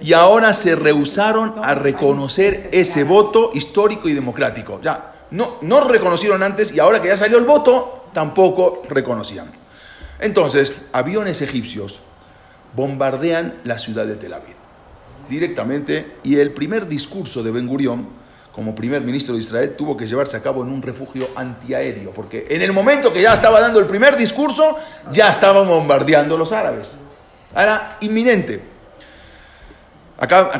Y 0.00 0.12
ahora 0.12 0.52
se 0.52 0.74
rehusaron 0.74 1.54
a 1.62 1.74
reconocer 1.74 2.68
ese 2.72 3.04
voto 3.04 3.50
histórico 3.54 4.08
y 4.08 4.12
democrático. 4.14 4.80
Ya, 4.82 5.12
no, 5.30 5.56
no 5.62 5.80
reconocieron 5.88 6.42
antes 6.42 6.72
y 6.72 6.80
ahora 6.80 7.00
que 7.00 7.08
ya 7.08 7.16
salió 7.16 7.38
el 7.38 7.44
voto, 7.44 8.06
tampoco 8.12 8.82
reconocían. 8.88 9.50
Entonces, 10.20 10.74
aviones 10.92 11.42
egipcios 11.42 12.00
bombardean 12.74 13.54
la 13.64 13.78
ciudad 13.78 14.06
de 14.06 14.16
Tel 14.16 14.34
Aviv 14.34 14.56
directamente 15.28 16.14
y 16.22 16.36
el 16.36 16.52
primer 16.52 16.88
discurso 16.88 17.42
de 17.42 17.50
Ben 17.50 17.66
Gurión 17.66 18.06
como 18.52 18.74
primer 18.74 19.02
ministro 19.02 19.34
de 19.34 19.40
Israel 19.40 19.74
tuvo 19.76 19.96
que 19.96 20.06
llevarse 20.06 20.36
a 20.36 20.42
cabo 20.42 20.64
en 20.64 20.70
un 20.70 20.82
refugio 20.82 21.28
antiaéreo, 21.36 22.10
porque 22.10 22.46
en 22.50 22.60
el 22.60 22.72
momento 22.72 23.12
que 23.12 23.22
ya 23.22 23.32
estaba 23.32 23.60
dando 23.60 23.78
el 23.78 23.86
primer 23.86 24.16
discurso, 24.16 24.76
ya 25.12 25.30
estaban 25.30 25.68
bombardeando 25.68 26.36
los 26.36 26.52
árabes. 26.52 26.98
Era 27.54 27.98
inminente. 28.00 28.60
Acá, 30.18 30.50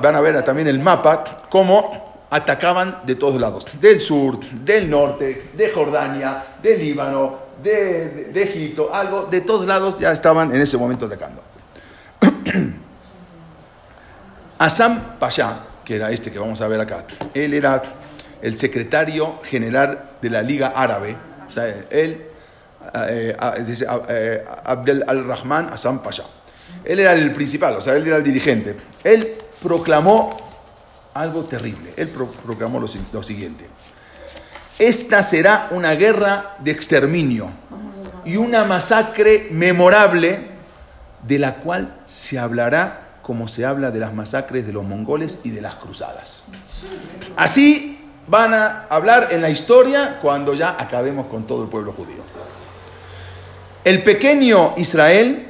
van 0.00 0.16
a 0.16 0.20
ver 0.22 0.42
también 0.42 0.68
el 0.68 0.78
mapa, 0.78 1.42
cómo 1.50 2.24
atacaban 2.30 3.02
de 3.04 3.16
todos 3.16 3.38
lados, 3.38 3.66
del 3.78 4.00
sur, 4.00 4.40
del 4.40 4.88
norte, 4.88 5.50
de 5.52 5.68
Jordania, 5.68 6.42
del 6.62 6.78
Líbano, 6.78 7.43
de, 7.62 8.30
Egipto, 8.34 8.90
algo, 8.92 9.24
de 9.30 9.40
todos 9.40 9.66
lados 9.66 9.98
ya 9.98 10.12
estaban 10.12 10.54
en 10.54 10.60
ese 10.60 10.76
momento 10.76 11.06
atacando. 11.06 11.42
Assam 14.58 15.18
Pasha, 15.18 15.60
que 15.84 15.96
era 15.96 16.10
este 16.10 16.30
que 16.30 16.38
vamos 16.38 16.60
a 16.60 16.68
ver 16.68 16.80
acá, 16.80 17.04
él 17.32 17.54
era 17.54 17.82
el 18.40 18.56
secretario 18.58 19.40
general 19.42 20.10
de 20.20 20.30
la 20.30 20.42
Liga 20.42 20.72
Árabe, 20.74 21.16
o 21.48 21.52
sea, 21.52 21.66
él, 21.90 22.26
eh, 23.08 23.36
dice 23.66 23.86
eh, 24.08 24.44
Abdel 24.64 25.04
al-Rahman 25.06 25.70
Assam 25.72 26.02
Pasha. 26.02 26.24
Él 26.84 27.00
era 27.00 27.12
el 27.12 27.32
principal, 27.32 27.76
o 27.76 27.80
sea, 27.80 27.96
él 27.96 28.06
era 28.06 28.18
el 28.18 28.22
dirigente. 28.22 28.76
Él 29.02 29.36
proclamó 29.62 30.36
algo 31.14 31.44
terrible. 31.44 31.94
Él 31.96 32.08
proclamó 32.08 32.80
lo 32.80 33.22
siguiente. 33.22 33.66
Esta 34.78 35.22
será 35.22 35.68
una 35.70 35.92
guerra 35.92 36.56
de 36.60 36.70
exterminio 36.70 37.50
y 38.24 38.36
una 38.36 38.64
masacre 38.64 39.48
memorable 39.50 40.48
de 41.26 41.38
la 41.38 41.56
cual 41.56 42.00
se 42.04 42.38
hablará 42.38 43.18
como 43.22 43.48
se 43.48 43.64
habla 43.64 43.90
de 43.90 44.00
las 44.00 44.12
masacres 44.12 44.66
de 44.66 44.72
los 44.72 44.84
mongoles 44.84 45.38
y 45.44 45.50
de 45.50 45.62
las 45.62 45.76
cruzadas. 45.76 46.46
Así 47.36 47.98
van 48.26 48.52
a 48.52 48.86
hablar 48.90 49.28
en 49.30 49.40
la 49.40 49.50
historia 49.50 50.18
cuando 50.20 50.54
ya 50.54 50.76
acabemos 50.78 51.26
con 51.28 51.46
todo 51.46 51.62
el 51.62 51.68
pueblo 51.68 51.92
judío. 51.92 52.22
El 53.84 54.02
pequeño 54.02 54.74
Israel, 54.76 55.46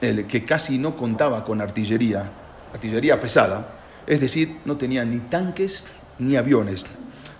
el 0.00 0.26
que 0.26 0.44
casi 0.44 0.78
no 0.78 0.96
contaba 0.96 1.44
con 1.44 1.60
artillería, 1.60 2.30
artillería 2.72 3.20
pesada, 3.20 3.68
es 4.06 4.20
decir, 4.20 4.58
no 4.64 4.76
tenía 4.76 5.04
ni 5.04 5.18
tanques 5.18 5.86
ni 6.18 6.36
aviones, 6.36 6.86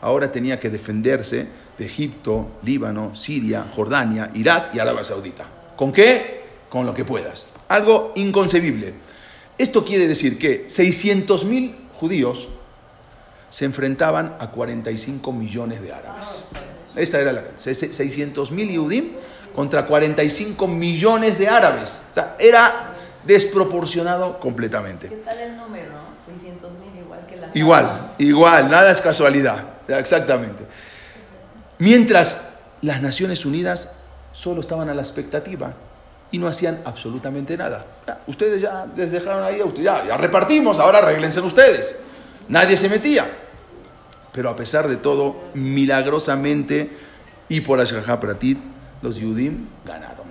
ahora 0.04 0.30
tenía 0.30 0.60
que 0.60 0.68
defenderse 0.68 1.46
de 1.78 1.86
Egipto, 1.86 2.48
Líbano, 2.62 3.16
Siria, 3.16 3.64
Jordania, 3.74 4.30
Irak 4.34 4.74
y 4.74 4.78
Arabia 4.78 5.02
Saudita. 5.02 5.46
¿Con 5.76 5.92
qué? 5.92 6.44
Con 6.68 6.84
lo 6.84 6.92
que 6.92 7.06
puedas. 7.06 7.48
Algo 7.68 8.12
inconcebible. 8.14 8.92
Esto 9.56 9.82
quiere 9.82 10.06
decir 10.06 10.38
que 10.38 10.66
600.000 10.66 11.74
judíos 11.94 12.48
se 13.48 13.64
enfrentaban 13.64 14.36
a 14.40 14.50
45 14.50 15.32
millones 15.32 15.80
de 15.80 15.92
árabes. 15.94 16.48
Esta 16.94 17.18
era 17.18 17.32
la 17.32 17.42
600.000 17.56 18.72
Yudim 18.72 19.12
contra 19.54 19.86
45 19.86 20.68
millones 20.68 21.38
de 21.38 21.48
árabes. 21.48 22.02
O 22.10 22.14
sea, 22.14 22.36
era 22.38 22.92
desproporcionado 23.24 24.38
completamente. 24.38 25.08
¿Qué 25.08 25.16
tal 25.16 25.38
el 25.38 25.56
número? 25.56 25.94
600.000 26.28 27.00
igual 27.00 27.26
que 27.26 27.36
la... 27.36 27.50
Igual, 27.54 28.14
igual, 28.18 28.70
nada 28.70 28.90
es 28.92 29.00
casualidad. 29.00 29.73
Exactamente. 29.88 30.64
Mientras 31.78 32.48
las 32.82 33.02
Naciones 33.02 33.44
Unidas 33.44 33.92
solo 34.32 34.60
estaban 34.60 34.88
a 34.88 34.94
la 34.94 35.02
expectativa 35.02 35.74
y 36.30 36.38
no 36.38 36.48
hacían 36.48 36.80
absolutamente 36.84 37.56
nada. 37.56 37.86
Ya, 38.06 38.20
ustedes 38.26 38.60
ya 38.60 38.86
les 38.96 39.12
dejaron 39.12 39.44
ahí, 39.44 39.60
ya, 39.76 40.06
ya 40.06 40.16
repartimos, 40.16 40.78
ahora 40.78 40.98
arreglense 40.98 41.40
ustedes. 41.40 41.96
Nadie 42.48 42.76
se 42.76 42.88
metía. 42.88 43.26
Pero 44.32 44.50
a 44.50 44.56
pesar 44.56 44.88
de 44.88 44.96
todo, 44.96 45.36
milagrosamente 45.54 46.90
y 47.48 47.60
por 47.60 47.80
Ashgaha 47.80 48.18
Pratit, 48.18 48.58
los 49.00 49.16
Yudim 49.16 49.68
ganaron. 49.84 50.26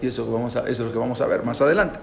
Y 0.00 0.06
eso, 0.06 0.46
eso 0.46 0.64
es 0.64 0.78
lo 0.78 0.92
que 0.92 0.98
vamos 0.98 1.20
a 1.20 1.26
ver 1.26 1.42
más 1.44 1.60
adelante. 1.60 1.98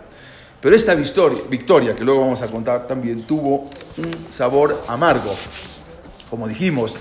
Pero 0.59 0.75
esta 0.75 0.95
victoria, 0.95 1.41
victoria, 1.49 1.95
que 1.95 2.03
luego 2.03 2.21
vamos 2.21 2.41
a 2.41 2.47
contar, 2.47 2.87
también 2.87 3.21
tuvo 3.21 3.69
un 3.97 4.27
sabor 4.31 4.83
amargo. 4.87 5.33
Como 6.29 6.47
dijimos, 6.47 6.95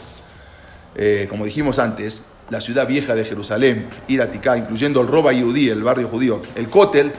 eh, 0.94 1.26
como 1.28 1.44
dijimos 1.44 1.78
antes, 1.78 2.24
la 2.50 2.60
ciudad 2.60 2.86
vieja 2.86 3.14
de 3.14 3.24
Jerusalén, 3.24 3.88
Iratica, 4.08 4.56
incluyendo 4.56 5.00
el 5.00 5.08
Roba 5.08 5.32
Yudí, 5.32 5.70
el 5.70 5.82
barrio 5.82 6.08
judío, 6.08 6.42
el 6.54 6.68
Kotel, 6.68 7.12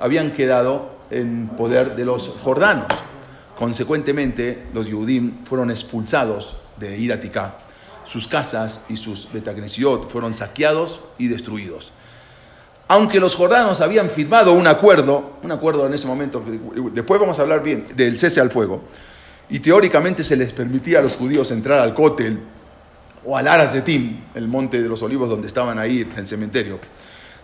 habían 0.00 0.32
quedado 0.32 0.96
en 1.10 1.48
poder 1.48 1.96
de 1.96 2.04
los 2.04 2.28
jordanos. 2.42 2.86
Consecuentemente, 3.58 4.66
los 4.72 4.86
Yudim 4.86 5.44
fueron 5.44 5.70
expulsados 5.70 6.56
de 6.78 6.96
Iratica. 6.96 7.56
Sus 8.04 8.26
casas 8.26 8.86
y 8.88 8.96
sus 8.96 9.30
betagnesiot 9.32 10.08
fueron 10.08 10.32
saqueados 10.32 11.00
y 11.18 11.28
destruidos. 11.28 11.92
Aunque 12.86 13.20
los 13.20 13.34
jordanos 13.34 13.82
habían 13.82 14.08
firmado 14.08 14.54
un 14.54 14.66
acuerdo, 14.66 15.32
un 15.42 15.52
acuerdo 15.52 15.86
en 15.86 15.92
ese 15.92 16.06
momento, 16.06 16.42
después 16.92 17.20
vamos 17.20 17.38
a 17.38 17.42
hablar 17.42 17.62
bien 17.62 17.84
del 17.94 18.18
cese 18.18 18.40
al 18.40 18.50
fuego, 18.50 18.82
y 19.50 19.60
teóricamente 19.60 20.22
se 20.22 20.36
les 20.36 20.52
permitía 20.52 20.98
a 20.98 21.02
los 21.02 21.16
judíos 21.16 21.50
entrar 21.50 21.78
al 21.80 21.94
Kotel 21.94 22.38
o 23.24 23.36
al 23.36 23.48
Arazetim, 23.48 24.20
el 24.34 24.48
monte 24.48 24.82
de 24.82 24.88
los 24.88 25.02
olivos 25.02 25.28
donde 25.28 25.46
estaban 25.46 25.78
ahí 25.78 26.02
en 26.02 26.18
el 26.18 26.26
cementerio. 26.26 26.78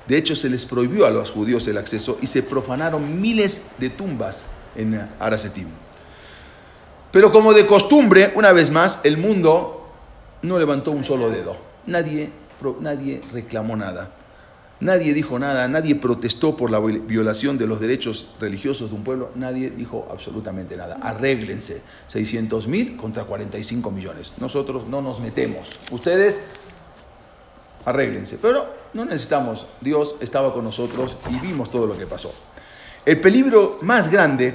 De 0.06 0.18
hecho, 0.18 0.36
se 0.36 0.50
les 0.50 0.66
prohibió 0.66 1.06
a 1.06 1.10
los 1.10 1.30
judíos 1.30 1.66
el 1.68 1.78
acceso 1.78 2.18
y 2.20 2.26
se 2.26 2.42
profanaron 2.42 3.20
miles 3.20 3.62
de 3.78 3.90
tumbas 3.90 4.46
en 4.76 5.08
Arazetim. 5.18 5.68
Pero 7.10 7.32
como 7.32 7.54
de 7.54 7.66
costumbre, 7.66 8.32
una 8.34 8.52
vez 8.52 8.70
más, 8.70 9.00
el 9.04 9.16
mundo 9.16 9.88
no 10.42 10.58
levantó 10.58 10.90
un 10.90 11.04
solo 11.04 11.30
dedo. 11.30 11.56
Nadie, 11.86 12.30
nadie 12.80 13.22
reclamó 13.32 13.76
nada. 13.76 14.10
Nadie 14.80 15.14
dijo 15.14 15.38
nada, 15.38 15.68
nadie 15.68 15.94
protestó 15.94 16.56
por 16.56 16.70
la 16.70 16.80
violación 16.80 17.56
de 17.56 17.66
los 17.66 17.80
derechos 17.80 18.34
religiosos 18.40 18.90
de 18.90 18.96
un 18.96 19.04
pueblo, 19.04 19.30
nadie 19.36 19.70
dijo 19.70 20.08
absolutamente 20.10 20.76
nada. 20.76 20.98
Arréglense, 21.00 21.80
600 22.08 22.66
mil 22.66 22.96
contra 22.96 23.24
45 23.24 23.90
millones. 23.90 24.34
Nosotros 24.38 24.86
no 24.88 25.00
nos 25.00 25.20
metemos. 25.20 25.68
Ustedes, 25.90 26.42
arréglense. 27.84 28.38
Pero 28.42 28.66
no 28.94 29.04
necesitamos, 29.04 29.66
Dios 29.80 30.16
estaba 30.20 30.52
con 30.52 30.64
nosotros 30.64 31.16
y 31.30 31.38
vimos 31.38 31.70
todo 31.70 31.86
lo 31.86 31.96
que 31.96 32.06
pasó. 32.06 32.34
El 33.06 33.20
peligro 33.20 33.78
más 33.82 34.10
grande 34.10 34.54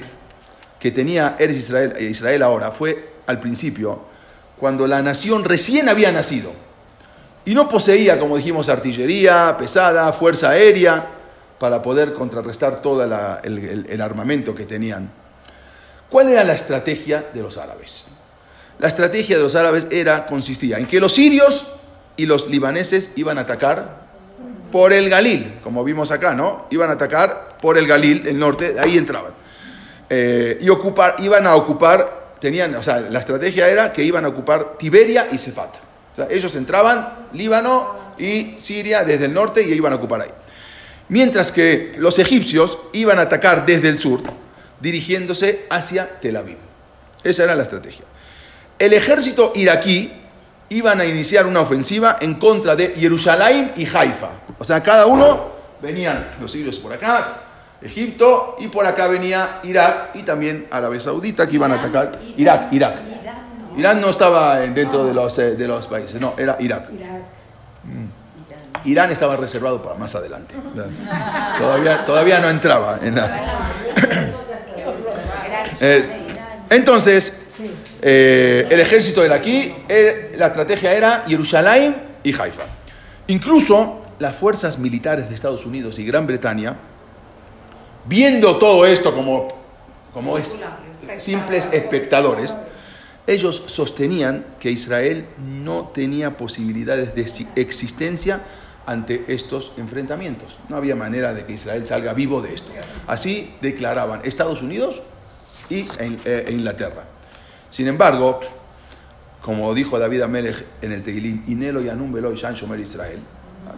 que 0.78 0.90
tenía 0.90 1.36
Eres 1.38 1.56
Israel, 1.56 1.96
Israel 2.00 2.42
ahora 2.42 2.72
fue 2.72 3.14
al 3.26 3.40
principio, 3.40 4.00
cuando 4.56 4.86
la 4.86 5.00
nación 5.02 5.44
recién 5.44 5.88
había 5.88 6.12
nacido 6.12 6.52
y 7.50 7.54
no 7.54 7.68
poseía, 7.68 8.16
como 8.16 8.36
dijimos, 8.36 8.68
artillería 8.68 9.56
pesada, 9.58 10.12
fuerza 10.12 10.50
aérea, 10.50 11.04
para 11.58 11.82
poder 11.82 12.12
contrarrestar 12.12 12.80
todo 12.80 13.02
el, 13.02 14.00
armamento 14.00 14.54
que 14.54 14.66
tenían. 14.66 15.10
¿Cuál 16.08 16.28
era 16.28 16.44
la 16.44 16.52
estrategia 16.52 17.28
de 17.34 17.42
los 17.42 17.58
árabes? 17.58 18.06
La 18.78 18.86
estrategia 18.86 19.36
de 19.36 19.42
los 19.42 19.56
árabes 19.56 19.88
era, 19.90 20.26
consistía 20.26 20.78
en 20.78 20.86
que 20.86 21.00
los 21.00 21.12
sirios 21.12 21.66
y 22.16 22.26
los 22.26 22.48
libaneses 22.48 23.10
iban 23.16 23.36
a 23.36 23.40
atacar 23.40 24.06
por 24.70 24.92
el 24.92 25.10
Galil, 25.10 25.58
como 25.64 25.82
vimos 25.82 26.12
acá, 26.12 26.34
¿no? 26.34 26.68
Iban 26.70 26.90
a 26.90 26.92
atacar 26.92 27.58
por 27.60 27.76
el 27.76 27.88
Galil, 27.88 28.28
el 28.28 28.38
norte, 28.38 28.76
ahí 28.78 28.96
entraban. 28.96 29.32
Eh, 30.08 30.56
y 30.60 30.68
ocupar, 30.68 31.16
iban 31.18 31.48
a 31.48 31.56
ocupar, 31.56 32.36
tenían, 32.38 32.76
o 32.76 32.82
sea, 32.84 33.00
la 33.00 33.18
estrategia 33.18 33.68
era 33.68 33.92
que 33.92 34.04
iban 34.04 34.24
a 34.24 34.28
ocupar 34.28 34.78
Tiberia 34.78 35.26
y 35.32 35.38
Ellos 36.30 36.56
entraban 36.56 37.28
Líbano 37.32 38.14
y 38.18 38.54
Siria 38.58 39.04
desde 39.04 39.26
el 39.26 39.34
norte 39.34 39.62
y 39.62 39.72
iban 39.72 39.92
a 39.92 39.96
ocupar 39.96 40.22
ahí. 40.22 40.30
Mientras 41.08 41.52
que 41.52 41.94
los 41.98 42.18
egipcios 42.18 42.78
iban 42.92 43.18
a 43.18 43.22
atacar 43.22 43.66
desde 43.66 43.88
el 43.88 43.98
sur, 43.98 44.22
dirigiéndose 44.80 45.66
hacia 45.70 46.20
Tel 46.20 46.36
Aviv. 46.36 46.56
Esa 47.22 47.44
era 47.44 47.54
la 47.54 47.64
estrategia. 47.64 48.04
El 48.78 48.92
ejército 48.92 49.52
iraquí 49.54 50.12
iban 50.70 51.00
a 51.00 51.04
iniciar 51.04 51.46
una 51.46 51.60
ofensiva 51.60 52.16
en 52.20 52.34
contra 52.34 52.76
de 52.76 52.94
Jerusalén 52.96 53.72
y 53.76 53.84
Haifa. 53.84 54.30
O 54.58 54.64
sea, 54.64 54.82
cada 54.82 55.06
uno 55.06 55.52
venían 55.82 56.26
los 56.40 56.52
sirios 56.52 56.78
por 56.78 56.92
acá, 56.92 57.42
Egipto, 57.82 58.56
y 58.58 58.68
por 58.68 58.86
acá 58.86 59.08
venía 59.08 59.60
Irak 59.64 60.10
y 60.14 60.22
también 60.22 60.68
Arabia 60.70 61.00
Saudita 61.00 61.48
que 61.48 61.56
iban 61.56 61.72
a 61.72 61.76
atacar 61.76 62.20
Irak, 62.36 62.72
Irak. 62.72 63.09
Irán 63.76 64.00
no 64.00 64.10
estaba 64.10 64.60
dentro 64.60 65.04
de 65.04 65.14
los, 65.14 65.38
eh, 65.38 65.56
de 65.56 65.68
los 65.68 65.86
países, 65.86 66.20
no, 66.20 66.34
era 66.36 66.56
Irak. 66.60 66.90
Mm. 66.90 68.20
Irán 68.84 69.10
estaba 69.10 69.36
reservado 69.36 69.82
para 69.82 69.94
más 69.96 70.14
adelante. 70.14 70.54
Todavía, 71.58 72.04
todavía 72.04 72.40
no 72.40 72.48
entraba 72.48 72.98
en 73.02 73.20
entonces, 76.70 77.40
eh, 78.02 78.66
el 78.70 78.80
ejército 78.80 79.22
era 79.24 79.34
aquí, 79.36 79.74
eh, 79.88 80.32
la 80.36 80.46
estrategia 80.46 80.92
era 80.92 81.24
Jerusalén 81.26 81.94
y 82.22 82.34
Haifa. 82.34 82.62
Incluso 83.26 84.02
las 84.18 84.36
fuerzas 84.36 84.78
militares 84.78 85.28
de 85.28 85.34
Estados 85.34 85.66
Unidos 85.66 85.98
y 85.98 86.04
Gran 86.04 86.26
Bretaña, 86.26 86.76
viendo 88.06 88.58
todo 88.58 88.86
esto 88.86 89.14
como, 89.14 89.48
como 90.12 90.38
es, 90.38 90.56
simples 91.18 91.68
espectadores, 91.72 92.54
ellos 93.26 93.62
sostenían 93.66 94.44
que 94.58 94.70
Israel 94.70 95.26
no 95.38 95.88
tenía 95.88 96.36
posibilidades 96.36 97.14
de 97.14 97.60
existencia 97.60 98.40
ante 98.86 99.24
estos 99.28 99.72
enfrentamientos. 99.76 100.58
No 100.68 100.76
había 100.76 100.96
manera 100.96 101.32
de 101.32 101.44
que 101.44 101.52
Israel 101.52 101.86
salga 101.86 102.12
vivo 102.12 102.40
de 102.40 102.54
esto. 102.54 102.72
Así 103.06 103.54
declaraban 103.60 104.20
Estados 104.24 104.62
Unidos 104.62 105.02
y 105.68 105.86
e, 105.98 106.18
e 106.24 106.52
Inglaterra. 106.52 107.04
Sin 107.70 107.86
embargo, 107.86 108.40
como 109.42 109.72
dijo 109.74 109.98
David 109.98 110.22
Amelech 110.22 110.64
en 110.82 110.92
el 110.92 111.02
Tehilim, 111.02 111.44
Inelo 111.46 111.80
Yanum 111.80 112.12
Beloy 112.12 112.36
Shan 112.36 112.54
Shomer 112.54 112.80
Israel, 112.80 113.20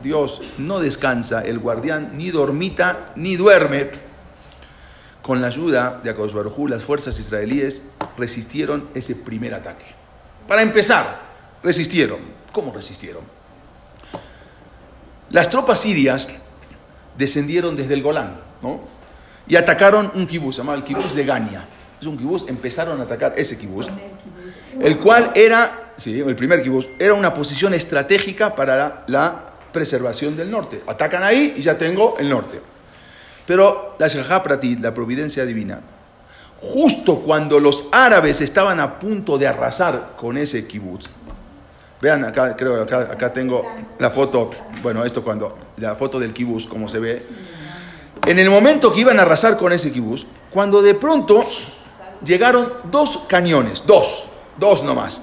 Dios 0.03 0.41
no 0.59 0.81
descansa, 0.81 1.43
el 1.43 1.59
guardián 1.59 2.13
ni 2.15 2.31
dormita 2.31 3.13
ni 3.17 3.37
duerme 3.37 3.91
con 5.23 5.41
la 5.41 5.47
ayuda 5.47 6.01
de 6.03 6.11
Akadosh 6.11 6.33
Baruj 6.33 6.69
las 6.69 6.83
fuerzas 6.83 7.19
israelíes 7.19 7.91
resistieron 8.19 8.89
ese 8.95 9.15
primer 9.15 9.55
ataque. 9.55 9.87
Para 10.49 10.63
empezar, 10.63 11.21
resistieron. 11.63 12.19
¿Cómo 12.51 12.73
resistieron? 12.73 13.23
Las 15.31 15.49
tropas 15.49 15.81
sirias 15.81 16.29
descendieron 17.17 17.77
desde 17.77 17.95
el 17.95 18.03
Golán 18.03 18.41
¿no? 18.61 18.81
y 19.47 19.57
atacaron 19.57 20.11
un 20.15 20.27
kibuz, 20.27 20.57
llamado 20.57 20.77
el 20.77 20.85
kibuz 20.85 21.15
de 21.15 21.25
Gania. 21.25 21.67
Es 22.01 22.07
un 22.07 22.19
kibuz, 22.19 22.47
empezaron 22.49 23.01
a 23.01 23.05
atacar 23.05 23.35
ese 23.37 23.57
kibuz, 23.57 23.87
el 24.81 24.99
cual 24.99 25.31
era, 25.35 25.93
sí, 25.97 26.21
el 26.21 26.35
primer 26.35 26.63
kibuz, 26.63 26.89
era 26.99 27.15
una 27.15 27.33
posición 27.33 27.73
estratégica 27.75 28.55
para 28.55 28.77
la, 28.77 29.05
la 29.07 29.53
preservación 29.73 30.37
del 30.37 30.51
norte. 30.51 30.83
Atacan 30.87 31.23
ahí 31.23 31.55
y 31.57 31.63
ya 31.63 31.79
tengo 31.79 32.17
el 32.19 32.29
norte. 32.29 32.72
Pero 33.47 33.97
la 33.99 34.09
Shahá 34.09 34.43
Pratit, 34.43 34.81
la 34.81 34.95
providencia 34.95 35.45
divina, 35.45 35.81
justo 36.59 37.17
cuando 37.17 37.59
los 37.59 37.89
árabes 37.91 38.41
estaban 38.41 38.79
a 38.81 38.99
punto 38.99 39.37
de 39.37 39.49
arrasar 39.49 40.15
con 40.17 40.37
ese 40.37 40.67
kibutz, 40.67 41.09
vean 42.01 42.25
acá, 42.25 42.57
creo 42.57 42.77
que 42.77 42.83
acá, 42.83 43.13
acá 43.13 43.33
tengo 43.33 43.65
la 43.99 44.11
foto, 44.11 44.51
bueno, 44.83 45.05
esto 45.05 45.23
cuando, 45.25 45.59
la 45.77 45.97
foto 45.97 46.19
del 46.19 46.33
kibutz, 46.33 46.67
como 46.67 46.89
se 46.89 46.99
ve, 47.01 47.27
en 48.27 48.39
el 48.39 48.49
momento 48.49 48.93
que 48.93 49.01
iban 49.01 49.19
a 49.19 49.23
arrasar 49.23 49.57
con 49.57 49.73
ese 49.73 49.91
kibutz, 49.91 50.25
cuando 50.51 50.81
de 50.83 50.95
pronto 50.95 51.45
llegaron 52.25 52.73
dos 52.91 53.25
cañones, 53.27 53.85
dos, 53.87 54.25
dos 54.57 54.85
nomás, 54.85 55.21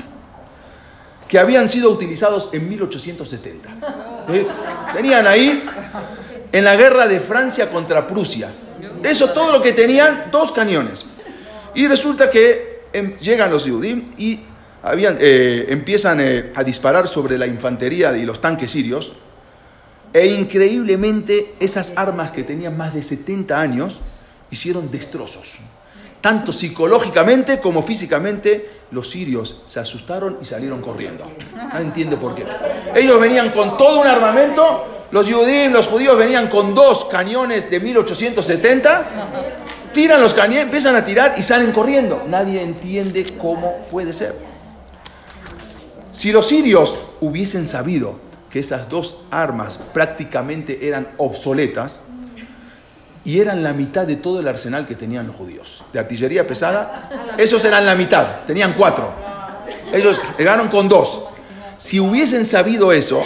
que 1.27 1.39
habían 1.39 1.69
sido 1.69 1.91
utilizados 1.91 2.49
en 2.51 2.67
1870. 2.67 3.69
¿Eh? 4.29 4.47
Tenían 4.93 5.27
ahí 5.27 5.63
en 6.51 6.63
la 6.63 6.75
guerra 6.75 7.07
de 7.07 7.19
Francia 7.19 7.69
contra 7.69 8.07
Prusia. 8.07 8.49
Eso 9.03 9.29
todo 9.29 9.51
lo 9.51 9.61
que 9.61 9.73
tenían, 9.73 10.29
dos 10.31 10.51
cañones. 10.51 11.05
Y 11.75 11.87
resulta 11.87 12.29
que 12.29 12.83
em, 12.91 13.17
llegan 13.19 13.51
los 13.51 13.65
Yudim 13.65 14.13
y 14.17 14.41
eh, 14.93 15.65
empiezan 15.69 16.19
eh, 16.21 16.51
a 16.55 16.63
disparar 16.63 17.07
sobre 17.07 17.37
la 17.37 17.45
infantería 17.45 18.17
y 18.17 18.25
los 18.25 18.41
tanques 18.41 18.71
sirios. 18.71 19.13
E 20.11 20.25
increíblemente 20.25 21.53
esas 21.59 21.93
armas 21.95 22.31
que 22.31 22.43
tenían 22.43 22.75
más 22.75 22.93
de 22.93 23.03
70 23.03 23.59
años 23.59 24.01
hicieron 24.49 24.89
destrozos. 24.89 25.59
Tanto 26.21 26.51
psicológicamente 26.51 27.59
como 27.59 27.81
físicamente 27.81 28.79
los 28.91 29.09
sirios 29.09 29.61
se 29.65 29.79
asustaron 29.79 30.37
y 30.41 30.45
salieron 30.45 30.81
corriendo. 30.81 31.25
No 31.73 31.79
entiendo 31.79 32.19
por 32.19 32.35
qué. 32.35 32.45
Ellos 32.93 33.19
venían 33.19 33.51
con 33.51 33.77
todo 33.77 34.01
un 34.01 34.07
armamento 34.07 34.97
Los 35.11 35.31
judíos, 35.31 35.71
los 35.71 35.87
judíos 35.87 36.17
venían 36.17 36.49
con 36.49 36.75
dos 36.75 37.05
cañones 37.05 37.69
de 37.69 37.79
1870, 37.79 39.05
tiran 39.91 40.21
los 40.21 40.35
cañones, 40.35 40.65
empiezan 40.65 40.95
a 40.95 41.03
tirar 41.03 41.33
y 41.37 41.41
salen 41.41 41.71
corriendo. 41.71 42.23
Nadie 42.27 42.61
entiende 42.61 43.25
cómo 43.37 43.77
puede 43.89 44.13
ser. 44.13 44.35
Si 46.11 46.31
los 46.31 46.47
sirios 46.47 46.95
hubiesen 47.21 47.67
sabido 47.67 48.19
que 48.49 48.59
esas 48.59 48.89
dos 48.89 49.21
armas 49.31 49.79
prácticamente 49.93 50.87
eran 50.87 51.07
obsoletas 51.17 52.01
y 53.25 53.39
eran 53.39 53.63
la 53.63 53.73
mitad 53.73 54.07
de 54.07 54.15
todo 54.15 54.39
el 54.39 54.47
arsenal 54.47 54.85
que 54.85 54.95
tenían 54.95 55.27
los 55.27 55.35
judíos. 55.35 55.83
De 55.91 55.99
artillería 55.99 56.47
pesada, 56.47 57.35
esos 57.37 57.63
eran 57.65 57.85
la 57.85 57.95
mitad, 57.95 58.45
tenían 58.45 58.73
cuatro. 58.73 59.13
Ellos 59.93 60.19
llegaron 60.37 60.69
con 60.69 60.87
dos. 60.87 61.23
Si 61.77 61.99
hubiesen 61.99 62.45
sabido 62.45 62.91
eso, 62.91 63.21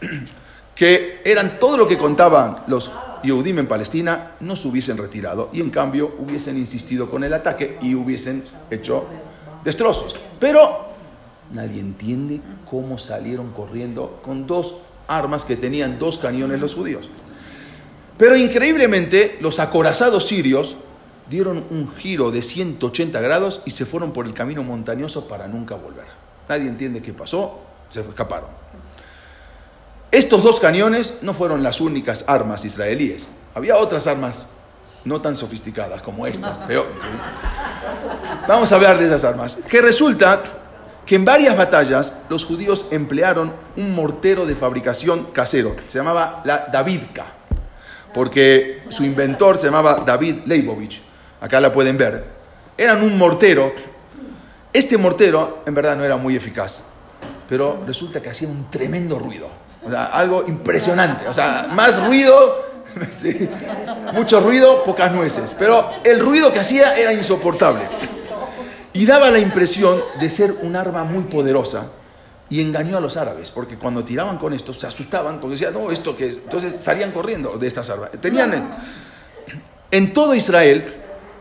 que 0.74 1.22
eran 1.24 1.58
todo 1.58 1.76
lo 1.76 1.88
que 1.88 1.98
contaban 1.98 2.64
los 2.66 2.90
Yehudim 3.22 3.58
en 3.58 3.66
Palestina, 3.66 4.32
no 4.40 4.54
se 4.54 4.68
hubiesen 4.68 4.98
retirado 4.98 5.48
y 5.52 5.60
en 5.60 5.70
cambio 5.70 6.14
hubiesen 6.18 6.58
insistido 6.58 7.10
con 7.10 7.24
el 7.24 7.32
ataque 7.32 7.78
y 7.80 7.94
hubiesen 7.94 8.44
hecho 8.70 9.06
destrozos. 9.64 10.16
Pero 10.38 10.88
nadie 11.52 11.80
entiende 11.80 12.40
cómo 12.70 12.98
salieron 12.98 13.52
corriendo 13.52 14.20
con 14.22 14.46
dos 14.46 14.76
armas 15.08 15.44
que 15.44 15.56
tenían 15.56 15.98
dos 15.98 16.18
cañones 16.18 16.60
los 16.60 16.74
judíos. 16.74 17.08
Pero 18.16 18.36
increíblemente 18.36 19.38
los 19.40 19.58
acorazados 19.58 20.28
sirios 20.28 20.76
dieron 21.28 21.64
un 21.70 21.92
giro 21.94 22.30
de 22.30 22.42
180 22.42 23.20
grados 23.20 23.62
y 23.64 23.70
se 23.70 23.86
fueron 23.86 24.12
por 24.12 24.26
el 24.26 24.34
camino 24.34 24.62
montañoso 24.62 25.26
para 25.26 25.48
nunca 25.48 25.74
volver. 25.74 26.06
Nadie 26.48 26.68
entiende 26.68 27.02
qué 27.02 27.12
pasó, 27.12 27.60
se 27.88 28.00
escaparon. 28.00 28.50
Estos 30.10 30.44
dos 30.44 30.60
cañones 30.60 31.14
no 31.22 31.34
fueron 31.34 31.62
las 31.62 31.80
únicas 31.80 32.24
armas 32.28 32.64
israelíes. 32.64 33.32
Había 33.54 33.76
otras 33.76 34.06
armas 34.06 34.46
no 35.04 35.20
tan 35.20 35.36
sofisticadas 35.36 36.02
como 36.02 36.26
estas, 36.26 36.58
peor. 36.68 36.86
Vamos 38.46 38.70
a 38.70 38.76
hablar 38.76 38.98
de 38.98 39.06
esas 39.06 39.24
armas. 39.24 39.58
Que 39.68 39.82
resulta 39.82 40.40
que 41.04 41.16
en 41.16 41.24
varias 41.24 41.56
batallas 41.56 42.18
los 42.28 42.44
judíos 42.44 42.86
emplearon 42.90 43.52
un 43.76 43.94
mortero 43.94 44.46
de 44.46 44.56
fabricación 44.56 45.24
casero, 45.32 45.76
se 45.86 45.98
llamaba 45.98 46.42
la 46.44 46.66
Davidka, 46.72 47.26
porque 48.14 48.82
su 48.88 49.04
inventor 49.04 49.58
se 49.58 49.66
llamaba 49.66 50.04
David 50.06 50.42
Leibovich. 50.46 51.02
Acá 51.40 51.60
la 51.60 51.72
pueden 51.72 51.98
ver. 51.98 52.24
Eran 52.78 53.02
un 53.02 53.18
mortero. 53.18 53.72
Este 54.72 54.96
mortero 54.96 55.62
en 55.66 55.74
verdad 55.74 55.96
no 55.96 56.04
era 56.04 56.16
muy 56.16 56.36
eficaz, 56.36 56.84
pero 57.48 57.82
resulta 57.86 58.22
que 58.22 58.30
hacía 58.30 58.48
un 58.48 58.70
tremendo 58.70 59.18
ruido. 59.18 59.48
O 59.84 59.90
sea, 59.90 60.06
algo 60.06 60.44
impresionante. 60.46 61.28
O 61.28 61.34
sea, 61.34 61.68
más 61.72 62.02
ruido, 62.06 62.64
mucho 64.14 64.40
ruido, 64.40 64.82
pocas 64.84 65.12
nueces. 65.12 65.54
Pero 65.58 65.90
el 66.04 66.20
ruido 66.20 66.52
que 66.52 66.60
hacía 66.60 66.94
era 66.94 67.12
insoportable. 67.12 67.82
Y 68.92 69.06
daba 69.06 69.30
la 69.30 69.40
impresión 69.40 70.02
de 70.20 70.30
ser 70.30 70.54
un 70.62 70.76
arma 70.76 71.04
muy 71.04 71.24
poderosa. 71.24 71.88
Y 72.50 72.60
engañó 72.60 72.98
a 72.98 73.00
los 73.00 73.16
árabes, 73.16 73.50
porque 73.50 73.76
cuando 73.78 74.04
tiraban 74.04 74.38
con 74.38 74.52
esto 74.52 74.72
se 74.72 74.86
asustaban, 74.86 75.40
porque 75.40 75.56
decían, 75.56 75.72
no, 75.72 75.90
esto 75.90 76.14
que 76.14 76.28
es. 76.28 76.36
Entonces 76.36 76.82
salían 76.82 77.10
corriendo 77.10 77.56
de 77.56 77.66
estas 77.66 77.88
armas. 77.90 78.10
Tenían. 78.20 78.76
En 79.90 80.12
todo 80.12 80.34
Israel 80.34 80.84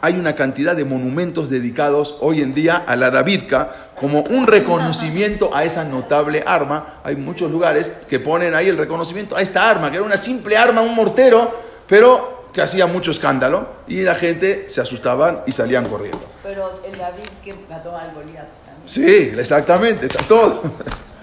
hay 0.02 0.16
una 0.16 0.36
cantidad 0.36 0.76
de 0.76 0.84
monumentos 0.84 1.50
dedicados 1.50 2.18
hoy 2.20 2.42
en 2.42 2.54
día 2.54 2.84
a 2.86 2.96
la 2.98 3.10
Davidka 3.10 3.92
como 3.96 4.22
un 4.22 4.48
reconocimiento 4.48 5.50
a 5.54 5.64
esa 5.64 5.86
notable 5.86 6.44
arma. 6.46 7.00
Hay 7.06 7.16
muchos 7.16 7.50
lugares 7.50 7.94
que 8.08 8.20
ponen 8.20 8.54
ahí 8.54 8.68
el 8.68 8.78
reconocimiento 8.78 9.36
a 9.38 9.42
esta 9.42 9.70
arma, 9.70 9.90
que 9.90 9.96
era 9.96 10.06
una 10.06 10.18
simple 10.18 10.58
arma, 10.58 10.82
un 10.82 10.94
mortero, 10.94 11.52
pero 11.88 12.50
que 12.52 12.62
hacía 12.62 12.86
mucho 12.86 13.12
escándalo 13.12 13.68
y 13.88 14.02
la 14.02 14.14
gente 14.14 14.66
se 14.68 14.82
asustaban 14.82 15.44
y 15.48 15.52
salían 15.52 15.86
corriendo. 15.86 16.22
Pero 16.44 16.82
el 16.86 16.98
David 16.98 17.24
que 17.44 17.56
mató 17.70 17.96
al 17.96 18.14
Goliat. 18.14 18.48
Sí, 18.94 19.32
exactamente, 19.36 20.06
está 20.06 20.22
todo. 20.22 20.62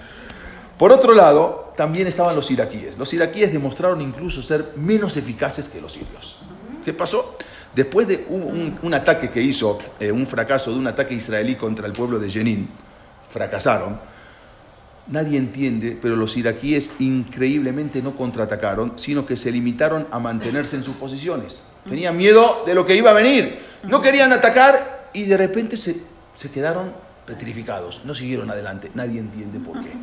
Por 0.77 0.91
otro 0.91 1.13
lado, 1.13 1.71
también 1.77 2.05
estaban 2.05 2.35
los 2.35 2.51
iraquíes. 2.51 2.97
Los 2.97 3.13
iraquíes 3.13 3.53
demostraron 3.53 4.01
incluso 4.01 4.41
ser 4.41 4.73
menos 4.75 5.15
eficaces 5.15 5.69
que 5.69 5.79
los 5.79 5.93
sirios. 5.93 6.39
¿Qué 6.83 6.91
pasó? 6.91 7.37
Después 7.73 8.09
de 8.09 8.25
un, 8.27 8.93
ataque 8.93 9.29
que 9.29 9.41
hizo, 9.41 9.77
eh, 10.01 10.11
un 10.11 10.27
fracaso 10.27 10.73
de 10.73 10.79
un 10.79 10.87
ataque 10.87 11.13
israelí 11.13 11.55
contra 11.55 11.87
el 11.87 11.93
pueblo 11.93 12.19
de 12.19 12.29
Jenin, 12.29 12.67
fracasaron. 13.29 13.97
Nadie 15.07 15.37
entiende, 15.37 15.97
pero 16.01 16.17
los 16.17 16.35
iraquíes 16.35 16.91
increíblemente 16.99 18.01
no 18.01 18.17
contraatacaron, 18.17 18.99
sino 18.99 19.25
que 19.25 19.37
se 19.37 19.49
limitaron 19.49 20.09
a 20.11 20.19
mantenerse 20.19 20.75
en 20.75 20.83
sus 20.83 20.97
posiciones. 20.97 21.63
Tenían 21.87 22.17
miedo 22.17 22.63
de 22.65 22.75
lo 22.75 22.85
que 22.85 22.97
iba 22.97 23.11
a 23.11 23.13
venir. 23.13 23.59
No 23.83 24.01
querían 24.01 24.33
atacar 24.33 25.09
y 25.13 25.23
de 25.23 25.37
repente 25.37 25.77
se, 25.77 26.01
se 26.35 26.51
quedaron 26.51 27.09
petrificados. 27.25 28.01
No 28.05 28.13
siguieron 28.13 28.49
adelante. 28.49 28.91
Nadie 28.93 29.19
entiende 29.19 29.59
por 29.59 29.79
qué 29.81 29.93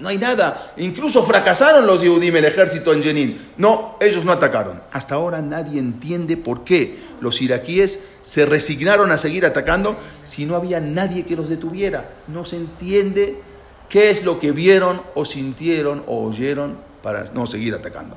no 0.00 0.08
hay 0.08 0.18
nada. 0.18 0.72
Incluso 0.78 1.24
fracasaron 1.24 1.86
los 1.86 2.00
Yehudim, 2.02 2.36
el 2.36 2.44
ejército 2.44 2.92
en 2.92 3.02
Jenin. 3.02 3.38
No, 3.56 3.96
ellos 4.00 4.24
no 4.24 4.32
atacaron. 4.32 4.82
Hasta 4.92 5.14
ahora 5.14 5.40
nadie 5.42 5.78
entiende 5.78 6.36
por 6.36 6.64
qué 6.64 6.98
los 7.20 7.40
iraquíes 7.40 8.04
se 8.22 8.46
resignaron 8.46 9.10
a 9.12 9.18
seguir 9.18 9.46
atacando 9.46 9.96
si 10.24 10.44
no 10.44 10.56
había 10.56 10.80
nadie 10.80 11.24
que 11.24 11.36
los 11.36 11.48
detuviera. 11.48 12.10
No 12.26 12.44
se 12.44 12.56
entiende 12.56 13.40
qué 13.88 14.10
es 14.10 14.24
lo 14.24 14.38
que 14.38 14.52
vieron 14.52 15.02
o 15.14 15.24
sintieron 15.24 16.02
o 16.06 16.24
oyeron 16.24 16.78
para 17.02 17.24
no 17.32 17.46
seguir 17.46 17.74
atacando. 17.74 18.16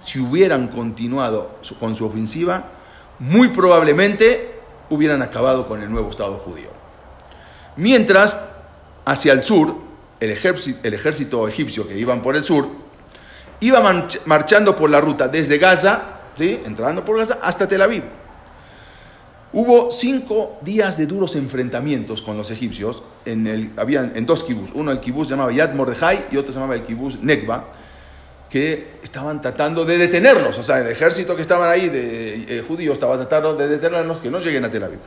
Si 0.00 0.18
hubieran 0.18 0.68
continuado 0.68 1.58
con 1.78 1.94
su 1.94 2.04
ofensiva, 2.04 2.70
muy 3.20 3.48
probablemente 3.48 4.60
hubieran 4.90 5.22
acabado 5.22 5.68
con 5.68 5.80
el 5.82 5.90
nuevo 5.90 6.10
Estado 6.10 6.38
judío. 6.38 6.71
Mientras, 7.76 8.38
hacia 9.04 9.32
el 9.32 9.44
sur, 9.44 9.74
el 10.20 10.30
ejército, 10.30 11.48
egipcio 11.48 11.88
que 11.88 11.98
iban 11.98 12.22
por 12.22 12.36
el 12.36 12.44
sur, 12.44 12.68
iba 13.60 13.80
marchando 14.26 14.76
por 14.76 14.90
la 14.90 15.00
ruta 15.00 15.28
desde 15.28 15.58
Gaza, 15.58 16.02
¿sí? 16.36 16.60
entrando 16.64 17.04
por 17.04 17.18
Gaza, 17.18 17.38
hasta 17.42 17.66
Tel 17.66 17.82
Aviv. 17.82 18.02
Hubo 19.54 19.90
cinco 19.90 20.58
días 20.62 20.96
de 20.96 21.06
duros 21.06 21.36
enfrentamientos 21.36 22.22
con 22.22 22.38
los 22.38 22.50
egipcios. 22.50 23.02
En, 23.26 23.46
el, 23.46 23.70
habían, 23.76 24.12
en 24.16 24.24
dos 24.24 24.44
kibús. 24.44 24.70
Uno 24.72 24.90
el 24.90 25.00
kibús 25.00 25.28
se 25.28 25.34
llamaba 25.34 25.52
Yad 25.52 25.74
Mordejai 25.74 26.26
y 26.30 26.38
otro 26.38 26.52
se 26.52 26.58
llamaba 26.58 26.74
el 26.74 26.84
kibús 26.84 27.22
Nekba, 27.22 27.66
que 28.48 28.94
estaban 29.02 29.42
tratando 29.42 29.84
de 29.84 29.98
detenerlos. 29.98 30.56
O 30.56 30.62
sea, 30.62 30.80
el 30.80 30.86
ejército 30.86 31.36
que 31.36 31.42
estaban 31.42 31.68
ahí 31.68 31.90
de 31.90 32.58
eh, 32.58 32.64
judíos 32.66 32.94
estaba 32.94 33.16
tratando 33.16 33.54
de 33.54 33.68
detenerlos 33.68 34.20
que 34.20 34.30
no 34.30 34.38
lleguen 34.38 34.64
a 34.64 34.70
Tel 34.70 34.84
Aviv. 34.84 35.00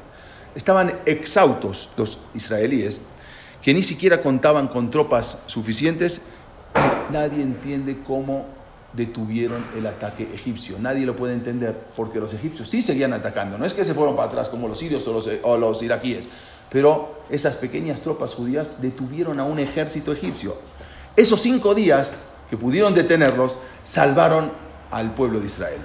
Estaban 0.55 0.99
exhaustos 1.05 1.89
los 1.97 2.17
israelíes 2.33 3.01
que 3.61 3.73
ni 3.73 3.83
siquiera 3.83 4.21
contaban 4.21 4.67
con 4.67 4.91
tropas 4.91 5.43
suficientes, 5.47 6.27
nadie 7.11 7.41
entiende 7.41 7.97
cómo 8.05 8.45
detuvieron 8.93 9.65
el 9.75 9.87
ataque 9.87 10.29
egipcio. 10.33 10.77
Nadie 10.79 11.05
lo 11.05 11.15
puede 11.15 11.33
entender, 11.33 11.75
porque 11.95 12.19
los 12.19 12.33
egipcios 12.33 12.69
sí 12.69 12.81
seguían 12.81 13.11
atacando. 13.13 13.57
No 13.57 13.65
es 13.65 13.73
que 13.73 13.83
se 13.83 13.93
fueron 13.93 14.15
para 14.15 14.27
atrás 14.27 14.49
como 14.49 14.67
los 14.67 14.79
sirios 14.79 15.07
o 15.07 15.13
los, 15.13 15.29
o 15.41 15.57
los 15.57 15.81
iraquíes, 15.81 16.27
pero 16.69 17.19
esas 17.29 17.55
pequeñas 17.55 18.01
tropas 18.01 18.33
judías 18.33 18.81
detuvieron 18.81 19.39
a 19.39 19.43
un 19.43 19.59
ejército 19.59 20.11
egipcio. 20.11 20.57
Esos 21.15 21.41
cinco 21.41 21.73
días 21.73 22.15
que 22.49 22.57
pudieron 22.57 22.93
detenerlos 22.93 23.57
salvaron 23.83 24.51
al 24.91 25.13
pueblo 25.13 25.39
de 25.39 25.47
Israel. 25.47 25.79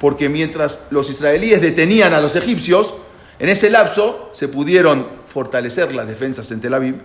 Porque 0.00 0.28
mientras 0.28 0.88
los 0.90 1.08
israelíes 1.08 1.62
detenían 1.62 2.12
a 2.12 2.20
los 2.20 2.36
egipcios, 2.36 2.94
en 3.38 3.48
ese 3.48 3.70
lapso 3.70 4.30
se 4.32 4.48
pudieron 4.48 5.06
fortalecer 5.26 5.94
las 5.94 6.06
defensas 6.06 6.50
en 6.52 6.60
Tel 6.60 6.74
Aviv, 6.74 6.96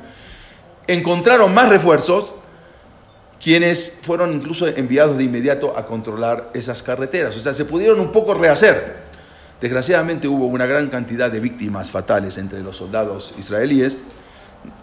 encontraron 0.88 1.54
más 1.54 1.70
refuerzos, 1.70 2.34
quienes 3.42 4.00
fueron 4.02 4.34
incluso 4.34 4.68
enviados 4.68 5.18
de 5.18 5.24
inmediato 5.24 5.78
a 5.78 5.86
controlar 5.86 6.50
esas 6.54 6.82
carreteras. 6.82 7.36
O 7.36 7.40
sea, 7.40 7.54
se 7.54 7.66
pudieron 7.66 8.00
un 8.00 8.12
poco 8.12 8.34
rehacer. 8.34 9.08
Desgraciadamente 9.62 10.28
hubo 10.28 10.48
una 10.48 10.66
gran 10.66 10.90
cantidad 10.90 11.32
de 11.32 11.40
víctimas 11.40 11.90
fatales 11.90 12.38
entre 12.38 12.62
los 12.62 12.78
soldados 12.78 13.34
israelíes, 13.40 14.00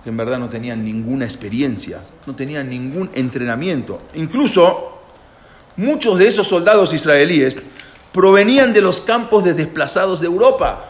que 0.02 0.10
en 0.10 0.16
verdad 0.16 0.38
no 0.38 0.48
tenían 0.48 0.84
ninguna 0.84 1.24
experiencia, 1.24 2.00
no 2.26 2.34
tenían 2.34 2.70
ningún 2.70 3.10
entrenamiento. 3.14 4.02
Incluso 4.14 4.98
muchos 5.76 6.18
de 6.18 6.28
esos 6.28 6.48
soldados 6.48 6.92
israelíes 6.92 7.56
provenían 8.12 8.72
de 8.72 8.80
los 8.80 9.00
campos 9.00 9.44
de 9.44 9.54
desplazados 9.54 10.20
de 10.20 10.26
Europa 10.26 10.88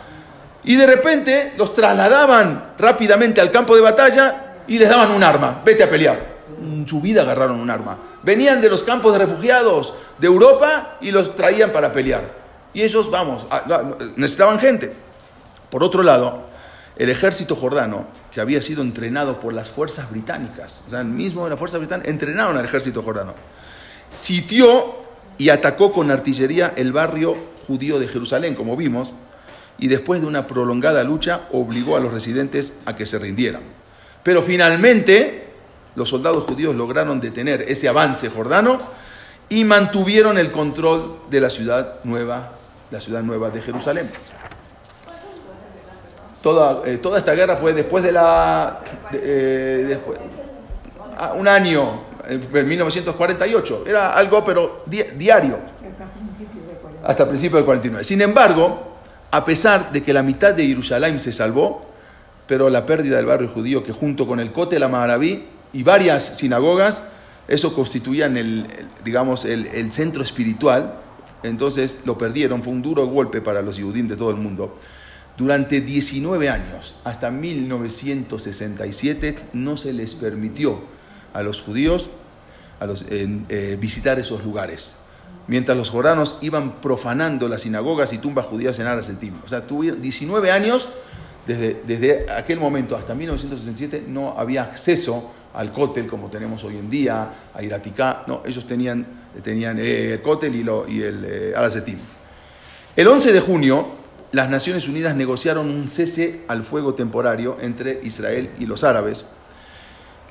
y 0.65 0.77
de 0.77 0.87
repente 0.87 1.53
los 1.57 1.75
trasladaban 1.75 2.75
rápidamente 2.79 3.41
al 3.41 3.51
campo 3.51 3.77
de 3.77 3.83
batalla 3.83 4.62
y 4.67 4.79
les 4.79 4.89
daban 4.89 5.11
un 5.11 5.23
arma, 5.23 5.62
vete 5.65 5.85
a 5.85 5.91
pelear. 5.91 6.35
En 6.61 6.87
su 6.89 7.01
vida 7.01 7.23
agarraron 7.23 7.61
un 7.61 7.71
arma. 7.71 7.99
Venían 8.23 8.61
de 8.61 8.71
los 8.71 8.85
campos 8.85 9.12
de 9.12 9.19
refugiados 9.19 9.95
de 10.19 10.27
Europa 10.27 10.97
y 11.01 11.11
los 11.11 11.35
traían 11.35 11.71
para 11.71 11.93
pelear. 11.93 12.33
Y 12.73 12.83
ellos, 12.83 13.11
vamos, 13.11 13.47
necesitaban 14.17 14.59
gente. 14.59 14.93
Por 15.71 15.85
otro 15.85 16.03
lado, 16.03 16.45
el 16.97 17.11
ejército 17.11 17.57
jordano, 17.57 18.07
que 18.33 18.41
había 18.41 18.62
sido 18.62 18.83
entrenado 18.83 19.41
por 19.41 19.53
las 19.53 19.71
fuerzas 19.71 20.11
británicas, 20.11 20.85
o 20.87 20.91
sea, 20.91 21.01
el 21.01 21.07
mismo 21.07 21.45
de 21.45 21.51
la 21.51 21.57
fuerza 21.57 21.79
británica, 21.79 22.11
entrenaron 22.11 22.57
al 22.57 22.65
ejército 22.65 23.03
jordano. 23.03 23.35
sitió 24.11 25.05
y 25.37 25.49
atacó 25.49 25.93
con 25.93 26.11
artillería 26.11 26.73
el 26.77 26.93
barrio 26.93 27.37
judío 27.67 27.99
de 27.99 28.07
Jerusalén, 28.09 28.55
como 28.55 28.77
vimos, 28.77 29.12
y 29.85 29.89
después 29.89 30.22
de 30.22 30.26
una 30.26 30.47
prolongada 30.47 31.05
lucha 31.05 31.43
obligó 31.53 31.95
a 31.95 32.01
los 32.01 32.11
residentes 32.11 32.78
a 32.87 32.97
que 32.97 33.05
se 33.05 33.18
rindieran. 33.18 33.61
Pero 34.22 34.41
finalmente 34.41 35.49
los 35.95 36.09
soldados 36.09 36.45
judíos 36.45 36.74
lograron 36.74 37.20
detener 37.20 37.66
ese 37.68 37.87
avance 37.87 38.30
jordano 38.30 38.80
y 39.51 39.62
mantuvieron 39.64 40.39
el 40.39 40.51
control 40.51 41.18
de 41.28 41.39
la 41.43 41.51
ciudad 41.51 41.97
nueva, 42.05 42.53
la 42.91 42.99
ciudad 42.99 43.22
nueva 43.22 43.51
de 43.51 43.61
Jerusalén. 43.61 44.09
Toda, 46.41 46.80
eh, 46.87 46.97
toda 46.97 47.18
esta 47.18 47.35
guerra 47.35 47.55
fue 47.57 47.74
después 47.74 48.03
de 48.03 48.12
la... 48.12 48.80
de- 49.11 49.20
eh, 49.22 49.85
después- 49.87 50.18
ah, 51.18 51.35
un 51.37 51.47
año, 51.47 52.05
en 52.26 52.68
1948. 52.68 53.85
Era 53.87 54.12
algo, 54.12 54.43
pero 54.47 54.82
di- 54.87 55.03
diario 55.14 55.59
principios 56.14 56.64
hasta 57.07 57.22
el 57.24 57.28
principio 57.28 57.57
del 57.59 57.66
49. 57.66 58.03
Sin 58.03 58.22
embargo, 58.22 58.94
a 59.35 59.45
pesar 59.45 59.91
de 59.91 60.03
que 60.03 60.12
la 60.12 60.22
mitad 60.22 60.55
de 60.55 60.64
Jerusalén 60.64 61.18
se 61.18 61.32
salvó, 61.32 61.91
pero 62.47 62.70
la 62.70 62.87
pérdida 62.87 63.16
del 63.16 63.26
barrio 63.26 63.49
judío, 63.49 63.82
que 63.82 63.91
junto 63.93 64.28
con 64.28 64.39
el 64.39 64.53
Kotel 64.53 64.85
Amaraví 64.85 65.47
y 65.72 65.82
varias 65.82 66.39
sinagogas, 66.39 67.03
eso 67.49 67.74
constituían 67.74 68.37
el, 68.37 68.68
digamos, 69.05 69.45
el, 69.45 69.66
el 69.66 69.91
centro 69.93 70.22
espiritual, 70.22 71.01
entonces 71.43 72.03
lo 72.05 72.16
perdieron, 72.16 72.62
fue 72.62 72.72
un 72.72 72.82
duro 72.82 73.09
golpe 73.09 73.41
para 73.41 73.61
los 73.61 73.80
judíos 73.80 74.09
de 74.09 74.14
todo 74.14 74.30
el 74.30 74.37
mundo. 74.37 74.78
Durante 75.37 75.80
19 75.80 76.49
años, 76.49 76.95
hasta 77.03 77.32
1967, 77.32 79.37
no 79.53 79.76
se 79.76 79.93
les 79.93 80.14
permitió 80.14 80.80
a 81.32 81.43
los 81.43 81.61
judíos 81.61 82.12
a 82.78 82.87
los, 82.87 83.05
eh, 83.09 83.76
visitar 83.80 84.20
esos 84.20 84.45
lugares. 84.45 84.99
Mientras 85.47 85.77
los 85.77 85.91
jordanos 85.91 86.39
iban 86.41 86.81
profanando 86.81 87.49
las 87.49 87.63
sinagogas 87.63 88.13
y 88.13 88.19
tumbas 88.19 88.47
judías 88.47 88.79
en 88.79 88.87
Arasetim. 88.87 89.35
O 89.45 89.49
sea, 89.49 89.67
tuvieron 89.67 90.01
19 90.01 90.51
años, 90.51 90.89
desde, 91.47 92.27
aquel 92.31 92.59
momento 92.59 92.97
hasta 92.97 93.15
1967, 93.15 94.05
no 94.09 94.35
había 94.39 94.63
acceso 94.63 95.31
al 95.53 95.71
cótel 95.73 96.07
como 96.07 96.31
tenemos 96.31 96.65
hoy 96.65 96.77
en 96.79 96.89
día, 96.89 97.31
a 97.53 97.63
Iraticá. 97.63 98.25
No, 98.27 98.43
ellos 98.47 98.67
tenían, 98.67 99.07
tenían 99.43 99.79
eh, 99.79 100.15
el 100.15 100.23
cótel 100.23 100.55
y, 100.55 100.63
lo- 100.65 100.89
y 100.89 101.03
el 101.03 101.25
eh, 101.29 101.53
Arasetim. 101.55 101.99
El 102.97 103.07
11 103.09 103.33
de 103.33 103.41
junio, 103.41 103.89
las 104.33 104.49
Naciones 104.49 104.89
Unidas 104.89 105.15
negociaron 105.15 105.69
un 105.69 105.89
cese 105.89 106.41
al 106.49 106.65
fuego 106.65 106.95
temporario 106.95 107.59
entre 107.61 108.01
Israel 108.03 108.51
y 108.59 108.65
los 108.67 108.83
árabes. 108.83 109.27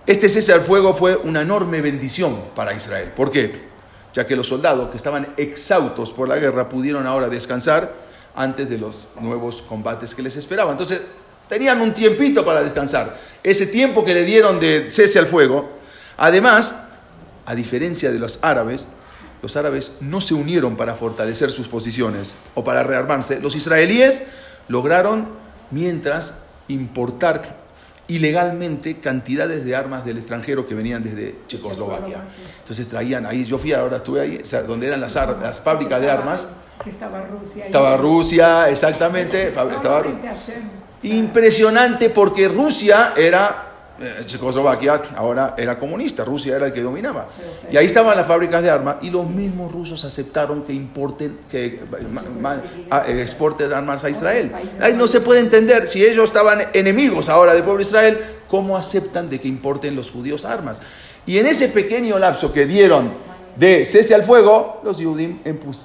Este 0.08 0.28
cese 0.28 0.52
al 0.54 0.62
fuego 0.62 0.94
fue 0.96 1.16
una 1.16 1.42
enorme 1.44 1.82
bendición 1.82 2.38
para 2.56 2.74
Israel. 2.74 3.12
¿Por 3.16 3.32
qué? 3.32 3.72
Ya 4.14 4.28
que 4.28 4.36
los 4.36 4.48
soldados 4.48 4.90
que 4.90 4.98
estaban 4.98 5.34
exhaustos 5.38 6.12
por 6.12 6.28
la 6.28 6.38
guerra 6.38 6.70
pudieron 6.70 7.08
ahora 7.08 7.30
descansar 7.30 7.94
antes 8.36 8.70
de 8.70 8.78
los 8.78 9.08
nuevos 9.20 9.62
combates 9.62 10.14
que 10.14 10.22
les 10.22 10.36
esperaban. 10.36 10.74
Entonces, 10.74 11.04
tenían 11.48 11.82
un 11.82 11.94
tiempito 11.94 12.46
para 12.46 12.64
descansar. 12.64 13.18
Ese 13.44 13.68
tiempo 13.68 14.06
que 14.06 14.14
le 14.14 14.24
dieron 14.24 14.60
de 14.60 14.92
cese 14.92 15.20
al 15.20 15.28
fuego, 15.28 15.70
además, 16.18 16.76
a 17.46 17.56
diferencia 17.56 18.12
de 18.12 18.20
los 18.20 18.40
árabes, 18.44 18.90
los 19.42 19.58
árabes 19.58 19.98
no 20.00 20.22
se 20.22 20.34
unieron 20.34 20.76
para 20.78 20.96
fortalecer 20.96 21.52
sus 21.52 21.68
posiciones 21.68 22.38
o 22.56 22.64
para 22.64 22.84
rearmarse. 22.84 23.40
Los 23.40 23.56
israelíes 23.56 24.24
lograron, 24.68 25.28
mientras, 25.70 26.40
importar 26.70 27.63
ilegalmente 28.16 29.00
cantidades 29.00 29.66
de 29.66 29.76
armas 29.76 30.06
del 30.06 30.20
extranjero 30.20 30.68
que 30.68 30.76
venían 30.76 31.04
desde 31.04 31.36
Checoslovaquia. 31.48 32.24
Entonces 32.60 32.88
traían 32.88 33.26
ahí, 33.26 33.44
yo 33.44 33.58
fui 33.58 33.74
ahora, 33.74 33.98
estuve 33.98 34.22
ahí, 34.22 34.40
o 34.42 34.46
sea, 34.46 34.62
donde 34.64 34.88
eran 34.88 35.02
las, 35.02 35.16
las 35.16 35.60
fábricas 35.60 36.00
de 36.00 36.12
armas. 36.12 36.48
Estaba 36.86 37.22
Rusia. 37.26 37.66
Estaba 37.66 37.98
Rusia, 37.98 38.70
exactamente. 38.70 39.48
Estaba. 39.48 40.04
Impresionante 41.02 42.10
porque 42.10 42.48
Rusia 42.48 43.14
era, 43.18 43.73
Checoslovaquia 44.26 45.02
ahora 45.16 45.56
era 45.58 45.78
comunista, 45.78 46.24
Rusia 46.24 46.56
era 46.56 46.68
el 46.68 46.74
que 46.74 46.82
dominaba. 46.82 47.28
Y 47.72 47.78
ahí 47.78 47.86
estaban 47.86 48.16
las 48.18 48.28
fábricas 48.28 48.62
de 48.62 48.70
armas 48.70 48.98
y 49.02 49.10
los 49.10 49.28
mismos 49.30 49.72
rusos 49.72 50.04
aceptaron 50.06 50.64
que 50.64 50.74
importen, 50.74 51.40
que 51.50 51.82
ma- 52.12 52.24
ma- 52.42 52.62
a- 52.90 53.08
eh, 53.10 53.22
exporten 53.22 53.72
armas 53.74 54.04
a 54.04 54.10
Israel. 54.10 54.52
Ahí 54.82 54.94
no 54.94 55.08
se 55.08 55.22
puede 55.22 55.40
entender, 55.40 55.88
si 55.88 56.04
ellos 56.06 56.26
estaban 56.26 56.60
enemigos 56.74 57.30
ahora 57.30 57.54
del 57.54 57.64
pueblo 57.64 57.80
de 57.80 57.88
Israel, 57.90 58.20
¿cómo 58.48 58.78
aceptan 58.78 59.30
de 59.30 59.40
que 59.40 59.48
importen 59.48 59.96
los 59.96 60.12
judíos 60.12 60.46
armas? 60.46 60.82
Y 61.26 61.38
en 61.38 61.48
ese 61.48 61.70
pequeño 61.70 62.20
lapso 62.20 62.52
que 62.52 62.66
dieron 62.66 63.14
de 63.56 63.86
cese 63.86 64.16
al 64.16 64.24
fuego, 64.24 64.82
los 64.84 64.98
judíos 64.98 65.36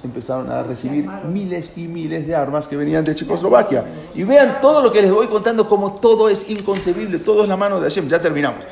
empezaron 0.03 0.49
a 0.49 0.63
recibir 0.63 1.07
miles 1.31 1.73
y 1.75 1.87
miles 1.87 2.25
de 2.25 2.35
armas 2.35 2.67
que 2.67 2.75
venían 2.75 3.03
de 3.03 3.13
Checoslovaquia. 3.13 3.85
Y 4.15 4.23
vean 4.23 4.59
todo 4.59 4.81
lo 4.81 4.91
que 4.91 5.01
les 5.01 5.11
voy 5.11 5.27
contando, 5.27 5.67
como 5.69 5.93
todo 5.93 6.29
es 6.29 6.49
inconcebible, 6.49 7.19
todo 7.19 7.43
es 7.43 7.49
la 7.49 7.57
mano 7.57 7.79
de 7.79 7.87
Hashem. 7.87 8.09
Ya 8.09 8.19
terminamos. 8.19 8.65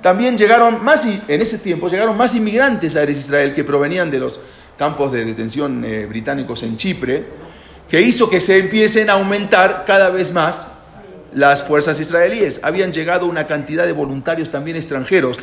También 0.00 0.38
llegaron 0.38 0.84
más, 0.84 1.04
en 1.06 1.40
ese 1.40 1.58
tiempo, 1.58 1.88
llegaron 1.88 2.16
más 2.16 2.36
inmigrantes 2.36 2.94
a 2.94 3.02
Eres 3.02 3.18
Israel 3.18 3.52
que 3.52 3.64
provenían 3.64 4.10
de 4.10 4.20
los 4.20 4.38
campos 4.78 5.10
de 5.10 5.24
detención 5.24 5.84
eh, 5.84 6.06
británicos 6.06 6.62
en 6.62 6.76
Chipre, 6.76 7.26
que 7.88 8.00
hizo 8.00 8.30
que 8.30 8.40
se 8.40 8.58
empiecen 8.58 9.10
a 9.10 9.14
aumentar 9.14 9.84
cada 9.84 10.10
vez 10.10 10.32
más 10.32 10.68
las 11.32 11.64
fuerzas 11.64 11.98
israelíes. 11.98 12.60
Habían 12.62 12.92
llegado 12.92 13.26
una 13.26 13.48
cantidad 13.48 13.86
de 13.86 13.92
voluntarios 13.92 14.50
también 14.50 14.76
extranjeros, 14.76 15.38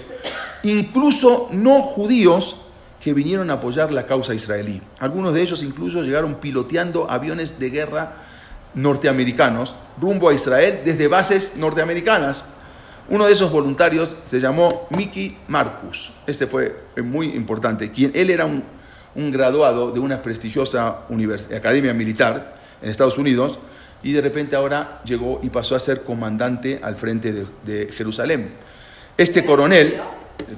incluso 0.64 1.50
no 1.52 1.82
judíos, 1.82 2.56
que 3.04 3.14
vinieron 3.14 3.50
a 3.50 3.56
apoyar 3.56 3.92
la 3.92 4.06
causa 4.06 4.34
israelí. 4.34 4.82
Algunos 5.00 5.34
de 5.34 5.42
ellos 5.42 5.62
incluso 5.62 6.02
llegaron 6.04 6.36
piloteando 6.36 7.12
aviones 7.12 7.60
de 7.60 7.70
guerra 7.70 8.14
norteamericanos 8.76 9.76
rumbo 10.00 10.30
a 10.30 10.34
Israel 10.34 10.82
desde 10.86 11.10
bases 11.10 11.58
norteamericanas. 11.58 12.46
Uno 13.10 13.26
de 13.26 13.34
esos 13.34 13.52
voluntarios 13.52 14.16
se 14.26 14.40
llamó 14.40 14.88
Mickey 14.92 15.38
Marcus. 15.50 16.12
Este 16.26 16.48
fue 16.48 16.78
eh, 16.96 17.02
muy 17.02 17.36
importante. 17.36 17.92
Quien, 17.92 18.12
él 18.16 18.30
era 18.30 18.46
un, 18.46 18.64
un 19.16 19.32
graduado 19.32 19.92
de 19.92 20.00
una 20.00 20.22
prestigiosa 20.22 21.02
academia 21.54 21.94
militar 21.94 22.56
en 22.82 22.90
Estados 22.90 23.18
Unidos 23.18 23.60
y 24.02 24.14
de 24.14 24.22
repente 24.22 24.56
ahora 24.56 25.02
llegó 25.04 25.42
y 25.44 25.50
pasó 25.50 25.76
a 25.76 25.80
ser 25.82 26.04
comandante 26.04 26.80
al 26.82 26.96
frente 26.96 27.46
de 27.66 27.90
Jerusalén. 27.92 28.52
Este 29.18 29.46
coronel, 29.46 30.02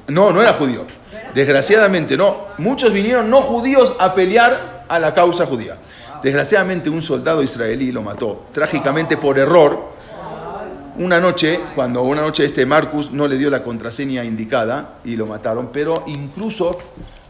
no, 0.07 0.31
no 0.31 0.41
era 0.41 0.53
judío, 0.53 0.85
desgraciadamente 1.33 2.17
no, 2.17 2.47
muchos 2.57 2.91
vinieron 2.93 3.29
no 3.29 3.41
judíos 3.41 3.95
a 3.99 4.13
pelear 4.13 4.85
a 4.87 4.99
la 4.99 5.13
causa 5.13 5.45
judía. 5.45 5.77
Desgraciadamente 6.23 6.89
un 6.89 7.03
soldado 7.03 7.43
israelí 7.43 7.91
lo 7.91 8.01
mató, 8.01 8.45
trágicamente 8.51 9.17
por 9.17 9.37
error, 9.37 9.95
una 10.97 11.19
noche, 11.19 11.59
cuando 11.75 12.03
una 12.03 12.21
noche 12.21 12.45
este 12.45 12.65
Marcus 12.65 13.11
no 13.11 13.27
le 13.27 13.37
dio 13.37 13.49
la 13.49 13.61
contraseña 13.63 14.23
indicada 14.23 14.99
y 15.03 15.17
lo 15.17 15.27
mataron, 15.27 15.69
pero 15.73 16.03
incluso, 16.07 16.79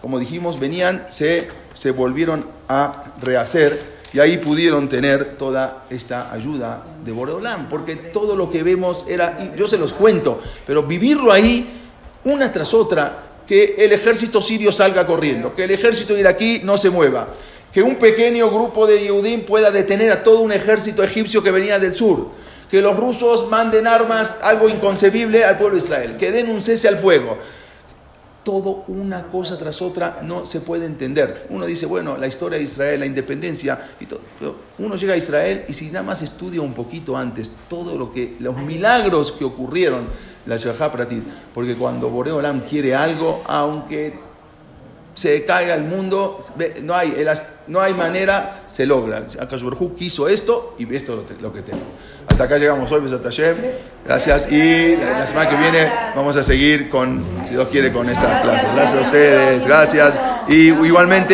como 0.02 0.20
dijimos, 0.20 0.60
venían, 0.60 1.08
se, 1.10 1.48
se 1.74 1.92
volvieron 1.92 2.46
a 2.70 3.06
rehacer 3.22 3.96
y 4.14 4.20
ahí 4.20 4.38
pudieron 4.38 4.88
tener 4.88 5.36
toda 5.36 5.86
esta 5.90 6.32
ayuda 6.32 6.84
de 7.04 7.12
Boreolán, 7.12 7.68
porque 7.68 7.96
todo 7.96 8.36
lo 8.36 8.50
que 8.50 8.64
vemos 8.64 9.04
era, 9.08 9.56
yo 9.56 9.68
se 9.68 9.78
los 9.78 9.94
cuento, 9.94 10.40
pero 10.66 10.84
vivirlo 10.84 11.32
ahí 11.32 11.85
una 12.26 12.52
tras 12.52 12.74
otra, 12.74 13.24
que 13.48 13.76
el 13.78 13.92
ejército 13.94 14.42
sirio 14.42 14.72
salga 14.72 15.06
corriendo, 15.06 15.54
que 15.56 15.64
el 15.64 15.72
ejército 15.72 16.18
iraquí 16.18 16.62
no 16.64 16.78
se 16.78 16.90
mueva, 16.90 17.30
que 17.72 17.82
un 17.82 17.96
pequeño 17.96 18.50
grupo 18.50 18.88
de 18.88 19.02
Yehudim 19.02 19.42
pueda 19.42 19.72
detener 19.72 20.12
a 20.12 20.24
todo 20.24 20.40
un 20.40 20.52
ejército 20.52 21.04
egipcio 21.04 21.44
que 21.44 21.52
venía 21.52 21.80
del 21.80 21.94
sur, 21.96 22.30
que 22.70 22.82
los 22.82 22.98
rusos 22.98 23.48
manden 23.50 23.88
armas, 23.88 24.38
algo 24.42 24.68
inconcebible 24.68 25.46
al 25.46 25.58
pueblo 25.58 25.78
de 25.78 25.84
Israel, 25.84 26.18
que 26.18 26.32
den 26.32 26.50
un 26.50 26.64
cese 26.64 26.88
al 26.88 26.98
fuego. 26.98 27.38
Todo 28.46 28.86
una 28.88 29.28
cosa 29.28 29.58
tras 29.58 29.82
otra 29.82 30.22
no 30.24 30.46
se 30.46 30.62
puede 30.62 30.86
entender. 30.86 31.48
Uno 31.50 31.66
dice, 31.66 31.86
bueno, 31.86 32.16
la 32.16 32.28
historia 32.28 32.58
de 32.58 32.64
Israel, 32.64 33.02
la 33.02 33.06
independencia 33.06 33.78
y 34.00 34.06
todo. 34.06 34.22
Pero 34.40 34.56
uno 34.78 34.96
llega 34.96 35.16
a 35.16 35.18
Israel 35.18 35.66
y 35.68 35.74
si 35.74 35.88
nada 35.88 36.04
más 36.04 36.22
estudia 36.22 36.62
un 36.62 36.74
poquito 36.74 37.18
antes 37.18 37.52
todo 37.68 37.98
lo 37.98 38.12
que, 38.12 38.38
los 38.40 38.56
milagros 38.56 39.34
que 39.34 39.44
ocurrieron, 39.44 40.08
la 40.46 40.56
Shahá 40.56 40.92
Pratit, 40.92 41.24
porque 41.54 41.76
cuando 41.76 42.10
Boreolam 42.10 42.62
quiere 42.62 42.96
algo, 42.96 43.44
aunque 43.48 44.25
se 45.16 45.46
caiga 45.46 45.74
el 45.74 45.84
mundo, 45.84 46.40
no 46.84 46.94
hay, 46.94 47.26
no 47.68 47.82
hay 47.82 47.94
manera, 47.94 48.64
se 48.68 48.86
logra. 48.86 49.26
Akashburhu 49.40 49.96
quiso 49.96 50.28
esto 50.28 50.76
y 50.78 50.94
esto 50.94 51.26
es 51.28 51.42
lo, 51.42 51.54
que 51.54 51.62
tenemos. 51.62 51.88
Hasta 52.28 52.44
acá 52.44 52.58
llegamos 52.58 52.92
hoy, 52.92 53.02
Besat. 53.02 53.24
Gracias. 54.06 54.52
Y 54.52 54.98
la 54.98 55.26
semana 55.26 55.50
que 55.50 55.56
viene 55.56 55.92
vamos 56.16 56.36
a 56.36 56.44
seguir 56.44 56.90
con, 56.90 57.26
si 57.46 57.52
Dios 57.52 57.70
quiere, 57.70 57.92
con 57.94 58.10
esta 58.10 58.42
clase. 58.42 58.68
Gracias 58.76 58.96
a 58.96 59.02
ustedes. 59.02 59.66
Gracias. 59.66 60.20
Y 60.50 60.68
igualmente. 60.68 61.34